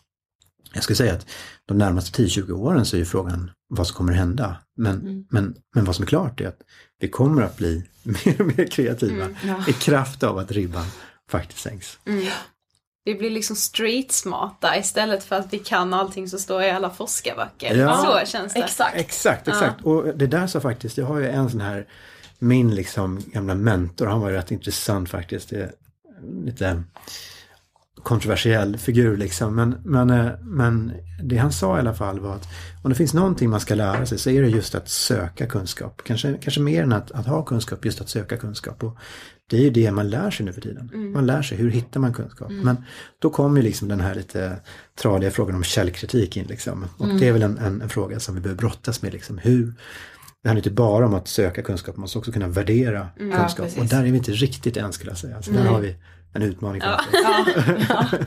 jag 0.75 0.83
skulle 0.83 0.97
säga 0.97 1.15
att 1.15 1.27
de 1.67 1.79
närmaste 1.79 2.23
10-20 2.23 2.53
åren 2.53 2.87
så 2.87 2.97
är 2.97 2.99
ju 2.99 3.05
frågan 3.05 3.51
vad 3.69 3.87
som 3.87 3.97
kommer 3.97 4.13
hända. 4.13 4.57
Men, 4.77 5.01
mm. 5.01 5.27
men, 5.31 5.55
men 5.75 5.85
vad 5.85 5.97
som 5.97 6.03
är 6.03 6.07
klart 6.07 6.41
är 6.41 6.49
att 6.49 6.61
vi 7.01 7.09
kommer 7.09 7.43
att 7.43 7.57
bli 7.57 7.85
mer 8.03 8.41
och 8.41 8.47
mer 8.47 8.67
kreativa 8.67 9.25
mm, 9.25 9.37
ja. 9.45 9.65
i 9.69 9.73
kraft 9.73 10.23
av 10.23 10.39
att 10.39 10.53
ribban 10.53 10.87
faktiskt 11.31 11.61
sänks. 11.61 11.99
Mm. 12.05 12.27
Vi 13.05 13.15
blir 13.15 13.31
liksom 13.31 13.57
street-smarta 13.57 14.79
istället 14.79 15.25
för 15.25 15.37
att 15.37 15.53
vi 15.53 15.59
kan 15.59 15.95
allting 15.95 16.29
som 16.29 16.39
står 16.39 16.63
i 16.63 16.71
alla 16.71 16.91
forskarböcker. 16.91 17.77
Ja. 17.77 18.21
Så 18.25 18.31
känns 18.31 18.55
det. 18.55 18.61
Exakt, 18.61 18.97
exakt. 18.97 19.49
exakt. 19.49 19.81
Ja. 19.85 19.91
Och 19.91 20.19
det 20.19 20.27
där 20.27 20.47
så 20.47 20.61
faktiskt, 20.61 20.99
jag 20.99 21.07
har 21.07 21.19
ju 21.19 21.29
en 21.29 21.51
sån 21.51 21.61
här 21.61 21.87
min 22.39 22.75
liksom 22.75 23.23
gamla 23.27 23.55
mentor, 23.55 24.07
han 24.07 24.21
var 24.21 24.29
ju 24.29 24.35
rätt 24.37 24.51
intressant 24.51 25.11
faktiskt. 25.11 25.51
Det 25.51 25.57
är 25.57 25.73
lite 26.45 26.83
kontroversiell 28.09 28.77
figur 28.77 29.17
liksom. 29.17 29.55
Men, 29.55 29.75
men, 29.85 30.11
eh, 30.11 30.27
men 30.43 30.93
det 31.23 31.37
han 31.37 31.53
sa 31.53 31.77
i 31.77 31.81
alla 31.81 31.95
fall 31.95 32.21
var 32.21 32.35
att 32.35 32.49
om 32.83 32.91
det 32.91 32.95
finns 32.95 33.15
någonting 33.15 33.51
man 33.51 33.61
ska 33.61 33.75
lära 33.75 34.07
sig 34.07 34.19
så 34.19 34.31
är 34.31 34.43
det 34.43 34.49
just 34.49 34.75
att 34.75 34.89
söka 34.89 35.47
kunskap. 35.47 36.03
Kanske, 36.05 36.35
kanske 36.43 36.61
mer 36.61 36.83
än 36.83 36.93
att, 36.93 37.11
att 37.11 37.27
ha 37.27 37.43
kunskap, 37.43 37.85
just 37.85 38.01
att 38.01 38.09
söka 38.09 38.37
kunskap. 38.37 38.85
Och 38.85 38.97
det 39.51 39.57
är 39.57 39.61
ju 39.61 39.71
det 39.71 39.91
man 39.91 40.11
lär 40.11 40.31
sig 40.31 40.47
nu 40.47 40.53
för 40.53 40.61
tiden. 40.61 40.91
Mm. 40.95 41.13
Man 41.13 41.27
lär 41.27 41.43
sig, 41.43 41.59
hur 41.59 41.71
hittar 41.71 42.01
man 42.01 42.13
kunskap? 42.15 42.51
Men 42.51 42.77
då 43.19 43.31
kommer 43.31 43.57
ju 43.61 43.63
liksom 43.63 43.89
den 43.89 44.01
här 44.01 44.15
lite 44.15 44.57
tradiga 45.03 45.31
frågan 45.31 45.55
om 45.57 45.63
källkritik 45.65 46.37
in 46.37 46.47
liksom. 46.49 46.87
Och 46.99 47.05
Mm. 47.05 47.19
det 47.19 47.29
är 47.29 47.33
väl 47.33 47.43
en, 47.43 47.59
en, 47.59 47.83
en 47.83 47.89
fråga 47.89 48.21
som 48.21 48.35
vi 48.35 48.41
behöver 48.41 48.61
brottas 48.61 49.03
med 49.03 49.13
liksom. 49.13 49.39
Hur, 49.39 49.75
det 50.43 50.49
handlar 50.49 50.59
inte 50.61 50.71
bara 50.71 51.07
om 51.07 51.15
att 51.15 51.29
söka 51.29 51.63
kunskap, 51.63 51.97
man 51.97 52.01
måste 52.01 52.19
också 52.19 52.33
kunna 52.33 52.49
värdera 52.49 53.09
Mm. 53.19 53.31
Ja, 53.31 53.39
kunskap. 53.39 53.65
precis. 53.67 53.79
och 53.81 53.87
där 53.87 53.99
är 54.05 54.11
vi 54.11 54.19
inte 54.19 54.33
riktigt 54.33 54.77
än 54.77 54.93
skulle 54.93 55.11
jag 55.11 55.19
säga. 55.19 55.43
Så 55.43 55.51
där 55.51 55.65
har 55.65 55.81
vi 55.81 55.97
en 56.33 56.43
utmaning 56.43 56.81
framför 56.81 57.99
oss. 58.01 58.15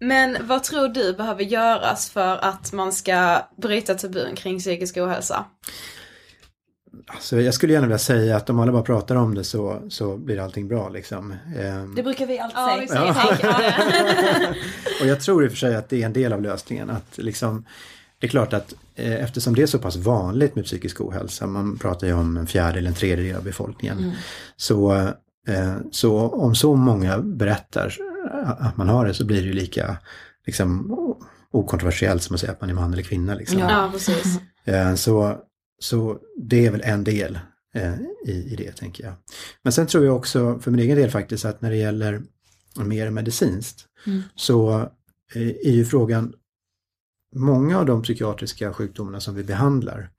Men 0.00 0.36
vad 0.46 0.64
tror 0.64 0.88
du 0.88 1.12
behöver 1.12 1.44
göras 1.44 2.10
för 2.10 2.36
att 2.44 2.72
man 2.72 2.92
ska 2.92 3.42
bryta 3.62 3.94
tabun 3.94 4.34
kring 4.36 4.58
psykisk 4.58 4.96
ohälsa? 4.96 5.44
Alltså, 7.06 7.40
jag 7.40 7.54
skulle 7.54 7.72
gärna 7.72 7.86
vilja 7.86 7.98
säga 7.98 8.36
att 8.36 8.50
om 8.50 8.60
alla 8.60 8.72
bara 8.72 8.82
pratar 8.82 9.16
om 9.16 9.34
det 9.34 9.44
så, 9.44 9.82
så 9.88 10.16
blir 10.16 10.40
allting 10.40 10.68
bra 10.68 10.88
liksom. 10.88 11.34
Ehm, 11.58 11.94
Det 11.94 12.02
brukar 12.02 12.26
vi 12.26 12.38
alltid 12.38 12.58
Ja, 12.58 12.66
säga. 12.68 12.80
vi 12.80 12.88
säger 12.88 13.12
tänker 13.14 13.52
på 13.52 13.58
det. 13.60 14.54
och 15.00 15.06
jag 15.06 15.20
tror 15.20 15.44
i 15.44 15.46
och 15.46 15.50
för 15.50 15.58
sig 15.58 15.76
att 15.76 15.88
det 15.88 16.02
är 16.02 16.06
en 16.06 16.12
del 16.12 16.32
av 16.32 16.42
lösningen. 16.42 16.90
Att 16.90 17.18
liksom, 17.18 17.64
det 18.18 18.26
är 18.26 18.30
klart 18.30 18.52
att 18.52 18.74
eh, 18.94 19.12
eftersom 19.24 19.54
det 19.54 19.62
är 19.62 19.66
så 19.66 19.78
pass 19.78 19.96
vanligt 19.96 20.54
med 20.56 20.64
psykisk 20.64 21.00
ohälsa, 21.00 21.46
man 21.46 21.78
pratar 21.78 22.06
ju 22.06 22.12
om 22.12 22.36
en 22.36 22.46
fjärdedel, 22.46 22.86
en 22.86 22.94
tredjedel 22.94 23.36
av 23.36 23.44
befolkningen. 23.44 24.12
Så, 24.56 24.94
eh, 24.94 25.08
så 25.90 26.20
om 26.20 26.54
så 26.54 26.74
många 26.76 27.18
berättar 27.18 27.96
att 28.58 28.76
man 28.76 28.88
har 28.88 29.06
det 29.06 29.14
så 29.14 29.24
blir 29.24 29.40
det 29.40 29.46
ju 29.46 29.52
lika 29.52 29.96
liksom, 30.46 30.96
okontroversiellt 31.50 32.22
som 32.22 32.34
att 32.34 32.40
säga 32.40 32.52
att 32.52 32.60
man 32.60 32.70
är 32.70 32.74
man 32.74 32.92
eller 32.92 33.02
kvinna. 33.02 33.34
Liksom. 33.34 33.58
Ja, 33.58 33.90
precis. 33.92 34.40
Eh, 34.64 34.94
Så, 34.94 35.38
så 35.78 36.18
det 36.36 36.66
är 36.66 36.70
väl 36.70 36.82
en 36.84 37.04
del 37.04 37.38
eh, 37.74 37.94
i, 38.26 38.32
i 38.52 38.56
det 38.56 38.76
tänker 38.76 39.04
jag. 39.04 39.12
Men 39.62 39.72
sen 39.72 39.86
tror 39.86 40.04
jag 40.04 40.16
också 40.16 40.58
för 40.58 40.70
min 40.70 40.80
egen 40.80 40.96
del 40.96 41.10
faktiskt 41.10 41.44
att 41.44 41.60
när 41.60 41.70
det 41.70 41.76
gäller 41.76 42.22
mer 42.76 43.10
medicinskt 43.10 43.84
så 44.34 44.80
eh, 45.34 45.48
är 45.48 45.72
ju 45.72 45.84
frågan 45.84 46.34
Många 47.36 47.78
av 47.78 47.86
de 47.86 48.02
psykiatriska 48.02 48.72
sjukdomarna 48.72 49.20
som 49.20 49.34
vi 49.34 49.44
behandlar 49.44 50.10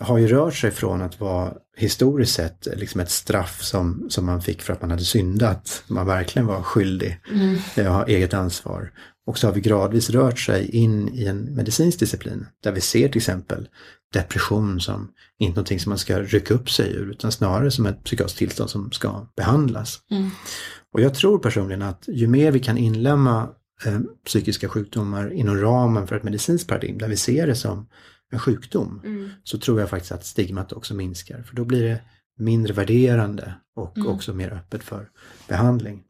har 0.00 0.18
ju 0.18 0.28
rört 0.28 0.54
sig 0.54 0.70
från 0.70 1.02
att 1.02 1.20
vara 1.20 1.54
historiskt 1.76 2.34
sett 2.34 2.68
liksom 2.76 3.00
ett 3.00 3.10
straff 3.10 3.62
som, 3.62 4.06
som 4.08 4.26
man 4.26 4.42
fick 4.42 4.62
för 4.62 4.72
att 4.72 4.80
man 4.80 4.90
hade 4.90 5.04
syndat. 5.04 5.82
Man 5.86 6.06
verkligen 6.06 6.46
var 6.46 6.62
skyldig, 6.62 7.20
mm. 7.30 7.92
har 7.92 8.06
eget 8.06 8.34
ansvar. 8.34 8.92
Och 9.26 9.38
så 9.38 9.46
har 9.46 9.54
vi 9.54 9.60
gradvis 9.60 10.10
rört 10.10 10.38
sig 10.38 10.70
in 10.70 11.14
i 11.14 11.24
en 11.26 11.54
medicinsk 11.54 11.98
disciplin 11.98 12.46
där 12.62 12.72
vi 12.72 12.80
ser 12.80 13.08
till 13.08 13.18
exempel 13.18 13.68
depression 14.12 14.80
som 14.80 15.12
inte 15.38 15.56
någonting 15.56 15.80
som 15.80 15.90
man 15.90 15.98
ska 15.98 16.18
rycka 16.18 16.54
upp 16.54 16.70
sig 16.70 16.92
ur 16.92 17.10
utan 17.10 17.32
snarare 17.32 17.70
som 17.70 17.86
ett 17.86 18.04
psykiatriskt 18.04 18.38
tillstånd 18.38 18.70
som 18.70 18.92
ska 18.92 19.26
behandlas. 19.36 20.00
Och 20.92 21.00
jag 21.00 21.14
tror 21.14 21.38
personligen 21.38 21.82
att 21.82 22.04
ju 22.08 22.26
mer 22.26 22.50
vi 22.50 22.60
kan 22.60 22.78
inlämna 22.78 23.48
eh, 23.86 24.00
psykiska 24.26 24.68
sjukdomar 24.68 25.32
inom 25.32 25.60
ramen 25.60 26.06
för 26.06 26.16
ett 26.16 26.22
medicinskt 26.22 26.68
paradigm 26.68 26.98
där 26.98 27.08
vi 27.08 27.16
ser 27.16 27.46
det 27.46 27.56
som 27.56 27.88
en 28.32 28.38
sjukdom 28.38 29.00
så 29.44 29.58
tror 29.58 29.80
jag 29.80 29.90
faktiskt 29.90 30.12
att 30.12 30.24
stigmat 30.24 30.72
också 30.72 30.94
minskar. 30.94 31.42
För 31.42 31.56
då 31.56 31.64
blir 31.64 31.82
det 31.82 32.00
mindre 32.38 32.72
värderande 32.72 33.54
och 33.76 33.98
också 33.98 34.34
mer 34.34 34.50
öppet 34.52 34.82
för 34.84 35.10
behandling. 35.48 36.04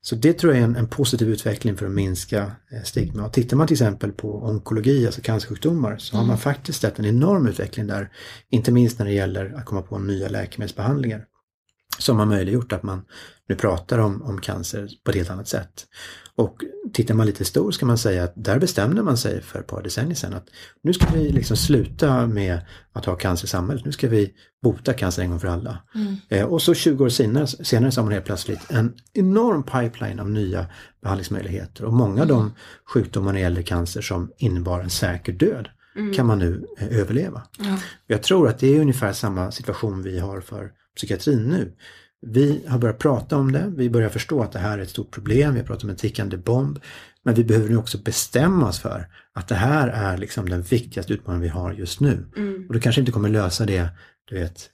Så 0.00 0.14
det 0.14 0.32
tror 0.32 0.52
jag 0.52 0.60
är 0.60 0.64
en, 0.64 0.76
en 0.76 0.88
positiv 0.88 1.28
utveckling 1.28 1.76
för 1.76 1.86
att 1.86 1.92
minska 1.92 2.52
eh, 2.72 2.82
stigma. 2.82 3.26
Och 3.26 3.32
tittar 3.32 3.56
man 3.56 3.66
till 3.66 3.74
exempel 3.74 4.12
på 4.12 4.44
onkologi, 4.44 5.06
alltså 5.06 5.20
cancersjukdomar, 5.20 5.96
så 5.98 6.16
har 6.16 6.24
man 6.24 6.38
faktiskt 6.38 6.80
sett 6.80 6.98
en 6.98 7.04
enorm 7.04 7.46
utveckling 7.46 7.86
där. 7.86 8.10
Inte 8.50 8.72
minst 8.72 8.98
när 8.98 9.06
det 9.06 9.12
gäller 9.12 9.54
att 9.56 9.64
komma 9.64 9.82
på 9.82 9.98
nya 9.98 10.28
läkemedelsbehandlingar. 10.28 11.24
Som 11.98 12.18
har 12.18 12.26
möjliggjort 12.26 12.72
att 12.72 12.82
man 12.82 13.04
nu 13.48 13.54
pratar 13.54 13.98
om, 13.98 14.22
om 14.22 14.40
cancer 14.40 14.88
på 15.04 15.10
ett 15.10 15.16
helt 15.16 15.30
annat 15.30 15.48
sätt. 15.48 15.86
Och 16.34 16.56
tittar 16.98 17.14
man 17.14 17.26
lite 17.26 17.38
historiskt 17.38 17.78
kan 17.78 17.86
man 17.86 17.98
säga 17.98 18.24
att 18.24 18.32
där 18.36 18.58
bestämde 18.58 19.02
man 19.02 19.16
sig 19.16 19.42
för 19.42 19.58
ett 19.58 19.66
par 19.66 19.82
decennier 19.82 20.14
sedan 20.14 20.34
att 20.34 20.48
nu 20.82 20.92
ska 20.92 21.06
vi 21.14 21.32
liksom 21.32 21.56
sluta 21.56 22.26
med 22.26 22.60
att 22.92 23.04
ha 23.04 23.16
cancer 23.16 23.44
i 23.44 23.48
samhället. 23.48 23.84
Nu 23.84 23.92
ska 23.92 24.08
vi 24.08 24.32
bota 24.62 24.92
cancer 24.92 25.22
en 25.22 25.30
gång 25.30 25.40
för 25.40 25.48
alla. 25.48 25.78
Eh, 26.28 26.44
och 26.44 26.62
så 26.62 26.74
20 26.74 27.04
år 27.04 27.08
senare, 27.08 27.46
senare 27.46 27.90
så 27.90 28.00
har 28.00 28.04
man 28.04 28.12
helt 28.12 28.24
plötsligt 28.24 28.70
en 28.70 28.94
enorm 29.12 29.62
pipeline 29.62 30.20
av 30.20 30.30
nya 30.30 30.66
behandlingsmöjligheter. 31.02 31.84
Och 31.84 31.92
många 31.92 32.22
av 32.22 32.28
de 32.28 32.52
sjukdomar 32.94 33.26
när 33.26 33.38
det 33.38 33.40
gäller 33.40 33.62
cancer 33.62 34.00
som 34.00 34.32
innebar 34.38 34.80
en 34.80 34.90
säker 34.90 35.32
död 35.32 35.68
kan 36.14 36.26
man 36.26 36.38
nu 36.38 36.66
eh, 36.78 36.98
överleva. 36.98 37.42
Jag 38.06 38.22
tror 38.22 38.48
att 38.48 38.58
det 38.58 38.76
är 38.76 38.80
ungefär 38.80 39.12
samma 39.12 39.50
situation 39.50 40.02
vi 40.02 40.18
har 40.18 40.40
för 40.40 40.70
psykiatrin 40.96 41.42
nu. 41.42 41.72
Vi 42.26 42.64
har 42.68 42.78
börjat 42.78 42.98
prata 42.98 43.36
om 43.36 43.52
det, 43.52 43.72
vi 43.76 43.90
börjar 43.90 44.08
förstå 44.08 44.42
att 44.42 44.52
det 44.52 44.58
här 44.58 44.78
är 44.78 44.82
ett 44.82 44.90
stort 44.90 45.10
problem, 45.10 45.54
vi 45.54 45.60
har 45.60 45.66
pratat 45.66 45.84
om 45.84 45.90
en 45.90 45.96
tickande 45.96 46.36
bomb. 46.36 46.78
Men 47.22 47.34
vi 47.34 47.44
behöver 47.44 47.68
nu 47.68 47.76
också 47.76 47.98
bestämma 47.98 48.68
oss 48.68 48.78
för 48.78 49.08
att 49.34 49.48
det 49.48 49.54
här 49.54 49.88
är 49.88 50.16
liksom 50.16 50.48
den 50.48 50.62
viktigaste 50.62 51.12
utmaningen 51.12 51.42
vi 51.42 51.48
har 51.48 51.72
just 51.72 52.00
nu. 52.00 52.26
Och 52.68 52.74
du 52.74 52.80
kanske 52.80 53.00
inte 53.00 53.12
kommer 53.12 53.28
lösa 53.28 53.66
det 53.66 53.88
du 54.28 54.38
vet, 54.38 54.70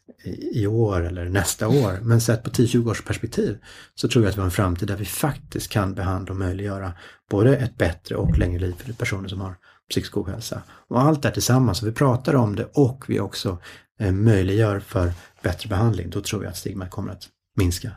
i, 0.52 0.66
år 0.66 1.06
eller 1.06 1.24
nästa 1.24 1.68
år. 1.68 1.98
Men 2.02 2.20
sett 2.20 2.42
på 2.42 2.50
10-20 2.50 2.90
års 2.90 3.02
perspektiv 3.02 3.58
så 3.94 4.08
tror 4.08 4.24
jag 4.24 4.30
att 4.30 4.36
vi 4.36 4.40
har 4.40 4.46
en 4.46 4.50
framtid 4.50 4.88
där 4.88 4.96
vi 4.96 5.04
faktiskt 5.04 5.68
kan 5.68 5.94
behandla 5.94 6.32
och 6.32 6.38
möjliggöra 6.38 6.92
både 7.30 7.56
ett 7.56 7.78
bättre 7.78 8.16
och 8.16 8.38
längre 8.38 8.58
liv 8.58 8.74
för 8.78 8.92
personer 8.92 9.28
som 9.28 9.40
har 9.40 9.56
psykisk 9.90 10.16
ohälsa. 10.16 10.62
Och 10.88 11.00
allt 11.00 11.22
det 11.22 11.28
här 11.28 11.34
tillsammans, 11.34 11.78
så 11.78 11.86
vi 11.86 11.92
pratar 11.92 12.34
om 12.34 12.56
det 12.56 12.68
och 12.72 13.04
vi 13.08 13.20
också 13.20 13.58
eh, 14.00 14.12
möjliggör 14.12 14.80
för 14.80 15.12
bättre 15.42 15.68
behandling, 15.68 16.10
då 16.10 16.20
tror 16.20 16.44
jag 16.44 16.50
att 16.50 16.56
stigma 16.56 16.88
kommer 16.88 17.12
att 17.12 17.28
minska. 17.54 17.90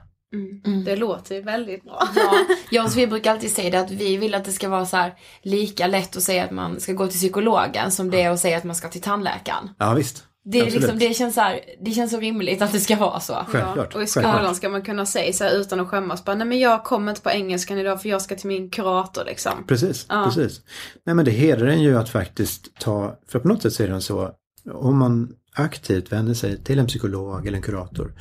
Det 0.86 0.96
låter 0.96 1.36
ju 1.36 1.42
väldigt 1.42 1.84
bra. 1.84 2.10
Ja, 2.16 2.46
jag 2.72 2.86
och 2.86 2.92
Sofie 2.92 3.08
brukar 3.08 3.32
alltid 3.32 3.52
säga 3.52 3.70
det 3.70 3.80
att 3.80 3.92
vi 3.92 4.18
vill 4.18 4.36
att 4.36 4.46
det 4.46 4.52
ska 4.52 4.70
vara 4.70 4.86
så 4.86 4.98
här 4.98 5.14
lika 5.42 5.88
lätt 5.88 6.18
att 6.18 6.24
säga 6.24 6.44
att 6.44 6.52
man 6.52 6.80
ska 6.80 6.94
gå 6.94 7.08
till 7.08 7.18
psykologen 7.18 7.92
som 7.92 8.12
det 8.12 8.22
är 8.22 8.30
att 8.30 8.40
säga 8.40 8.58
att 8.58 8.64
man 8.64 8.76
ska 8.76 8.90
till 8.90 9.02
tandläkaren. 9.02 9.70
Ja 9.80 9.94
visst. 9.94 10.24
Det, 10.50 10.70
liksom, 10.70 11.00
det, 11.00 11.14
känns 11.14 11.36
så 11.36 11.42
här, 11.42 11.60
det 11.82 11.92
känns 11.92 12.12
så 12.12 12.20
rimligt 12.20 12.62
att 12.62 12.72
det 12.72 12.80
ska 12.80 12.96
vara 12.96 13.20
så. 13.20 13.34
Självklart. 13.48 13.96
Och 13.96 14.04
i 14.04 14.08
självklart. 14.08 14.36
skolan 14.36 14.56
ska 14.56 14.70
man 14.70 14.82
kunna 14.82 15.06
säga 15.06 15.34
så 15.34 15.44
här 15.44 15.52
utan 15.52 15.80
att 15.80 15.88
skämmas. 15.88 16.26
Bara, 16.26 16.36
nej 16.36 16.48
men 16.48 16.60
jag 16.60 16.84
kommer 16.84 17.12
inte 17.12 17.22
på 17.22 17.30
engelskan 17.30 17.78
idag 17.78 18.02
för 18.02 18.10
jag 18.10 18.22
ska 18.22 18.36
till 18.36 18.48
min 18.48 18.70
kurator 18.70 19.26
liksom. 19.26 19.52
Precis, 19.68 20.06
Ja. 20.10 20.26
precis. 20.26 20.62
Nej 21.06 21.16
men 21.16 21.26
det 21.26 21.32
hedrar 21.32 21.68
en 21.68 21.82
ju 21.82 21.98
att 21.98 22.10
faktiskt 22.10 22.80
ta, 22.80 23.20
för 23.28 23.40
på 23.40 23.48
något 23.48 23.62
sätt 23.62 23.74
så 23.74 23.84
är 23.84 23.88
det 23.88 24.02
så, 24.02 24.32
om 24.74 24.98
man 24.98 25.30
aktivt 25.56 26.12
vänder 26.12 26.34
sig 26.34 26.64
till 26.64 26.80
en 26.80 26.88
psykolog 26.88 27.48
eller 27.48 27.58
en 27.58 27.64
kurator 27.64 28.14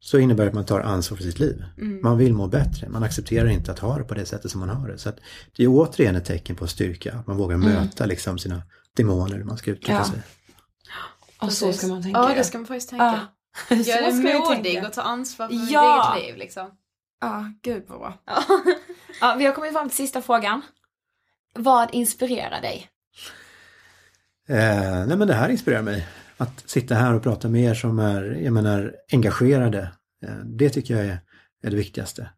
så 0.00 0.18
innebär 0.18 0.44
det 0.44 0.48
att 0.48 0.54
man 0.54 0.64
tar 0.66 0.80
ansvar 0.80 1.16
för 1.16 1.24
sitt 1.24 1.38
liv. 1.38 1.64
Man 2.02 2.18
vill 2.18 2.34
må 2.34 2.46
bättre, 2.46 2.88
man 2.88 3.02
accepterar 3.02 3.48
inte 3.48 3.72
att 3.72 3.78
ha 3.78 3.98
det 3.98 4.04
på 4.04 4.14
det 4.14 4.26
sättet 4.26 4.50
som 4.50 4.60
man 4.60 4.68
har 4.68 4.88
det. 4.88 4.98
Så 4.98 5.08
att 5.08 5.18
det 5.56 5.62
är 5.64 5.68
återigen 5.68 6.16
ett 6.16 6.24
tecken 6.24 6.56
på 6.56 6.66
styrka, 6.66 7.12
att 7.12 7.26
man 7.26 7.36
vågar 7.36 7.56
möta 7.56 8.06
liksom 8.06 8.38
sina 8.38 8.62
demoner, 8.96 9.44
man 9.44 9.58
ska 9.58 9.70
uttrycka 9.70 9.92
Ja. 9.92 10.04
sig. 10.04 10.20
Och 11.38 11.52
så 11.52 11.72
ska 11.72 11.86
man 11.86 12.02
tänka. 12.02 12.18
Ja, 12.18 12.34
det 12.34 12.44
ska 12.44 12.58
man 12.58 12.66
faktiskt 12.66 12.90
tänka. 12.90 13.04
Ja. 13.04 13.26
Ska 13.84 14.00
man 14.00 14.22
modig 14.56 14.84
och 14.86 14.92
ta 14.92 15.02
ansvar 15.02 15.48
för 15.48 15.72
Ja. 15.72 16.14
eget 16.16 16.26
liv 16.28 16.36
liksom. 16.36 16.70
Ja, 17.20 17.52
gud 17.62 17.84
vad 17.88 17.98
bra. 17.98 18.18
Ja. 18.26 18.42
Ja, 19.20 19.34
vi 19.38 19.44
har 19.46 19.52
kommit 19.52 19.72
fram 19.72 19.88
till 19.88 19.96
sista 19.96 20.22
frågan. 20.22 20.62
Vad 21.54 21.94
inspirerar 21.94 22.60
dig? 22.60 22.88
Eh, 24.48 25.06
nej 25.06 25.16
men 25.16 25.28
det 25.28 25.34
här 25.34 25.48
inspirerar 25.48 25.82
mig. 25.82 26.06
Att 26.40 26.62
sitta 26.66 26.94
här 26.94 27.14
och 27.14 27.22
prata 27.22 27.48
med 27.48 27.62
er 27.62 27.74
som 27.74 27.98
är, 27.98 28.22
jag 28.22 28.52
menar, 28.52 28.94
engagerade. 29.12 29.92
Eh, 30.26 30.36
det 30.44 30.70
tycker 30.70 30.96
jag 30.96 31.06
är, 31.06 31.20
är 31.62 31.70
det 31.70 31.76
viktigaste. 31.76 32.30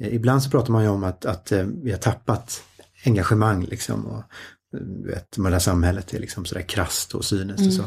Eh, 0.00 0.14
ibland 0.14 0.42
så 0.42 0.50
pratar 0.50 0.72
man 0.72 0.82
ju 0.82 0.88
om 0.88 1.04
att, 1.04 1.24
att 1.24 1.52
eh, 1.52 1.66
vi 1.82 1.90
har 1.90 1.98
tappat 1.98 2.62
engagemang 3.04 3.64
liksom. 3.64 4.06
Och, 4.06 4.22
du 5.02 5.10
vet, 5.10 5.38
med 5.38 5.52
det 5.52 5.54
här 5.54 5.60
samhället 5.60 6.14
är 6.14 6.18
liksom 6.18 6.44
sådär 6.44 6.62
krasst 6.62 7.14
och 7.14 7.24
cyniskt 7.24 7.66
och 7.66 7.72
så. 7.72 7.84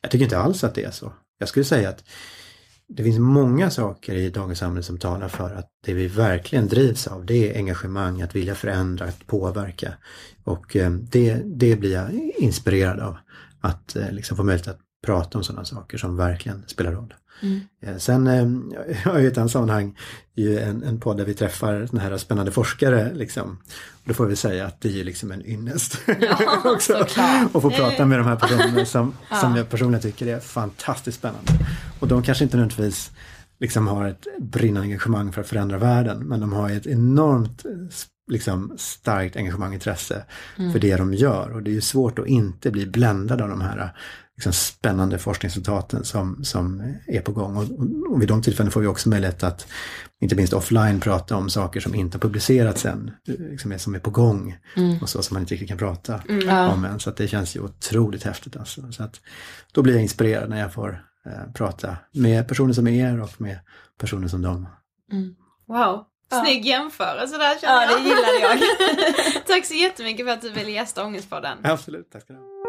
Jag 0.00 0.10
tycker 0.10 0.24
inte 0.24 0.38
alls 0.38 0.64
att 0.64 0.74
det 0.74 0.84
är 0.84 0.90
så. 0.90 1.12
Jag 1.38 1.48
skulle 1.48 1.64
säga 1.64 1.88
att 1.88 2.04
det 2.88 3.04
finns 3.04 3.18
många 3.18 3.70
saker 3.70 4.14
i 4.14 4.30
dagens 4.30 4.58
samhälle 4.58 4.82
som 4.82 4.98
talar 4.98 5.28
för 5.28 5.54
att 5.54 5.70
det 5.86 5.94
vi 5.94 6.06
verkligen 6.06 6.68
drivs 6.68 7.06
av 7.06 7.26
det 7.26 7.50
är 7.50 7.56
engagemang, 7.56 8.22
att 8.22 8.36
vilja 8.36 8.54
förändra, 8.54 9.04
att 9.04 9.26
påverka. 9.26 9.94
Och 10.44 10.76
det, 11.00 11.42
det 11.44 11.76
blir 11.76 11.92
jag 11.92 12.32
inspirerad 12.38 13.00
av. 13.00 13.16
Att 13.60 13.96
liksom 14.10 14.36
få 14.36 14.42
möjlighet 14.42 14.68
att 14.68 14.85
prata 15.06 15.38
om 15.38 15.44
sådana 15.44 15.64
saker 15.64 15.98
som 15.98 16.16
verkligen 16.16 16.64
spelar 16.66 16.92
roll. 16.92 17.14
Eh, 17.82 17.96
Sen 17.96 18.26
eh, 18.26 18.46
jag 19.04 19.12
har 19.12 19.18
ju 19.18 19.24
i 19.24 19.28
ett 19.28 19.38
annat 19.38 19.50
sammanhang 19.50 19.98
en, 20.36 20.82
en 20.82 21.00
podd 21.00 21.16
där 21.16 21.24
vi 21.24 21.34
träffar 21.34 21.86
såna 21.86 22.02
här 22.02 22.16
spännande 22.16 22.52
forskare. 22.52 23.14
Liksom. 23.14 23.58
Då 24.04 24.14
får 24.14 24.26
vi 24.26 24.36
säga 24.36 24.66
att 24.66 24.80
det 24.80 25.00
är 25.00 25.04
liksom 25.04 25.32
en 25.32 25.46
ynnest 25.46 25.98
också. 26.64 26.92
såklart. 26.92 27.54
Och 27.54 27.62
få 27.62 27.70
prata 27.70 28.06
med 28.06 28.18
de 28.18 28.26
här 28.26 28.36
personerna 28.36 28.84
som, 28.84 29.14
som 29.40 29.56
jag 29.56 29.68
personligen 29.68 30.02
tycker 30.02 30.26
är 30.26 30.40
fantastiskt 30.40 31.18
spännande. 31.18 31.52
Och 32.00 32.08
de 32.08 32.22
kanske 32.22 32.44
inte 32.44 32.56
nödvändigtvis 32.56 33.10
liksom 33.60 33.86
har 33.86 34.08
ett 34.08 34.26
brinnande 34.40 34.80
engagemang 34.80 35.32
för 35.32 35.40
att 35.40 35.46
förändra 35.48 35.78
världen, 35.78 36.18
men 36.18 36.40
de 36.40 36.52
har 36.52 36.70
ett 36.70 36.86
enormt 36.86 37.62
liksom, 38.30 38.74
starkt 38.78 39.36
engagemang 39.36 39.68
och 39.68 39.74
intresse 39.74 40.24
för 40.72 40.78
det 40.78 40.96
de 40.96 41.14
gör. 41.14 41.50
Och 41.50 41.62
det 41.62 41.70
är 41.70 41.74
ju 41.74 41.80
svårt 41.80 42.18
att 42.18 42.26
inte 42.26 42.70
bli 42.70 42.86
bländad 42.86 43.40
av 43.40 43.48
de 43.48 43.60
här 43.60 43.92
liksom, 44.36 44.52
spännande 44.52 45.18
forskningsresultaten 45.18 46.04
som, 46.04 46.44
som 46.44 46.94
är 47.06 47.20
på 47.20 47.32
gång. 47.32 47.56
Och, 47.56 47.64
och 48.12 48.22
vid 48.22 48.28
de 48.28 48.42
tillfällena 48.42 48.70
får 48.70 48.80
vi 48.80 48.86
också 48.86 49.08
möjlighet 49.08 49.42
att, 49.42 49.66
inte 50.20 50.36
minst 50.36 50.52
offline, 50.52 51.00
prata 51.00 51.36
om 51.36 51.50
saker 51.50 51.80
som 51.80 51.94
inte 51.94 52.16
har 52.16 52.20
publicerats 52.20 52.84
än, 52.86 53.10
liksom, 53.26 53.78
som 53.78 53.94
är 53.94 53.98
på 53.98 54.10
gång 54.10 54.56
och 55.02 55.08
så 55.08 55.22
som 55.22 55.34
man 55.34 55.42
inte 55.42 55.54
riktigt 55.54 55.68
kan 55.68 55.78
prata 55.78 56.20
om 56.72 56.84
än. 56.84 57.00
Så 57.00 57.10
att 57.10 57.16
det 57.16 57.28
känns 57.28 57.56
ju 57.56 57.60
otroligt 57.60 58.22
häftigt 58.22 58.56
alltså. 58.56 58.92
Så 58.92 59.02
att 59.02 59.20
då 59.72 59.82
blir 59.82 59.94
jag 59.94 60.02
inspirerad 60.02 60.50
när 60.50 60.60
jag 60.60 60.72
får 60.72 61.04
eh, 61.26 61.52
prata 61.54 61.96
med 62.12 62.48
personer 62.48 62.72
som 62.72 62.88
er 62.88 63.20
och 63.20 63.40
med 63.40 63.58
personer 64.00 64.28
som 64.28 64.42
dem. 64.42 64.68
Wow. 65.68 66.04
Snygg 66.42 66.66
jämförelse 66.66 67.38
där 67.38 67.58
känner 67.60 67.82
Ja, 67.82 67.96
det 67.96 68.02
gillade 68.02 68.40
jag. 68.40 68.58
Tack 69.46 69.66
så 69.66 69.74
jättemycket 69.74 70.26
för 70.26 70.32
att 70.32 70.42
du 70.42 70.50
ville 70.50 70.70
gästa 70.70 71.04
Ångestpodden. 71.04 71.58
Absolut, 71.62 72.10
tack 72.12 72.22
ska 72.22 72.32
du 72.32 72.38
ha. 72.38 72.65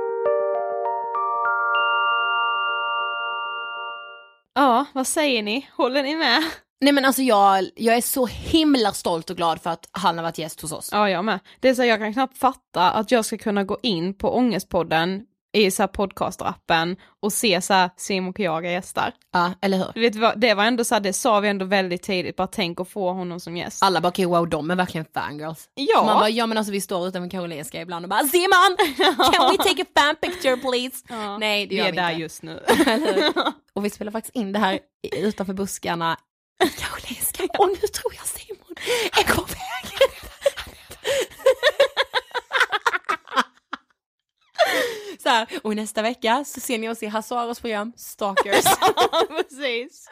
Ja, 4.58 4.86
vad 4.94 5.08
säger 5.08 5.44
ni? 5.44 5.68
Håller 5.76 6.04
ni 6.04 6.16
med? 6.16 6.44
Nej 6.82 6.94
men 6.94 7.06
alltså 7.06 7.22
jag, 7.22 7.70
jag 7.76 7.98
är 7.98 8.02
så 8.02 8.26
himla 8.26 8.92
stolt 8.92 9.30
och 9.30 9.38
glad 9.38 9.62
för 9.62 9.70
att 9.70 9.90
han 9.92 10.18
har 10.18 10.24
varit 10.24 10.38
gäst 10.38 10.62
hos 10.62 10.72
oss. 10.72 10.90
Ja, 10.92 11.10
jag 11.10 11.26
med. 11.26 11.40
Det 11.60 11.70
är 11.70 11.74
så 11.74 11.82
här, 11.82 11.90
jag 11.90 12.00
kan 12.00 12.14
knappt 12.14 12.38
fatta 12.38 12.92
att 12.92 13.12
jag 13.12 13.26
ska 13.26 13.38
kunna 13.38 13.64
gå 13.64 13.78
in 13.84 14.14
på 14.14 14.36
Ångestpodden 14.36 15.26
i 15.58 15.72
så 15.72 15.84
här 15.84 15.88
podcasterappen 15.88 16.96
och 17.22 17.34
se 17.34 17.62
så 17.62 17.74
här 17.74 17.90
Simon 17.98 18.34
Kjaga 18.34 18.72
gästar. 18.72 19.14
Ja, 19.34 19.52
eller 19.62 19.78
hur? 19.78 19.92
Du 19.94 20.02
vet, 20.02 20.16
vad- 20.16 20.40
det 20.40 20.54
var 20.54 20.64
ändå 20.64 20.84
så 20.84 20.96
här, 20.96 21.00
det 21.00 21.14
sa 21.14 21.40
vi 21.40 21.48
ändå 21.50 21.66
väldigt 21.66 22.02
tidigt, 22.04 22.36
bara 22.36 22.48
tänk 22.48 22.80
att 22.80 22.90
få 22.90 23.14
honom 23.14 23.40
som 23.40 23.58
gäst. 23.58 23.84
Alla 23.84 24.02
bara 24.02 24.08
okej 24.08 24.26
wow 24.26 24.50
de 24.50 24.72
är 24.72 24.76
verkligen 24.76 25.06
fangirls. 25.14 25.70
Ja. 25.76 26.04
Man 26.06 26.18
bara 26.20 26.30
ja 26.30 26.46
men 26.48 26.58
alltså 26.58 26.72
vi 26.74 26.82
står 26.82 27.08
utanför 27.08 27.30
Karolinska 27.30 27.82
ibland 27.82 28.06
och 28.06 28.10
bara 28.10 28.24
Simon! 28.24 28.78
Can 29.34 29.52
we 29.52 29.58
take 29.58 29.82
a 29.82 29.86
fan 29.98 30.16
picture 30.16 30.58
please? 30.58 31.04
Nej 31.40 31.66
det 31.68 31.76
vi 31.76 31.82
gör 31.82 31.88
är 31.88 31.92
vi 31.92 31.98
där 31.98 32.10
inte. 32.10 32.22
just 32.22 32.44
nu. 32.44 32.64
Och 33.74 33.86
vi 33.86 33.90
spelar 33.90 34.12
faktiskt 34.12 34.36
in 34.36 34.52
det 34.52 34.60
här 34.60 34.80
utanför 35.16 35.54
buskarna 35.54 36.18
i 36.64 36.68
Karolinska. 36.68 37.44
Och 37.60 37.68
nu 37.68 37.76
tror 37.88 38.14
jag 38.16 38.26
Simon 38.28 38.76
är 39.20 39.36
på 39.36 39.42
väg. 39.42 39.58
Så 45.20 45.30
här, 45.30 45.48
och 45.64 45.76
nästa 45.76 46.02
vecka 46.02 46.44
så 46.46 46.60
ser 46.60 46.78
ni 46.78 46.90
oss 46.90 47.04
i 47.04 47.06
Hasse 47.06 47.36
Aros 47.36 47.60
program 47.60 47.94
Stalkers. 47.98 48.66
Precis. 49.30 50.10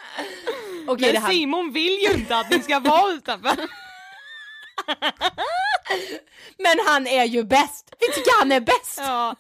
Okej, 0.88 1.14
Men 1.14 1.22
här, 1.22 1.32
Simon 1.32 1.72
vill 1.72 2.00
ju 2.02 2.14
inte 2.14 2.38
att 2.38 2.50
ni 2.50 2.60
ska 2.60 2.80
vara 2.80 3.14
utanför. 3.14 3.58
men 6.58 6.76
han 6.88 7.08
är 7.08 7.26
ju 7.26 7.44
bäst! 7.44 7.96
Vi 8.00 8.08
tycker 8.14 8.40
han 8.40 8.52
är 8.52 8.60
bäst! 8.60 8.98
Ja. 8.98 9.36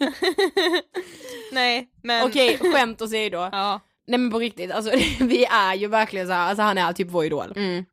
Nej, 1.51 1.89
men... 2.03 2.27
Okej, 2.27 2.57
skämt 2.57 3.01
åsido. 3.01 3.37
Ja. 3.37 3.81
Nej 4.07 4.19
men 4.19 4.31
på 4.31 4.39
riktigt, 4.39 4.71
alltså 4.71 4.91
vi 5.19 5.45
är 5.45 5.73
ju 5.73 5.87
verkligen 5.87 6.27
så 6.27 6.33
här, 6.33 6.49
alltså 6.49 6.63
han 6.63 6.77
är 6.77 6.93
typ 6.93 7.11
vår 7.11 7.25
idol. 7.25 7.53
Mm. 7.55 7.85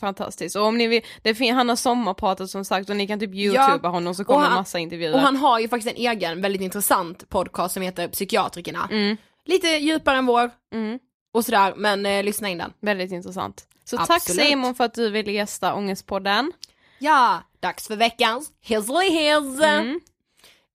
Fantastiskt. 0.00 0.56
Och 0.56 0.62
om 0.64 0.78
ni 0.78 0.86
vill, 0.86 1.02
det 1.22 1.34
fin- 1.34 1.54
han 1.54 1.68
har 1.68 1.76
sommarpratat 1.76 2.50
som 2.50 2.64
sagt 2.64 2.90
och 2.90 2.96
ni 2.96 3.06
kan 3.06 3.20
typ 3.20 3.34
youtuba 3.34 3.88
honom 3.88 4.14
så 4.14 4.24
kommer 4.24 4.40
han- 4.46 4.54
massa 4.54 4.78
intervjuer. 4.78 5.14
Och 5.14 5.20
han 5.20 5.36
har 5.36 5.58
ju 5.58 5.68
faktiskt 5.68 5.96
en 5.96 6.02
egen 6.10 6.42
väldigt 6.42 6.62
intressant 6.62 7.28
podcast 7.28 7.74
som 7.74 7.82
heter 7.82 8.08
Psykiatrikerna. 8.08 8.88
Mm. 8.90 9.16
Lite 9.44 9.68
djupare 9.68 10.18
än 10.18 10.26
vår 10.26 10.50
Mm. 10.72 10.98
och 11.34 11.44
sådär, 11.44 11.74
men 11.76 12.06
eh, 12.06 12.22
lyssna 12.24 12.48
in 12.48 12.58
den. 12.58 12.72
Väldigt 12.80 13.12
intressant. 13.12 13.66
Så 13.84 13.96
tack 13.96 14.10
Absolut. 14.10 14.42
Simon 14.46 14.74
för 14.74 14.84
att 14.84 14.94
du 14.94 15.10
ville 15.10 15.32
gästa 15.32 15.74
Ångestpodden. 15.74 16.52
Ja, 16.98 17.42
dags 17.60 17.86
för 17.86 17.96
veckans 17.96 18.52
Hizzly 18.60 19.10
Hizz. 19.10 19.60
Mm. 19.62 20.00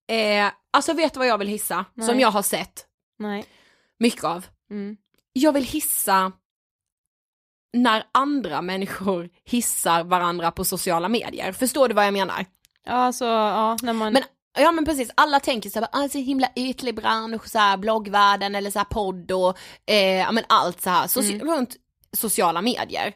Eh, 0.08 0.52
alltså 0.72 0.94
vet 0.94 1.14
du 1.14 1.18
vad 1.20 1.28
jag 1.28 1.38
vill 1.38 1.48
hissa? 1.48 1.86
Nej. 1.94 2.08
Som 2.08 2.20
jag 2.20 2.32
har 2.32 2.42
sett 2.42 2.86
Nej. 3.20 3.46
mycket 4.00 4.24
av. 4.24 4.46
Mm. 4.72 4.98
Jag 5.34 5.52
vill 5.52 5.64
hissa 5.64 6.32
när 7.76 8.04
andra 8.12 8.62
människor 8.62 9.30
hissar 9.46 10.04
varandra 10.04 10.52
på 10.52 10.66
sociala 10.66 11.10
medier. 11.10 11.52
Förstår 11.52 11.88
du 11.88 11.94
vad 11.94 12.06
jag 12.06 12.14
menar? 12.14 12.46
Ja, 12.86 12.94
alltså, 12.94 13.26
ja, 13.26 13.78
när 13.82 13.94
man... 13.94 14.14
Men 14.14 14.24
Ja 14.58 14.72
men 14.72 14.86
precis, 14.86 15.12
alla 15.16 15.40
tänker 15.40 15.70
såhär, 15.70 15.88
ah, 15.92 16.10
så 16.10 16.18
himla 16.18 16.48
ytlig 16.56 16.96
bransch, 16.96 17.48
så 17.50 17.60
här, 17.60 17.78
bloggvärlden 17.78 18.56
eller 18.56 18.72
så 18.72 18.80
här, 18.80 18.86
podd 18.86 19.32
och 19.32 19.58
eh, 19.86 20.18
ja 20.18 20.32
men 20.32 20.44
allt 20.50 20.82
så 20.82 20.90
här, 20.90 21.08
soci- 21.08 21.40
runt 21.44 21.76
sociala 22.18 22.62
medier. 22.62 23.14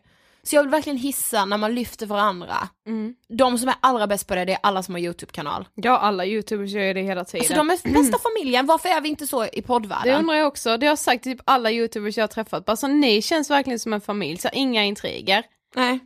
Så 0.49 0.55
jag 0.55 0.63
vill 0.63 0.69
verkligen 0.71 0.97
hissa 0.97 1.45
när 1.45 1.57
man 1.57 1.75
lyfter 1.75 2.05
varandra. 2.05 2.55
Mm. 2.87 3.15
De 3.37 3.57
som 3.57 3.69
är 3.69 3.75
allra 3.79 4.07
bäst 4.07 4.27
på 4.27 4.35
det, 4.35 4.45
det 4.45 4.53
är 4.53 4.59
alla 4.63 4.83
som 4.83 4.95
har 4.95 4.99
YouTube-kanal. 5.01 5.67
Ja, 5.75 5.97
alla 5.97 6.25
youtubers 6.25 6.71
gör 6.71 6.83
ju 6.83 6.93
det 6.93 7.01
hela 7.01 7.25
tiden. 7.25 7.41
Alltså 7.41 7.53
de 7.53 7.69
är 7.69 8.01
bästa 8.03 8.17
familjen, 8.19 8.65
varför 8.65 8.89
är 8.89 9.01
vi 9.01 9.09
inte 9.09 9.27
så 9.27 9.45
i 9.45 9.49
Det 9.53 9.61
poddvärlden? 9.61 10.19
undrar 10.19 10.35
jag 10.35 10.47
också, 10.47 10.77
det 10.77 10.85
har 10.85 10.91
jag 10.91 10.99
sagt 10.99 11.23
till 11.23 11.31
typ 11.37 11.41
alla 11.45 11.71
youtubers 11.71 12.17
jag 12.17 12.23
har 12.23 12.27
träffat, 12.27 12.69
alltså 12.69 12.87
ni 12.87 13.21
känns 13.21 13.49
verkligen 13.49 13.79
som 13.79 13.93
en 13.93 14.01
familj, 14.01 14.37
så 14.37 14.49
inga 14.53 14.83
intriger. 14.85 15.43
Nej. 15.75 15.99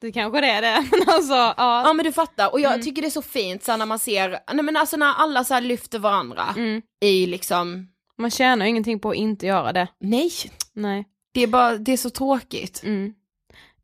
Det 0.00 0.12
kanske 0.12 0.40
det 0.40 0.46
är 0.50 0.62
det, 0.62 0.86
men 0.90 1.00
alltså, 1.14 1.32
ja. 1.34 1.54
Ja 1.56 1.92
men 1.92 2.04
du 2.04 2.12
fattar, 2.12 2.52
och 2.52 2.60
jag 2.60 2.72
Mm. 2.72 2.84
tycker 2.84 3.02
det 3.02 3.08
är 3.08 3.10
så 3.10 3.22
fint 3.22 3.64
så 3.64 3.76
när 3.76 3.86
man 3.86 3.98
ser, 3.98 4.30
nej 4.54 4.64
men 4.64 4.76
alltså 4.76 4.96
när 4.96 5.12
alla 5.14 5.44
så 5.44 5.60
lyfter 5.60 5.98
varandra 5.98 6.44
Mm. 6.56 6.82
i 7.00 7.26
liksom, 7.26 7.88
Man 8.18 8.30
tjänar 8.30 8.64
ju 8.66 8.70
ingenting 8.70 9.00
på 9.00 9.10
att 9.10 9.16
inte 9.16 9.46
göra 9.46 9.72
det. 9.72 9.88
nej, 10.00 10.30
Nej. 10.72 11.04
det 11.34 11.42
är 11.42 11.46
bara, 11.46 11.76
det 11.76 11.92
är 11.92 11.96
så 11.96 12.10
tråkigt. 12.10 12.80
Mm. 12.84 13.14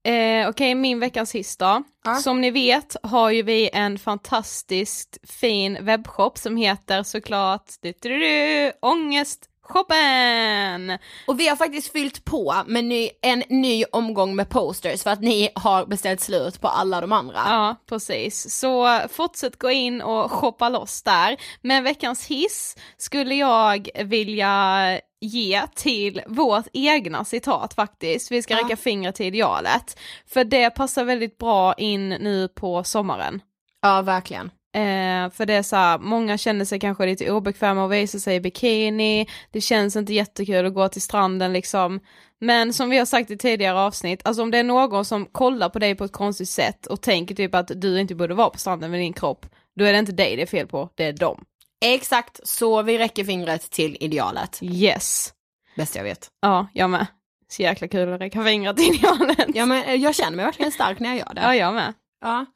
Eh, 0.04 0.48
Okej, 0.48 0.74
min 0.74 1.00
veckans 1.00 1.34
hiss 1.34 1.56
då. 1.56 1.82
Ja. 2.04 2.14
Som 2.14 2.40
ni 2.40 2.50
vet 2.50 2.96
har 3.02 3.30
ju 3.30 3.42
vi 3.42 3.70
en 3.72 3.98
fantastiskt 3.98 5.18
fin 5.22 5.78
webbshop 5.80 6.38
som 6.38 6.56
heter 6.56 7.02
såklart 7.02 7.64
du, 7.82 7.92
du, 8.02 8.18
du, 8.18 8.72
Ångestshoppen! 8.82 10.98
Och 11.26 11.40
vi 11.40 11.48
har 11.48 11.56
faktiskt 11.56 11.92
fyllt 11.92 12.24
på 12.24 12.54
med 12.66 12.84
ny, 12.84 13.08
en 13.22 13.42
ny 13.48 13.84
omgång 13.84 14.36
med 14.36 14.48
posters 14.48 15.02
för 15.02 15.10
att 15.10 15.20
ni 15.20 15.48
har 15.54 15.86
beställt 15.86 16.20
slut 16.20 16.60
på 16.60 16.68
alla 16.68 17.00
de 17.00 17.12
andra. 17.12 17.40
Ja, 17.46 17.76
precis. 17.88 18.58
Så 18.58 19.00
fortsätt 19.08 19.58
gå 19.58 19.70
in 19.70 20.02
och 20.02 20.32
shoppa 20.32 20.68
loss 20.68 21.02
där. 21.02 21.36
Men 21.62 21.84
veckans 21.84 22.26
hiss 22.26 22.76
skulle 22.96 23.34
jag 23.34 23.88
vilja 24.04 25.00
ge 25.20 25.62
till 25.74 26.22
vårt 26.26 26.66
egna 26.72 27.24
citat 27.24 27.74
faktiskt. 27.74 28.30
Vi 28.32 28.42
ska 28.42 28.54
Ja. 28.54 28.64
räcka 28.64 28.76
fingret 28.76 29.14
till 29.14 29.26
idealet. 29.26 29.98
För 30.26 30.44
det 30.44 30.70
passar 30.70 31.04
väldigt 31.04 31.38
bra 31.38 31.74
in 31.74 32.08
nu 32.08 32.48
på 32.48 32.84
sommaren. 32.84 33.42
Ja, 33.82 34.02
verkligen. 34.02 34.50
Eh, 34.74 35.30
för 35.30 35.46
det 35.46 35.54
är 35.54 35.62
så 35.62 35.76
här, 35.76 35.98
många 35.98 36.38
känner 36.38 36.64
sig 36.64 36.80
kanske 36.80 37.06
lite 37.06 37.30
obekväma 37.32 37.84
att 37.84 37.90
visa 37.90 38.18
sig 38.18 38.36
i 38.36 38.40
bikini, 38.40 39.26
det 39.50 39.60
känns 39.60 39.96
inte 39.96 40.12
jättekul 40.12 40.66
att 40.66 40.74
gå 40.74 40.88
till 40.88 41.02
stranden 41.02 41.52
liksom. 41.52 42.00
Men 42.40 42.72
som 42.72 42.90
vi 42.90 42.98
har 42.98 43.06
sagt 43.06 43.30
i 43.30 43.36
tidigare 43.38 43.78
avsnitt, 43.78 44.20
alltså 44.24 44.42
om 44.42 44.50
det 44.50 44.58
är 44.58 44.64
någon 44.64 45.04
som 45.04 45.26
kollar 45.26 45.68
på 45.68 45.78
dig 45.78 45.94
på 45.94 46.04
ett 46.04 46.12
konstigt 46.12 46.48
sätt 46.48 46.86
och 46.86 47.00
tänker 47.00 47.34
typ 47.34 47.54
att 47.54 47.70
du 47.74 48.00
inte 48.00 48.14
borde 48.14 48.34
vara 48.34 48.50
på 48.50 48.58
stranden 48.58 48.90
med 48.90 49.00
din 49.00 49.12
kropp, 49.12 49.46
då 49.76 49.84
är 49.84 49.92
det 49.92 49.98
inte 49.98 50.12
dig 50.12 50.36
det 50.36 50.42
är 50.42 50.46
fel 50.46 50.66
på, 50.66 50.88
det 50.94 51.04
är 51.04 51.12
dem. 51.12 51.44
Exakt, 51.80 52.40
så 52.48 52.82
vi 52.82 52.98
räcker 52.98 53.24
fingret 53.24 53.70
till 53.70 53.96
idealet. 54.00 54.58
Yes. 54.62 55.32
Bäst 55.76 55.96
jag 55.96 56.02
vet. 56.04 56.28
Ja, 56.40 56.66
jag 56.74 56.90
med. 56.90 57.06
Så 57.48 57.62
jäkla 57.62 57.88
kul 57.88 58.12
att 58.12 58.20
räcka 58.20 58.44
fingret 58.44 58.76
till 58.76 58.94
idealet. 58.94 59.46
Ja 59.54 59.66
men 59.66 59.84
eh, 59.84 59.94
jag 59.94 60.14
känner 60.14 60.36
mig 60.36 60.44
verkligen 60.44 60.72
stark 60.72 61.00
när 61.00 61.08
jag 61.08 61.18
gör 61.18 61.34
det. 61.34 61.40
Ja, 61.42 61.54
jag 61.54 61.74
med. 61.74 61.94
Ja. 62.20 62.46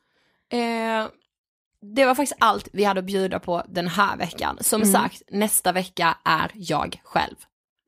Eh, 0.59 1.07
det 1.95 2.05
var 2.05 2.14
faktiskt 2.14 2.37
allt 2.41 2.68
vi 2.72 2.85
hade 2.85 3.01
att 3.01 3.07
bjuda 3.07 3.39
på 3.39 3.62
den 3.68 3.89
här 3.89 4.16
veckan. 4.16 4.59
Som 4.61 4.83
Mm. 4.83 4.93
sagt, 4.93 5.22
nästa 5.31 5.72
vecka 5.72 6.16
är 6.25 6.51
jag 6.55 7.01
själv. 7.05 7.37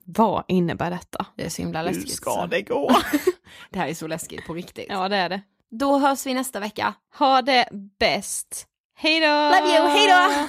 Vad 0.04 0.44
innebär 0.48 0.90
detta? 0.90 1.26
Det 1.36 1.44
är 1.44 1.48
så 1.50 1.62
himla 1.62 1.82
läskigt. 1.82 2.04
Hur 2.10 2.10
ska 2.16 2.30
så. 2.30 2.46
det 2.46 2.62
gå? 2.62 2.96
Det 3.70 3.78
här 3.78 3.88
är 3.88 3.94
så 3.94 4.06
läskigt 4.06 4.46
på 4.46 4.54
riktigt. 4.54 4.86
Ja, 4.88 5.08
det 5.08 5.16
är 5.16 5.28
det. 5.28 5.40
Då 5.70 5.98
hörs 5.98 6.26
vi 6.26 6.34
nästa 6.34 6.60
vecka. 6.60 6.94
Ha 7.18 7.42
det 7.42 7.68
bäst. 7.98 8.66
Hej 8.98 9.20
då! 9.20 9.26
Love 9.26 9.78
you, 9.78 9.86
hej 9.88 10.06
då! 10.06 10.48